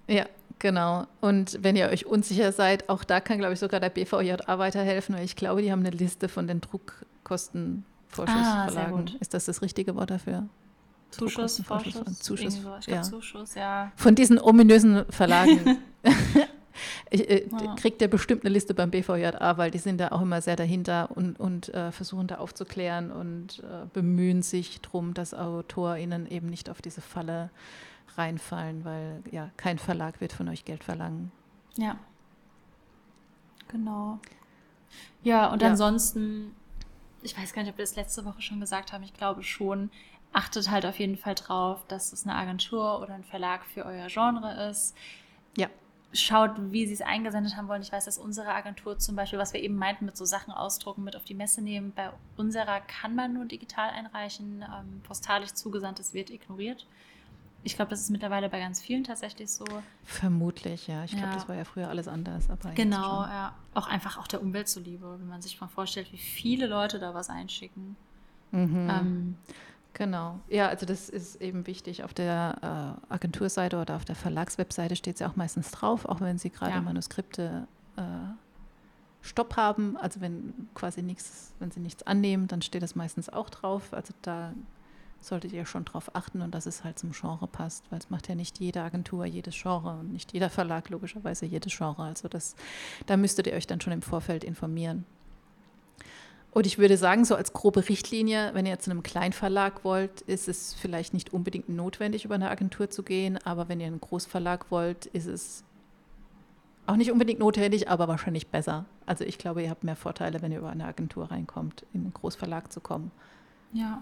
Ja, 0.07 0.25
genau. 0.59 1.05
Und 1.19 1.61
wenn 1.61 1.75
ihr 1.75 1.89
euch 1.89 2.05
unsicher 2.05 2.51
seid, 2.51 2.87
auch 2.89 3.03
da 3.03 3.19
kann, 3.19 3.39
glaube 3.39 3.53
ich, 3.53 3.59
sogar 3.59 3.79
der 3.79 3.89
BVJA 3.89 4.57
weiterhelfen, 4.57 5.15
weil 5.15 5.25
ich 5.25 5.35
glaube, 5.35 5.61
die 5.61 5.71
haben 5.71 5.85
eine 5.85 5.95
Liste 5.95 6.29
von 6.29 6.47
den 6.47 6.61
Druckkostenvorschussverlagen. 8.15 9.09
Ah, 9.13 9.17
Ist 9.19 9.33
das 9.33 9.45
das 9.45 9.61
richtige 9.61 9.95
Wort 9.95 10.11
dafür? 10.11 10.47
Zuschuss, 11.11 11.61
Vorschuss, 11.61 12.19
Zuschuss, 12.19 12.59
ich 12.81 12.87
ja. 12.87 13.01
Zuschuss, 13.01 13.55
ja. 13.55 13.91
Von 13.95 14.15
diesen 14.15 14.39
ominösen 14.39 15.05
Verlagen. 15.09 15.77
Ich, 17.09 17.29
äh, 17.29 17.47
ja. 17.49 17.75
kriegt 17.75 18.01
ihr 18.01 18.07
bestimmt 18.07 18.43
eine 18.43 18.53
Liste 18.53 18.73
beim 18.73 18.91
BVJA, 18.91 19.57
weil 19.57 19.71
die 19.71 19.77
sind 19.77 19.99
da 19.99 20.09
auch 20.09 20.21
immer 20.21 20.41
sehr 20.41 20.55
dahinter 20.55 21.09
und, 21.15 21.39
und 21.39 21.73
äh, 21.73 21.91
versuchen 21.91 22.27
da 22.27 22.35
aufzuklären 22.35 23.11
und 23.11 23.59
äh, 23.59 23.85
bemühen 23.93 24.41
sich 24.41 24.81
darum, 24.81 25.13
dass 25.13 25.33
AutorInnen 25.33 26.27
eben 26.27 26.49
nicht 26.49 26.69
auf 26.69 26.81
diese 26.81 27.01
Falle 27.01 27.49
reinfallen, 28.15 28.83
weil 28.83 29.23
ja, 29.31 29.49
kein 29.57 29.77
Verlag 29.77 30.21
wird 30.21 30.33
von 30.33 30.47
euch 30.49 30.65
Geld 30.65 30.83
verlangen. 30.83 31.31
Ja. 31.77 31.97
Genau. 33.67 34.19
Ja, 35.23 35.51
und 35.51 35.61
ja. 35.61 35.69
ansonsten, 35.69 36.55
ich 37.21 37.37
weiß 37.37 37.53
gar 37.53 37.63
nicht, 37.63 37.71
ob 37.71 37.77
wir 37.77 37.85
das 37.85 37.95
letzte 37.95 38.25
Woche 38.25 38.41
schon 38.41 38.59
gesagt 38.59 38.93
haben, 38.93 39.03
ich 39.03 39.13
glaube 39.13 39.43
schon, 39.43 39.91
achtet 40.33 40.69
halt 40.69 40.85
auf 40.85 40.99
jeden 40.99 41.17
Fall 41.17 41.35
drauf, 41.35 41.85
dass 41.87 42.13
es 42.13 42.25
eine 42.25 42.35
Agentur 42.35 43.01
oder 43.01 43.13
ein 43.13 43.23
Verlag 43.23 43.65
für 43.65 43.85
euer 43.85 44.07
Genre 44.07 44.69
ist. 44.69 44.95
Ja 45.57 45.69
schaut, 46.13 46.51
wie 46.71 46.85
sie 46.87 46.93
es 46.93 47.01
eingesendet 47.01 47.55
haben 47.55 47.67
wollen. 47.67 47.81
Ich 47.81 47.91
weiß, 47.91 48.05
dass 48.05 48.17
unsere 48.17 48.49
Agentur 48.49 48.97
zum 48.97 49.15
Beispiel, 49.15 49.39
was 49.39 49.53
wir 49.53 49.61
eben 49.61 49.75
meinten, 49.75 50.05
mit 50.05 50.17
so 50.17 50.25
Sachen 50.25 50.53
ausdrucken, 50.53 51.03
mit 51.03 51.15
auf 51.15 51.23
die 51.23 51.33
Messe 51.33 51.61
nehmen. 51.61 51.93
Bei 51.95 52.11
unserer 52.35 52.81
kann 52.81 53.15
man 53.15 53.33
nur 53.33 53.45
digital 53.45 53.89
einreichen. 53.89 54.63
Ähm, 54.63 55.01
postalisch 55.03 55.53
zugesandtes 55.53 56.13
wird 56.13 56.29
ignoriert. 56.29 56.85
Ich 57.67 57.75
glaube, 57.75 57.89
das 57.89 57.99
ist 57.99 58.09
mittlerweile 58.09 58.47
bei 58.47 58.59
ganz 58.59 58.79
vielen 58.79 59.03
tatsächlich 59.03 59.51
so. 59.51 59.65
Vermutlich, 60.05 60.87
ja. 60.87 61.03
Ich 61.03 61.11
glaube, 61.11 61.27
ja. 61.27 61.33
das 61.33 61.49
war 61.49 61.55
ja 61.57 61.65
früher 61.65 61.89
alles 61.89 62.07
anders. 62.07 62.49
Aber 62.49 62.71
genau, 62.71 63.23
ja. 63.23 63.53
Auch 63.73 63.87
einfach 63.87 64.17
auch 64.17 64.27
der 64.27 64.41
Umwelt 64.41 64.69
zuliebe, 64.69 65.17
wenn 65.19 65.27
man 65.27 65.41
sich 65.41 65.59
mal 65.59 65.67
vorstellt, 65.67 66.13
wie 66.13 66.17
viele 66.17 66.67
Leute 66.67 66.97
da 66.97 67.13
was 67.13 67.29
einschicken. 67.29 67.97
Mhm. 68.51 68.89
Ähm, 68.89 69.35
Genau. 69.93 70.39
Ja, 70.47 70.67
also 70.67 70.85
das 70.85 71.09
ist 71.09 71.41
eben 71.41 71.65
wichtig. 71.65 72.03
Auf 72.03 72.13
der 72.13 72.99
äh, 73.09 73.13
Agenturseite 73.13 73.81
oder 73.81 73.95
auf 73.95 74.05
der 74.05 74.15
Verlagswebseite 74.15 74.95
steht 74.95 75.15
es 75.15 75.21
ja 75.21 75.27
auch 75.27 75.35
meistens 75.35 75.71
drauf, 75.71 76.05
auch 76.05 76.21
wenn 76.21 76.37
sie 76.37 76.51
gerade 76.51 76.73
ja. 76.73 76.81
Manuskripte 76.81 77.67
äh, 77.95 78.01
Stopp 79.23 79.57
haben. 79.57 79.97
Also 79.97 80.21
wenn 80.21 80.69
quasi 80.75 81.01
nichts, 81.01 81.51
wenn 81.57 81.71
sie 81.71 81.79
nichts 81.79 82.03
annehmen, 82.03 82.47
dann 82.47 82.61
steht 82.61 82.83
das 82.83 82.95
meistens 82.95 83.27
auch 83.27 83.49
drauf. 83.49 83.91
Also 83.91 84.13
da 84.21 84.53
solltet 85.21 85.51
ihr 85.51 85.65
schon 85.65 85.85
drauf 85.85 86.15
achten 86.15 86.41
und 86.41 86.53
dass 86.53 86.65
es 86.65 86.83
halt 86.83 86.99
zum 86.99 87.11
Genre 87.11 87.47
passt, 87.47 87.83
weil 87.91 87.99
es 87.99 88.09
macht 88.09 88.27
ja 88.29 88.35
nicht 88.35 88.59
jede 88.59 88.81
Agentur 88.81 89.25
jedes 89.25 89.55
Genre 89.55 89.97
und 89.99 90.13
nicht 90.13 90.33
jeder 90.33 90.49
Verlag 90.49 90.89
logischerweise 90.89 91.45
jedes 91.45 91.75
Genre. 91.75 92.03
Also 92.03 92.27
das, 92.27 92.55
da 93.05 93.17
müsstet 93.17 93.47
ihr 93.47 93.53
euch 93.53 93.67
dann 93.67 93.81
schon 93.81 93.93
im 93.93 94.01
Vorfeld 94.01 94.43
informieren. 94.43 95.05
Und 96.51 96.65
ich 96.65 96.79
würde 96.79 96.97
sagen, 96.97 97.23
so 97.23 97.35
als 97.35 97.53
grobe 97.53 97.87
Richtlinie, 97.87 98.49
wenn 98.53 98.65
ihr 98.65 98.79
zu 98.79 98.89
einem 98.89 99.03
Kleinverlag 99.03 99.83
wollt, 99.83 100.21
ist 100.21 100.47
es 100.47 100.73
vielleicht 100.73 101.13
nicht 101.13 101.31
unbedingt 101.31 101.69
notwendig, 101.69 102.25
über 102.25 102.35
eine 102.35 102.49
Agentur 102.49 102.89
zu 102.89 103.03
gehen. 103.03 103.37
Aber 103.43 103.69
wenn 103.69 103.79
ihr 103.79 103.85
einen 103.85 104.01
Großverlag 104.01 104.71
wollt, 104.71 105.05
ist 105.07 105.27
es 105.27 105.63
auch 106.87 106.95
nicht 106.95 107.11
unbedingt 107.11 107.39
notwendig, 107.39 107.89
aber 107.89 108.07
wahrscheinlich 108.07 108.47
besser. 108.47 108.85
Also 109.05 109.23
ich 109.23 109.37
glaube, 109.37 109.61
ihr 109.61 109.69
habt 109.69 109.83
mehr 109.83 109.95
Vorteile, 109.95 110.41
wenn 110.41 110.51
ihr 110.51 110.59
über 110.59 110.69
eine 110.69 110.85
Agentur 110.85 111.29
reinkommt, 111.29 111.85
in 111.93 112.01
einen 112.01 112.13
Großverlag 112.13 112.71
zu 112.71 112.79
kommen. 112.79 113.11
Ja. 113.73 114.01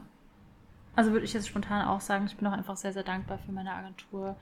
Also 0.96 1.12
würde 1.12 1.26
ich 1.26 1.34
jetzt 1.34 1.48
spontan 1.48 1.88
auch 1.88 2.02
sagen, 2.02 2.26
ich 2.26 2.36
bin 2.38 2.48
auch 2.48 2.54
einfach 2.54 2.78
sehr, 2.78 2.94
sehr 2.94 3.04
dankbar 3.04 3.38
für 3.38 3.52
meine 3.52 3.74
Agentur 3.74 4.36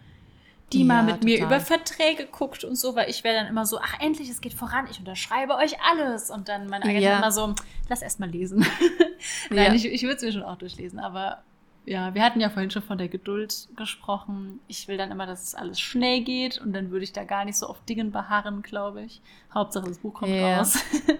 die 0.73 0.79
ja, 0.79 0.85
mal 0.85 1.03
mit 1.03 1.21
total. 1.21 1.25
mir 1.25 1.45
über 1.45 1.59
Verträge 1.59 2.25
guckt 2.25 2.63
und 2.63 2.75
so, 2.75 2.95
weil 2.95 3.09
ich 3.09 3.23
wäre 3.23 3.35
dann 3.35 3.47
immer 3.47 3.65
so, 3.65 3.79
ach 3.79 3.99
endlich, 3.99 4.29
es 4.29 4.41
geht 4.41 4.53
voran, 4.53 4.87
ich 4.89 4.99
unterschreibe 4.99 5.55
euch 5.55 5.75
alles. 5.81 6.29
Und 6.29 6.49
dann 6.49 6.67
mein 6.67 6.83
Agent 6.83 7.01
ja. 7.01 7.17
immer 7.17 7.31
so, 7.31 7.53
lass 7.89 8.01
erst 8.01 8.19
mal 8.19 8.29
lesen. 8.29 8.65
Nein, 9.49 9.71
ja. 9.71 9.73
ich, 9.73 9.85
ich 9.85 10.03
würde 10.03 10.15
es 10.15 10.21
mir 10.23 10.31
schon 10.31 10.43
auch 10.43 10.57
durchlesen, 10.57 10.99
aber 10.99 11.43
ja, 11.85 12.13
wir 12.15 12.23
hatten 12.23 12.39
ja 12.39 12.49
vorhin 12.49 12.71
schon 12.71 12.81
von 12.81 12.97
der 12.97 13.09
Geduld 13.09 13.67
gesprochen. 13.75 14.61
Ich 14.69 14.87
will 14.87 14.97
dann 14.97 15.11
immer, 15.11 15.25
dass 15.25 15.43
es 15.43 15.53
alles 15.53 15.81
schnell 15.81 16.23
geht 16.23 16.57
und 16.59 16.71
dann 16.71 16.91
würde 16.91 17.03
ich 17.03 17.11
da 17.11 17.25
gar 17.25 17.43
nicht 17.43 17.57
so 17.57 17.67
auf 17.67 17.83
Dingen 17.83 18.11
beharren, 18.11 18.61
glaube 18.61 19.03
ich. 19.03 19.21
Hauptsache, 19.53 19.87
das 19.87 19.97
Buch 19.97 20.13
kommt 20.13 20.31
ja. 20.31 20.59
raus. 20.59 20.77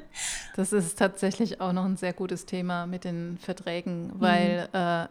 das 0.56 0.72
ist 0.72 0.98
tatsächlich 0.98 1.60
auch 1.60 1.74
noch 1.74 1.84
ein 1.84 1.98
sehr 1.98 2.14
gutes 2.14 2.46
Thema 2.46 2.88
mit 2.88 3.04
den 3.04 3.38
Verträgen, 3.40 4.14
weil 4.16 4.70
mhm. 4.72 4.80
äh, 4.80 5.08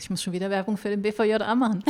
ich 0.00 0.10
muss 0.10 0.22
schon 0.22 0.32
wieder 0.32 0.50
Werbung 0.50 0.76
für 0.76 0.88
den 0.88 1.02
BVJA 1.02 1.54
machen. 1.54 1.84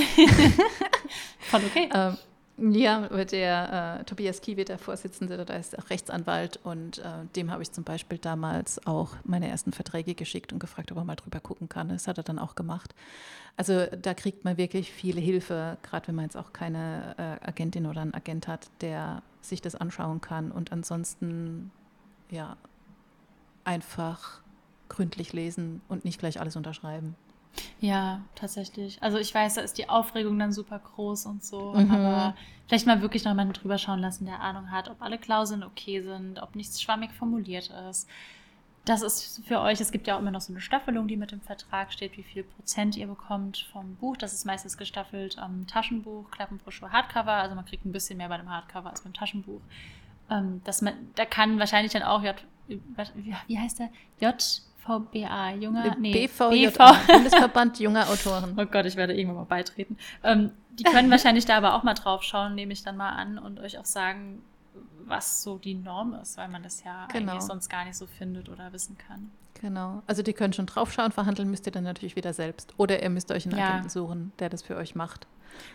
Voll 1.39 1.61
okay. 1.65 1.89
ähm, 1.95 2.17
ja, 2.63 3.09
der 3.25 4.01
äh, 4.01 4.05
Tobias 4.05 4.43
Kiewit, 4.43 4.69
der 4.69 4.79
Vorsitzende, 4.79 5.43
da 5.43 5.55
ist 5.55 5.79
auch 5.79 5.89
Rechtsanwalt 5.89 6.59
und 6.63 6.99
äh, 6.99 7.25
dem 7.35 7.51
habe 7.51 7.63
ich 7.63 7.73
zum 7.73 7.85
Beispiel 7.85 8.19
damals 8.19 8.87
auch 8.87 9.15
meine 9.25 9.49
ersten 9.49 9.73
Verträge 9.73 10.15
geschickt 10.15 10.53
und 10.53 10.59
gefragt, 10.59 10.93
ob 10.93 10.99
er 10.99 11.05
mal 11.05 11.17
drüber 11.17 11.41
gucken 11.41 11.71
kann. 11.71 11.89
Das 11.89 12.07
hat 12.07 12.19
er 12.19 12.25
dann 12.25 12.39
auch 12.39 12.57
gemacht. 12.57 12.95
Also 13.57 13.87
da 13.87 14.13
kriegt 14.13 14.45
man 14.45 14.59
wirklich 14.59 14.93
viel 14.93 15.19
Hilfe, 15.19 15.79
gerade 15.83 16.09
wenn 16.09 16.17
man 16.17 16.27
jetzt 16.27 16.37
auch 16.37 16.53
keine 16.53 17.15
äh, 17.17 17.47
Agentin 17.49 17.87
oder 17.87 18.03
einen 18.03 18.15
Agent 18.15 18.47
hat, 18.47 18.67
der 18.83 19.23
sich 19.41 19.63
das 19.63 19.75
anschauen 19.75 20.21
kann 20.21 20.51
und 20.53 20.71
ansonsten 20.71 21.71
ja 22.31 22.57
einfach 23.65 24.41
gründlich 24.89 25.33
lesen 25.33 25.81
und 25.89 26.05
nicht 26.05 26.19
gleich 26.19 26.41
alles 26.41 26.57
unterschreiben. 26.57 27.17
Ja, 27.81 28.21
tatsächlich. 28.35 29.03
Also 29.03 29.19
ich 29.19 29.35
weiß, 29.35 29.55
da 29.55 29.61
ist 29.63 29.79
die 29.79 29.89
Aufregung 29.89 30.39
dann 30.39 30.53
super 30.53 30.79
groß 30.79 31.27
und 31.27 31.45
so. 31.45 31.73
Mhm. 31.75 31.91
Aber 31.91 32.35
vielleicht 32.69 32.87
mal 32.87 33.01
wirklich 33.03 33.25
noch 33.25 33.33
jemanden 33.33 33.55
drüber 33.55 33.79
schauen 33.79 34.01
lassen, 34.01 34.27
der 34.27 34.41
Ahnung 34.41 34.71
hat, 34.71 34.89
ob 34.89 35.01
alle 35.03 35.19
Klauseln 35.19 35.63
okay 35.63 36.03
sind, 36.03 36.41
ob 36.41 36.55
nichts 36.55 36.81
schwammig 36.81 37.13
formuliert 37.13 37.73
ist. 37.91 38.09
Das 38.85 39.03
ist 39.03 39.43
für 39.47 39.61
euch, 39.61 39.81
es 39.81 39.93
gibt 39.93 40.07
ja 40.07 40.17
auch 40.17 40.21
immer 40.21 40.31
noch 40.31 40.41
so 40.41 40.53
eine 40.53 40.61
Staffelung, 40.61 41.07
die 41.07 41.17
mit 41.17 41.33
dem 41.33 41.41
Vertrag 41.43 41.93
steht, 41.93 42.17
wie 42.17 42.23
viel 42.23 42.45
Prozent 42.45 42.97
ihr 42.97 43.07
bekommt 43.07 43.69
vom 43.73 43.95
Buch. 43.97 44.17
Das 44.17 44.33
ist 44.33 44.47
meistens 44.47 44.79
gestaffelt 44.79 45.39
am 45.39 45.67
Taschenbuch, 45.67 46.31
Klappenbroschur, 46.31 46.91
Hardcover. 46.91 47.33
Also 47.33 47.55
man 47.55 47.67
kriegt 47.67 47.85
ein 47.85 47.93
bisschen 47.93 48.17
mehr 48.17 48.29
bei 48.29 48.39
dem 48.39 48.49
Hardcover 48.49 48.89
als 48.89 49.03
beim 49.03 49.13
Taschenbuch. 49.13 49.61
Ähm, 50.31 50.63
das 50.65 50.81
man, 50.81 50.95
da 51.15 51.27
kann 51.27 51.59
wahrscheinlich 51.59 51.93
dann 51.93 52.03
auch 52.03 52.23
J, 52.23 52.35
wie 53.47 53.59
heißt 53.59 53.81
der? 53.81 53.91
J 54.19 54.35
VBA, 54.85 55.55
junger, 55.55 55.97
nee, 55.99 56.27
BVJ, 56.27 56.69
Bundesverband 57.07 57.79
junger 57.81 58.09
Autoren. 58.09 58.55
Oh 58.57 58.67
Gott, 58.67 58.87
ich 58.87 58.97
werde 58.97 59.15
irgendwann 59.15 59.37
mal 59.37 59.45
beitreten. 59.45 59.97
Ähm, 60.23 60.51
die 60.73 60.85
können 60.85 61.11
wahrscheinlich 61.11 61.45
da 61.45 61.57
aber 61.57 61.75
auch 61.75 61.83
mal 61.83 61.95
drauf 61.95 62.23
schauen, 62.23 62.55
nehme 62.55 62.73
ich 62.73 62.83
dann 62.83 62.97
mal 62.97 63.11
an 63.11 63.39
und 63.39 63.61
euch 63.61 63.79
auch 63.79 63.85
sagen, 63.85 64.43
was 65.05 65.43
so 65.43 65.59
die 65.59 65.75
Norm 65.75 66.15
ist, 66.15 66.39
weil 66.39 66.49
man 66.49 66.63
das 66.63 66.83
ja 66.85 67.07
genau. 67.13 67.33
eigentlich 67.33 67.45
sonst 67.45 67.69
gar 67.69 67.85
nicht 67.85 67.97
so 67.97 68.07
findet 68.07 68.49
oder 68.49 68.73
wissen 68.73 68.97
kann. 68.97 69.31
Genau. 69.61 70.03
Also 70.07 70.23
die 70.23 70.33
können 70.33 70.53
schon 70.53 70.67
drauf 70.67 70.93
schauen, 70.93 71.13
verhandeln 71.13 71.51
müsst 71.51 71.67
ihr 71.67 71.73
dann 71.73 71.85
natürlich 71.85 72.17
wieder 72.17 72.33
selbst. 72.33 72.73
Oder 72.79 73.03
ihr 73.03 73.11
müsst 73.11 73.31
euch 73.31 73.47
einen 73.47 73.59
ja. 73.59 73.69
Agenten 73.69 73.91
suchen, 73.91 74.33
der 74.39 74.49
das 74.49 74.63
für 74.63 74.77
euch 74.77 74.95
macht. 74.95 75.27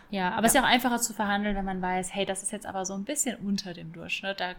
Ja, 0.09 0.29
aber 0.31 0.37
ja. 0.37 0.45
es 0.45 0.47
ist 0.47 0.55
ja 0.55 0.61
auch 0.61 0.67
einfacher 0.67 0.99
zu 0.99 1.13
verhandeln, 1.13 1.55
wenn 1.55 1.65
man 1.65 1.81
weiß, 1.81 2.13
hey, 2.13 2.25
das 2.25 2.41
ist 2.41 2.51
jetzt 2.51 2.65
aber 2.65 2.85
so 2.85 2.93
ein 2.93 3.03
bisschen 3.03 3.37
unter 3.37 3.73
dem 3.73 3.93
Durchschnitt. 3.93 4.39
Da 4.39 4.53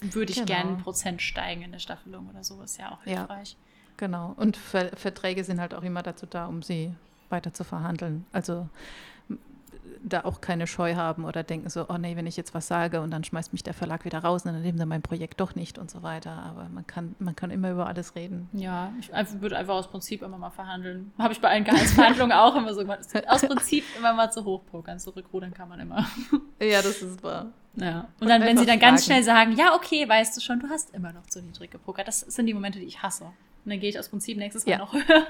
würde 0.00 0.32
ich 0.32 0.38
genau. 0.38 0.46
gerne 0.46 0.70
ein 0.70 0.78
Prozent 0.78 1.22
steigen 1.22 1.62
in 1.62 1.72
der 1.72 1.78
Staffelung 1.78 2.28
oder 2.28 2.42
so, 2.42 2.60
ist 2.62 2.78
ja 2.78 2.90
auch 2.90 3.02
hilfreich. 3.04 3.52
Ja. 3.52 3.65
Genau. 3.96 4.34
Und 4.36 4.56
Ver 4.56 4.90
Verträge 4.96 5.44
sind 5.44 5.60
halt 5.60 5.74
auch 5.74 5.82
immer 5.82 6.02
dazu 6.02 6.26
da, 6.26 6.46
um 6.46 6.62
sie 6.62 6.92
weiter 7.28 7.52
zu 7.52 7.64
verhandeln. 7.64 8.26
Also 8.32 8.68
da 10.02 10.24
auch 10.24 10.40
keine 10.40 10.66
Scheu 10.66 10.94
haben 10.94 11.24
oder 11.24 11.42
denken 11.42 11.68
so, 11.68 11.86
oh 11.88 11.98
nee, 11.98 12.16
wenn 12.16 12.26
ich 12.26 12.36
jetzt 12.36 12.54
was 12.54 12.68
sage 12.68 13.00
und 13.00 13.10
dann 13.10 13.24
schmeißt 13.24 13.52
mich 13.52 13.62
der 13.62 13.74
Verlag 13.74 14.04
wieder 14.04 14.20
raus 14.20 14.44
und 14.44 14.52
dann 14.52 14.62
nehmen 14.62 14.78
sie 14.78 14.86
mein 14.86 15.02
Projekt 15.02 15.40
doch 15.40 15.54
nicht 15.54 15.78
und 15.78 15.90
so 15.90 16.02
weiter. 16.02 16.30
Aber 16.30 16.68
man 16.68 16.86
kann, 16.86 17.14
man 17.18 17.34
kann 17.34 17.50
immer 17.50 17.70
über 17.70 17.86
alles 17.86 18.14
reden. 18.14 18.48
Ja, 18.52 18.92
ich 19.00 19.10
würde 19.40 19.56
einfach 19.56 19.74
aus 19.74 19.88
Prinzip 19.88 20.22
immer 20.22 20.38
mal 20.38 20.50
verhandeln. 20.50 21.12
Habe 21.18 21.32
ich 21.32 21.40
bei 21.40 21.48
allen 21.48 21.64
Gehaltsverhandlungen 21.64 22.36
auch 22.36 22.54
immer 22.56 22.72
so 22.74 22.80
gemacht. 22.80 23.00
Aus 23.26 23.42
Prinzip 23.42 23.84
immer 23.98 24.12
mal 24.12 24.30
zu 24.30 24.44
hochpokern, 24.44 24.98
zurückrudern 24.98 25.52
kann 25.52 25.68
man 25.68 25.80
immer. 25.80 26.06
Ja, 26.58 26.80
das 26.80 27.02
ist 27.02 27.22
wahr. 27.22 27.48
Ja. 27.74 28.08
Und 28.18 28.28
dann, 28.28 28.40
wenn 28.40 28.56
sie 28.56 28.64
dann 28.64 28.78
ganz 28.78 29.04
fragen. 29.04 29.22
schnell 29.22 29.22
sagen, 29.22 29.52
ja, 29.56 29.74
okay, 29.74 30.08
weißt 30.08 30.34
du 30.34 30.40
schon, 30.40 30.58
du 30.58 30.70
hast 30.70 30.94
immer 30.94 31.12
noch 31.12 31.26
zu 31.26 31.42
niedrig 31.42 31.70
gepokert. 31.70 32.08
Das 32.08 32.20
sind 32.20 32.46
die 32.46 32.54
Momente, 32.54 32.78
die 32.78 32.86
ich 32.86 33.02
hasse. 33.02 33.26
Und 33.66 33.70
dann 33.70 33.80
gehe 33.80 33.90
ich 33.90 33.98
aus 33.98 34.08
Prinzip 34.08 34.38
nächstes 34.38 34.64
Mal 34.64 34.72
ja. 34.72 34.78
noch 34.78 34.94
höher. 34.94 35.26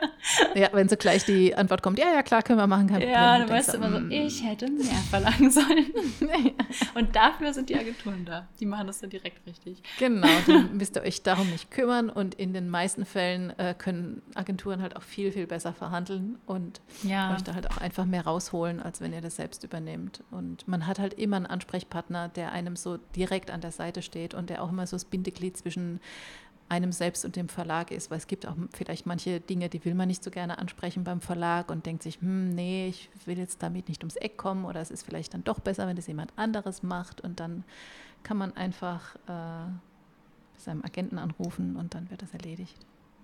Ja, 0.54 0.68
wenn 0.72 0.90
so 0.90 0.96
gleich 0.96 1.24
die 1.24 1.54
Antwort 1.54 1.82
kommt, 1.82 1.98
ja, 1.98 2.12
ja, 2.12 2.22
klar, 2.22 2.42
können 2.42 2.58
wir 2.58 2.66
machen, 2.66 2.86
kein 2.86 2.98
Problem. 2.98 3.14
Ja, 3.14 3.38
dann 3.38 3.48
weißt 3.48 3.72
du 3.72 3.76
immer 3.78 3.90
so, 3.90 3.98
mm. 3.98 4.10
ich 4.10 4.44
hätte 4.44 4.70
mehr 4.70 4.92
verlangen 5.08 5.50
sollen. 5.50 5.86
Und 6.94 7.16
dafür 7.16 7.54
sind 7.54 7.70
die 7.70 7.76
Agenturen 7.76 8.26
da. 8.26 8.46
Die 8.60 8.66
machen 8.66 8.88
das 8.88 8.98
dann 8.98 9.08
direkt 9.08 9.46
richtig. 9.46 9.82
Genau, 9.98 10.28
dann 10.46 10.76
müsst 10.76 10.96
ihr 10.96 11.02
euch 11.02 11.22
darum 11.22 11.48
nicht 11.48 11.70
kümmern. 11.70 12.10
Und 12.10 12.34
in 12.34 12.52
den 12.52 12.68
meisten 12.68 13.06
Fällen 13.06 13.58
äh, 13.58 13.74
können 13.76 14.20
Agenturen 14.34 14.82
halt 14.82 14.96
auch 14.96 15.02
viel, 15.02 15.32
viel 15.32 15.46
besser 15.46 15.72
verhandeln 15.72 16.36
und 16.44 16.82
ja. 17.04 17.34
euch 17.34 17.42
da 17.42 17.54
halt 17.54 17.70
auch 17.70 17.78
einfach 17.78 18.04
mehr 18.04 18.24
rausholen, 18.24 18.82
als 18.82 19.00
wenn 19.00 19.14
ihr 19.14 19.22
das 19.22 19.36
selbst 19.36 19.64
übernehmt. 19.64 20.22
Und 20.30 20.68
man 20.68 20.86
hat 20.86 20.98
halt 20.98 21.14
immer 21.14 21.36
einen 21.36 21.46
Ansprechpartner, 21.46 22.28
der 22.28 22.52
einem 22.52 22.76
so 22.76 22.98
direkt 23.16 23.50
an 23.50 23.62
der 23.62 23.72
Seite 23.72 24.02
steht 24.02 24.34
und 24.34 24.50
der 24.50 24.62
auch 24.62 24.70
immer 24.70 24.86
so 24.86 24.94
das 24.94 25.06
Bindeglied 25.06 25.56
zwischen 25.56 26.00
einem 26.68 26.92
selbst 26.92 27.24
und 27.24 27.36
dem 27.36 27.48
Verlag 27.48 27.90
ist, 27.90 28.10
weil 28.10 28.18
es 28.18 28.26
gibt 28.26 28.46
auch 28.46 28.56
vielleicht 28.72 29.06
manche 29.06 29.40
Dinge, 29.40 29.68
die 29.68 29.84
will 29.84 29.94
man 29.94 30.08
nicht 30.08 30.24
so 30.24 30.30
gerne 30.30 30.58
ansprechen 30.58 31.04
beim 31.04 31.20
Verlag 31.20 31.70
und 31.70 31.86
denkt 31.86 32.02
sich, 32.02 32.20
hm, 32.20 32.50
nee, 32.50 32.88
ich 32.88 33.08
will 33.24 33.38
jetzt 33.38 33.62
damit 33.62 33.88
nicht 33.88 34.02
ums 34.02 34.16
Eck 34.16 34.36
kommen 34.36 34.64
oder 34.64 34.80
es 34.80 34.90
ist 34.90 35.04
vielleicht 35.04 35.34
dann 35.34 35.44
doch 35.44 35.60
besser, 35.60 35.86
wenn 35.86 35.96
das 35.96 36.06
jemand 36.06 36.32
anderes 36.36 36.82
macht 36.82 37.20
und 37.20 37.38
dann 37.40 37.64
kann 38.24 38.36
man 38.36 38.56
einfach 38.56 39.14
äh, 39.28 39.70
seinem 40.56 40.84
Agenten 40.84 41.18
anrufen 41.18 41.76
und 41.76 41.94
dann 41.94 42.10
wird 42.10 42.22
das 42.22 42.32
erledigt. 42.32 42.76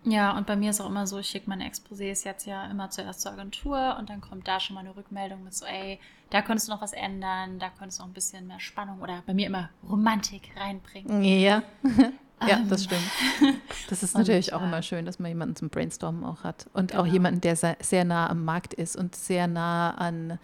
Ja, 0.04 0.36
und 0.36 0.46
bei 0.46 0.56
mir 0.56 0.70
ist 0.70 0.80
auch 0.80 0.88
immer 0.88 1.06
so, 1.06 1.18
ich 1.18 1.28
schicke 1.28 1.48
meine 1.48 1.68
Exposés 1.68 2.24
jetzt 2.24 2.44
ja 2.44 2.66
immer 2.66 2.90
zuerst 2.90 3.20
zur 3.20 3.32
Agentur 3.32 3.96
und 3.98 4.10
dann 4.10 4.20
kommt 4.20 4.48
da 4.48 4.58
schon 4.58 4.74
mal 4.74 4.80
eine 4.80 4.96
Rückmeldung 4.96 5.44
mit 5.44 5.54
so, 5.54 5.64
ey, 5.64 6.00
da 6.30 6.42
könntest 6.42 6.68
du 6.68 6.72
noch 6.72 6.82
was 6.82 6.92
ändern, 6.92 7.60
da 7.60 7.70
könntest 7.70 7.98
du 7.98 8.02
noch 8.02 8.10
ein 8.10 8.14
bisschen 8.14 8.48
mehr 8.48 8.58
Spannung 8.58 9.00
oder 9.00 9.22
bei 9.26 9.34
mir 9.34 9.46
immer 9.46 9.70
Romantik 9.88 10.50
reinbringen. 10.56 11.22
Ja. 11.22 11.62
Ja, 12.46 12.56
ähm. 12.56 12.68
das 12.68 12.84
stimmt. 12.84 13.02
Das 13.88 14.02
ist 14.02 14.16
natürlich 14.16 14.54
auch 14.54 14.62
immer 14.62 14.80
schön, 14.80 15.04
dass 15.04 15.18
man 15.18 15.28
jemanden 15.28 15.54
zum 15.54 15.68
Brainstormen 15.68 16.24
auch 16.24 16.44
hat. 16.44 16.66
Und 16.72 16.92
genau. 16.92 17.02
auch 17.02 17.06
jemanden, 17.06 17.42
der 17.42 17.56
sehr 17.56 18.04
nah 18.04 18.30
am 18.30 18.42
Markt 18.42 18.72
ist 18.72 18.96
und 18.96 19.14
sehr 19.14 19.46
nah 19.46 19.90
an 19.90 20.38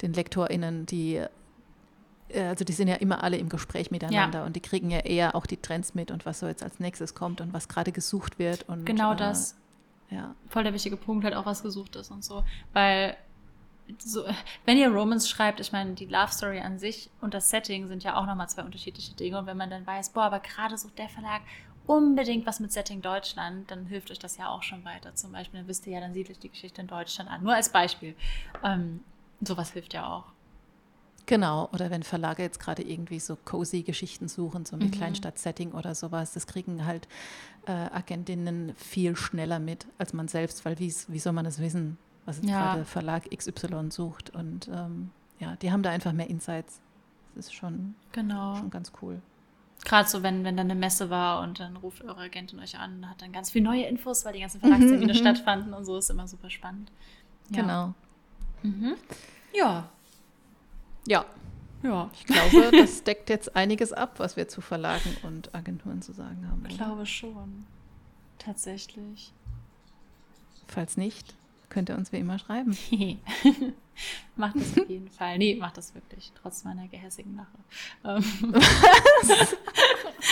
den 0.00 0.14
LektorInnen, 0.14 0.86
die 0.86 1.20
äh, 2.28 2.44
also 2.44 2.64
die 2.64 2.72
sind 2.72 2.88
ja 2.88 2.96
immer 2.96 3.22
alle 3.22 3.36
im 3.36 3.48
Gespräch 3.48 3.90
miteinander 3.90 4.40
ja. 4.40 4.44
und 4.46 4.56
die 4.56 4.60
kriegen 4.60 4.90
ja 4.90 5.00
eher 5.00 5.34
auch 5.34 5.46
die 5.46 5.56
Trends 5.56 5.94
mit 5.94 6.10
und 6.10 6.26
was 6.26 6.40
so 6.40 6.46
jetzt 6.46 6.62
als 6.62 6.80
nächstes 6.80 7.14
kommt 7.14 7.40
und 7.40 7.52
was 7.52 7.68
gerade 7.68 7.92
gesucht 7.92 8.38
wird. 8.38 8.68
Und, 8.68 8.86
genau 8.86 9.12
äh, 9.12 9.16
das. 9.16 9.56
Ja. 10.10 10.34
Voll 10.48 10.64
der 10.64 10.74
wichtige 10.74 10.96
Punkt, 10.96 11.24
halt 11.24 11.34
auch 11.34 11.46
was 11.46 11.62
gesucht 11.62 11.96
ist 11.96 12.10
und 12.10 12.24
so. 12.24 12.44
Weil 12.72 13.16
so, 13.98 14.24
wenn 14.64 14.78
ihr 14.78 14.88
Romans 14.88 15.28
schreibt, 15.28 15.60
ich 15.60 15.72
meine, 15.72 15.94
die 15.94 16.06
Love 16.06 16.32
Story 16.32 16.60
an 16.60 16.78
sich 16.78 17.10
und 17.20 17.34
das 17.34 17.50
Setting 17.50 17.88
sind 17.88 18.02
ja 18.02 18.16
auch 18.16 18.26
nochmal 18.26 18.48
zwei 18.48 18.62
unterschiedliche 18.62 19.14
Dinge. 19.14 19.38
Und 19.38 19.46
wenn 19.46 19.56
man 19.56 19.70
dann 19.70 19.86
weiß, 19.86 20.10
boah, 20.10 20.24
aber 20.24 20.40
gerade 20.40 20.78
sucht 20.78 20.98
der 20.98 21.08
Verlag 21.08 21.42
unbedingt 21.86 22.46
was 22.46 22.60
mit 22.60 22.72
Setting 22.72 23.02
Deutschland, 23.02 23.70
dann 23.70 23.86
hilft 23.86 24.10
euch 24.10 24.18
das 24.18 24.36
ja 24.38 24.48
auch 24.48 24.62
schon 24.62 24.84
weiter. 24.84 25.14
Zum 25.14 25.32
Beispiel, 25.32 25.60
dann 25.60 25.68
wisst 25.68 25.86
ihr 25.86 25.94
ja, 25.94 26.00
dann 26.00 26.14
siedle 26.14 26.32
ich 26.32 26.38
die 26.38 26.48
Geschichte 26.48 26.80
in 26.80 26.86
Deutschland 26.86 27.30
an. 27.30 27.42
Nur 27.42 27.54
als 27.54 27.68
Beispiel. 27.68 28.14
Ähm, 28.62 29.00
sowas 29.42 29.72
hilft 29.72 29.92
ja 29.92 30.06
auch. 30.06 30.24
Genau, 31.26 31.70
oder 31.72 31.90
wenn 31.90 32.02
Verlage 32.02 32.42
jetzt 32.42 32.60
gerade 32.60 32.82
irgendwie 32.82 33.18
so 33.18 33.36
cozy 33.36 33.82
Geschichten 33.82 34.28
suchen, 34.28 34.66
so 34.66 34.76
mit 34.76 34.88
mhm. 34.88 34.98
Kleinstadt-Setting 34.98 35.72
oder 35.72 35.94
sowas, 35.94 36.34
das 36.34 36.46
kriegen 36.46 36.84
halt 36.84 37.08
äh, 37.66 37.72
Agentinnen 37.72 38.74
viel 38.76 39.16
schneller 39.16 39.58
mit 39.58 39.86
als 39.96 40.12
man 40.12 40.28
selbst, 40.28 40.66
weil 40.66 40.78
wie 40.78 40.90
soll 40.90 41.32
man 41.32 41.46
das 41.46 41.60
wissen? 41.60 41.96
Was 42.26 42.36
jetzt 42.36 42.48
ja. 42.48 42.60
gerade 42.60 42.84
Verlag 42.84 43.30
XY 43.30 43.90
sucht. 43.90 44.30
Und 44.30 44.68
ähm, 44.68 45.10
ja, 45.38 45.56
die 45.56 45.72
haben 45.72 45.82
da 45.82 45.90
einfach 45.90 46.12
mehr 46.12 46.28
Insights. 46.28 46.80
Das 47.34 47.46
ist 47.46 47.54
schon, 47.54 47.94
genau. 48.12 48.56
schon 48.56 48.70
ganz 48.70 48.92
cool. 49.02 49.20
Gerade 49.84 50.08
so, 50.08 50.22
wenn, 50.22 50.44
wenn 50.44 50.56
dann 50.56 50.70
eine 50.70 50.78
Messe 50.78 51.10
war 51.10 51.42
und 51.42 51.60
dann 51.60 51.76
ruft 51.76 52.02
eure 52.02 52.20
Agentin 52.20 52.58
euch 52.60 52.78
an 52.78 52.98
und 52.98 53.10
hat 53.10 53.20
dann 53.20 53.32
ganz 53.32 53.50
viele 53.50 53.64
neue 53.64 53.84
Infos, 53.84 54.24
weil 54.24 54.32
die 54.32 54.40
ganzen 54.40 54.60
Verlagstermine 54.60 55.12
mhm, 55.12 55.16
stattfanden 55.16 55.74
und 55.74 55.84
so, 55.84 55.98
ist 55.98 56.10
immer 56.10 56.26
super 56.26 56.48
spannend. 56.48 56.90
Ja. 57.50 57.62
Genau. 57.62 57.94
Mhm. 58.62 58.94
Ja. 59.52 59.88
Ja. 61.06 61.26
Ja. 61.82 62.10
Ich 62.14 62.24
glaube, 62.24 62.70
das 62.72 63.04
deckt 63.04 63.28
jetzt 63.28 63.54
einiges 63.54 63.92
ab, 63.92 64.14
was 64.16 64.36
wir 64.36 64.48
zu 64.48 64.62
Verlagen 64.62 65.16
und 65.22 65.54
Agenturen 65.54 66.00
zu 66.00 66.12
sagen 66.12 66.48
haben. 66.50 66.64
Ich 66.66 66.78
glaube 66.78 67.04
schon. 67.04 67.66
Tatsächlich. 68.38 69.32
Falls 70.66 70.96
nicht, 70.96 71.34
könnt 71.68 71.88
ihr 71.88 71.96
uns 71.96 72.12
wie 72.12 72.18
immer 72.18 72.38
schreiben. 72.38 72.76
macht 74.36 74.56
das 74.56 74.78
auf 74.78 74.88
jeden 74.88 75.08
Fall. 75.08 75.38
Nee, 75.38 75.56
macht 75.56 75.76
das 75.76 75.94
wirklich, 75.94 76.32
trotz 76.40 76.64
meiner 76.64 76.88
gehässigen 76.88 77.36
Lache. 77.36 77.58
Ähm, 78.04 78.52
Was? 78.52 79.56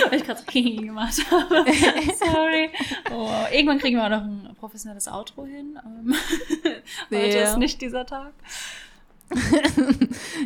Weil 0.10 0.18
ich 0.18 0.24
gerade 0.24 0.40
so 0.40 0.46
gemacht 0.80 1.30
habe. 1.30 1.64
Sorry. 2.18 2.70
Oh, 3.12 3.30
irgendwann 3.52 3.78
kriegen 3.78 3.96
wir 3.96 4.04
auch 4.04 4.10
noch 4.10 4.22
ein 4.22 4.56
professionelles 4.58 5.08
Outro 5.08 5.44
hin. 5.44 5.78
Ähm, 5.84 6.14
heute 7.10 7.38
ist 7.38 7.58
nicht 7.58 7.80
dieser 7.82 8.06
Tag. 8.06 8.32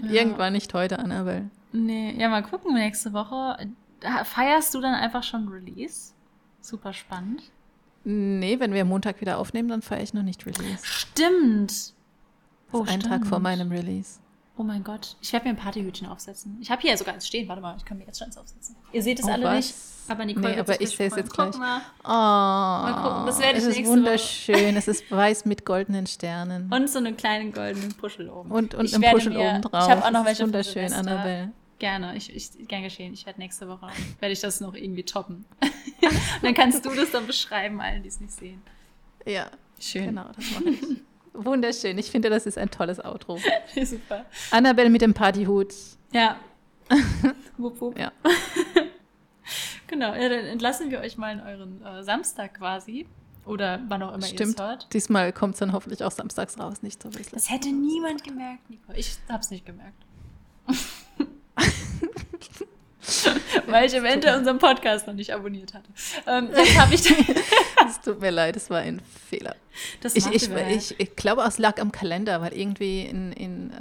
irgendwann 0.03 0.53
nicht 0.53 0.72
heute, 0.75 0.99
Annabelle. 0.99 1.51
Nee, 1.72 2.14
ja, 2.18 2.29
mal 2.29 2.42
gucken, 2.42 2.75
nächste 2.75 3.12
Woche. 3.12 3.57
Feierst 4.25 4.75
du 4.75 4.81
dann 4.81 4.94
einfach 4.94 5.22
schon 5.22 5.49
Release? 5.49 6.12
Super 6.61 6.92
spannend. 6.92 7.42
Nee, 8.09 8.61
wenn 8.61 8.73
wir 8.73 8.85
Montag 8.85 9.21
wieder 9.21 9.37
aufnehmen, 9.37 9.69
dann 9.69 9.83
feiere 9.83 10.05
ich 10.05 10.14
noch 10.14 10.23
nicht 10.23 10.47
Release. 10.47 10.79
Stimmt. 10.85 11.92
Oh, 12.71 12.85
ein 12.87 13.01
Tag 13.01 13.27
vor 13.27 13.40
meinem 13.40 13.73
Release. 13.73 14.21
Oh 14.57 14.62
mein 14.62 14.85
Gott. 14.85 15.16
Ich 15.21 15.33
werde 15.33 15.47
mir 15.47 15.55
ein 15.55 15.57
Partyhütchen 15.57 16.07
aufsetzen. 16.07 16.57
Ich 16.61 16.71
habe 16.71 16.81
hier 16.83 16.97
sogar 16.97 17.14
eins 17.14 17.27
stehen. 17.27 17.49
Warte 17.49 17.61
mal, 17.61 17.75
ich 17.77 17.85
kann 17.85 17.99
mir 17.99 18.05
jetzt 18.05 18.19
schon 18.19 18.27
eins 18.27 18.38
aufsetzen. 18.38 18.77
Ihr 18.92 19.03
seht 19.03 19.19
es 19.19 19.27
oh, 19.27 19.31
alle 19.33 19.45
was? 19.45 19.57
nicht, 19.57 19.75
aber 20.07 20.25
Nicole 20.25 20.55
Nee, 20.55 20.61
aber 20.61 20.81
ich 20.81 20.90
sehe 20.90 21.09
es 21.09 21.16
jetzt 21.16 21.33
gleich. 21.33 21.51
Guck 21.51 21.59
mal. 21.59 21.81
Oh, 22.05 22.09
mal 22.09 23.03
gucken. 23.03 23.27
Das 23.27 23.40
werde 23.40 23.59
ich 23.59 23.64
es 23.64 23.77
ist 23.77 23.87
wunderschön. 23.87 24.77
es 24.77 24.87
ist 24.87 25.11
weiß 25.11 25.45
mit 25.45 25.64
goldenen 25.64 26.07
Sternen. 26.07 26.73
Und 26.73 26.88
so 26.88 26.99
einen 26.99 27.16
kleinen 27.16 27.53
goldenen 27.53 27.92
Puschel 27.95 28.31
oben. 28.31 28.53
Und, 28.53 28.77
und 28.77 28.95
ein 28.95 29.12
Puschel 29.12 29.33
mir, 29.33 29.40
oben 29.40 29.62
drauf. 29.62 29.83
Ich 29.85 29.90
habe 29.90 30.05
auch 30.05 30.11
noch 30.12 30.25
welche 30.25 30.45
Wunderschön, 30.45 30.92
Annabelle. 30.92 31.51
Gerne, 31.79 32.17
ich, 32.17 32.35
ich, 32.35 32.69
gern 32.69 32.83
geschehen. 32.83 33.12
Ich 33.12 33.27
werde 33.27 33.39
nächste 33.39 33.69
Woche, 33.69 33.89
werde 34.21 34.33
ich 34.33 34.41
das 34.41 34.61
noch 34.61 34.75
irgendwie 34.75 35.03
toppen. 35.03 35.45
dann 36.43 36.55
kannst 36.55 36.85
du 36.87 36.91
das 36.95 37.11
dann 37.11 37.27
beschreiben, 37.27 37.81
allen, 37.81 38.03
die 38.03 38.09
es 38.09 38.21
nicht 38.21 38.33
sehen. 38.33 38.62
Ja, 39.27 39.51
schön. 39.79 40.07
Genau, 40.07 40.31
das 40.35 40.51
mache 40.53 40.71
ich. 40.71 40.81
Wunderschön. 41.35 41.99
Ich 41.99 42.11
finde, 42.11 42.31
das 42.31 42.47
ist 42.47 42.57
ein 42.57 42.71
tolles 42.71 43.05
Outro. 43.05 43.39
Super. 43.85 44.25
Annabelle 44.51 44.89
mit 44.89 45.03
dem 45.03 45.12
Partyhut. 45.12 45.75
Ja. 46.12 46.37
wupp, 47.59 47.81
wupp. 47.81 47.99
Ja. 47.99 48.11
genau, 49.87 50.15
ja, 50.15 50.29
dann 50.29 50.47
entlassen 50.47 50.91
wir 50.91 51.01
euch 51.01 51.19
mal 51.19 51.33
in 51.33 51.41
euren 51.41 51.85
äh, 51.85 52.03
Samstag 52.03 52.55
quasi. 52.55 53.07
Oder 53.45 53.81
wann 53.89 54.03
auch 54.03 54.15
immer 54.15 54.27
Stimmt. 54.27 54.41
ihr 54.41 54.47
es 54.49 54.59
hört. 54.59 54.93
Diesmal 54.93 55.33
kommt 55.33 55.55
es 55.55 55.61
dann 55.61 55.73
hoffentlich 55.73 56.03
auch 56.03 56.11
samstags 56.11 56.59
raus, 56.59 56.83
nicht 56.83 57.03
so 57.03 57.12
wirklich. 57.12 57.31
Das 57.31 57.51
hätte 57.51 57.69
niemand 57.69 58.25
gemerkt, 58.25 58.69
Nico. 58.71 58.93
Ich 58.95 59.19
habe 59.29 59.41
es 59.41 59.51
nicht 59.51 59.65
gemerkt. 59.65 60.03
Weil 63.66 63.87
ich 63.87 63.95
eventuell 63.95 64.38
unseren 64.38 64.59
Podcast 64.59 65.07
noch 65.07 65.14
nicht 65.14 65.33
abonniert 65.33 65.75
hatte. 65.75 65.88
Ähm, 66.27 66.51
jetzt 66.57 66.79
habe 66.79 66.95
ich. 66.95 67.11
Es 67.87 68.01
tut 68.01 68.21
mir 68.21 68.31
leid, 68.31 68.57
es 68.57 68.69
war 68.71 68.79
ein 68.79 69.01
Fehler. 69.29 69.55
Das 70.01 70.16
ich, 70.16 70.27
ich, 70.27 70.51
ich, 70.51 70.95
ich, 70.99 71.16
glaube, 71.16 71.42
es 71.42 71.59
lag 71.59 71.81
am 71.81 71.92
Kalender, 71.92 72.40
weil 72.40 72.53
irgendwie 72.53 73.03
in, 73.03 73.33
in 73.33 73.71
äh, 73.71 73.75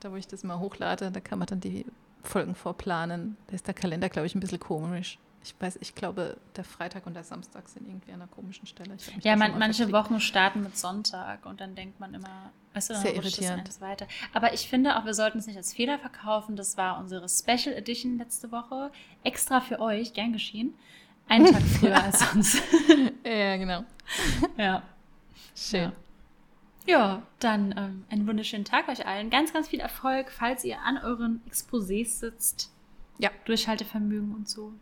da, 0.00 0.10
wo 0.10 0.16
ich 0.16 0.26
das 0.26 0.42
mal 0.42 0.58
hochlade, 0.58 1.10
da 1.10 1.20
kann 1.20 1.38
man 1.38 1.46
dann 1.46 1.60
die 1.60 1.84
Folgen 2.22 2.54
vorplanen. 2.54 3.36
Da 3.46 3.54
ist 3.54 3.66
der 3.66 3.74
Kalender, 3.74 4.08
glaube 4.08 4.26
ich, 4.26 4.34
ein 4.34 4.40
bisschen 4.40 4.60
komisch. 4.60 5.18
Ich 5.44 5.54
weiß, 5.60 5.76
ich 5.82 5.94
glaube, 5.94 6.38
der 6.56 6.64
Freitag 6.64 7.06
und 7.06 7.12
der 7.12 7.22
Samstag 7.22 7.68
sind 7.68 7.86
irgendwie 7.86 8.12
an 8.12 8.22
einer 8.22 8.30
komischen 8.30 8.66
Stelle. 8.66 8.96
Ja, 9.20 9.36
man, 9.36 9.58
manche 9.58 9.92
Wochen 9.92 10.18
starten 10.18 10.62
mit 10.62 10.78
Sonntag 10.78 11.44
und 11.44 11.60
dann 11.60 11.74
denkt 11.74 12.00
man 12.00 12.14
immer, 12.14 12.50
weißt 12.72 12.90
du, 12.90 12.94
Sehr 12.94 13.14
irritierend. 13.14 13.68
Das 13.68 13.82
weiter. 13.82 14.06
Aber 14.32 14.54
ich 14.54 14.70
finde 14.70 14.96
auch, 14.96 15.04
wir 15.04 15.12
sollten 15.12 15.38
es 15.38 15.46
nicht 15.46 15.58
als 15.58 15.74
Fehler 15.74 15.98
verkaufen. 15.98 16.56
Das 16.56 16.78
war 16.78 16.98
unsere 16.98 17.28
Special 17.28 17.74
Edition 17.74 18.16
letzte 18.16 18.52
Woche. 18.52 18.90
Extra 19.22 19.60
für 19.60 19.80
euch, 19.80 20.14
gern 20.14 20.32
geschehen. 20.32 20.72
Einen 21.28 21.44
Tag 21.52 21.62
früher 21.62 22.02
als 22.02 22.20
sonst. 22.20 22.62
ja, 23.24 23.56
genau. 23.58 23.84
Ja. 24.56 24.82
Schön. 25.54 25.92
Ja. 26.86 26.98
ja 26.98 27.22
dann 27.40 27.74
ähm, 27.76 28.04
einen 28.08 28.26
wunderschönen 28.26 28.64
Tag 28.64 28.88
euch 28.88 29.06
allen. 29.06 29.28
Ganz, 29.28 29.52
ganz 29.52 29.68
viel 29.68 29.80
Erfolg, 29.80 30.32
falls 30.32 30.64
ihr 30.64 30.80
an 30.80 30.96
euren 30.96 31.42
Exposés 31.50 32.18
sitzt. 32.20 32.70
Ja. 33.18 33.30
Durchhaltevermögen 33.44 34.34
und 34.34 34.48
so. 34.48 34.72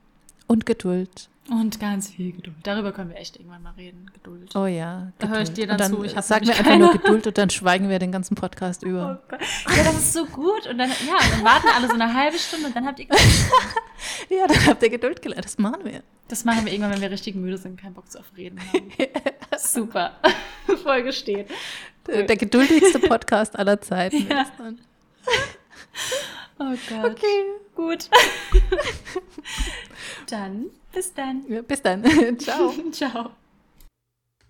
Und 0.53 0.67
Geduld. 0.67 1.31
Und 1.49 1.81
ganz 1.81 2.11
viel 2.11 2.33
Geduld. 2.33 2.57
Darüber 2.63 2.93
können 2.93 3.09
wir 3.09 3.17
echt 3.17 3.37
irgendwann 3.37 3.63
mal 3.63 3.73
reden. 3.73 4.11
Geduld. 4.13 4.55
Oh 4.55 4.67
ja. 4.67 4.99
Geduld. 4.99 5.15
Da 5.19 5.29
höre 5.29 5.41
ich 5.41 5.53
dir 5.55 5.67
dann, 5.67 5.79
dann 5.79 5.93
zu. 5.93 6.05
Ich 6.05 6.13
sag 6.13 6.45
mir 6.45 6.55
einfach 6.55 6.77
nur 6.77 6.93
Geduld 6.93 7.27
und 7.27 7.39
dann 7.39 7.49
schweigen 7.49 7.89
wir 7.89 7.99
den 7.99 8.13
ganzen 8.13 8.35
Podcast 8.35 8.83
über. 8.83 9.23
Oh 9.31 9.73
ja, 9.75 9.83
das 9.83 9.95
ist 9.95 10.13
so 10.13 10.27
gut. 10.27 10.67
Und 10.67 10.77
dann, 10.77 10.91
ja, 10.91 11.17
dann 11.31 11.43
warten 11.43 11.69
alle 11.75 11.89
so 11.89 11.95
eine 11.95 12.13
halbe 12.13 12.39
Stunde 12.39 12.67
und 12.67 12.77
dann 12.77 12.85
habt 12.85 12.99
ihr 12.99 13.07
Geduld. 13.07 13.23
ja, 14.29 14.47
dann 14.47 14.67
habt 14.67 14.83
ihr 14.83 14.91
Geduld 14.91 15.23
gelernt. 15.23 15.47
Das 15.47 15.57
machen 15.57 15.85
wir. 15.85 16.03
Das 16.29 16.45
machen 16.45 16.67
wir 16.67 16.73
irgendwann, 16.73 16.93
wenn 16.93 17.01
wir 17.01 17.11
richtig 17.11 17.35
müde 17.35 17.57
sind 17.57 17.81
keinen 17.81 17.95
Bock 17.95 18.11
zu 18.11 18.19
auf 18.19 18.27
Reden 18.37 18.61
haben. 18.61 18.93
Super. 19.59 20.13
Folge 20.83 21.15
steht. 21.15 21.49
Der, 22.07 22.25
der, 22.25 22.37
geduldigste 22.37 22.99
Podcast 22.99 23.59
aller 23.59 23.81
Zeiten. 23.81 24.29
Ja. 24.29 24.45
Oh 26.65 26.77
Gott. 26.89 27.13
Okay. 27.13 27.45
Gut. 27.75 28.09
dann, 30.31 30.67
bis 30.93 31.13
dann. 31.13 31.45
Ja, 31.49 31.63
bis 31.63 31.83
dann. 31.83 32.05
Ciao. 32.39 32.73
Ciao. 32.93 33.31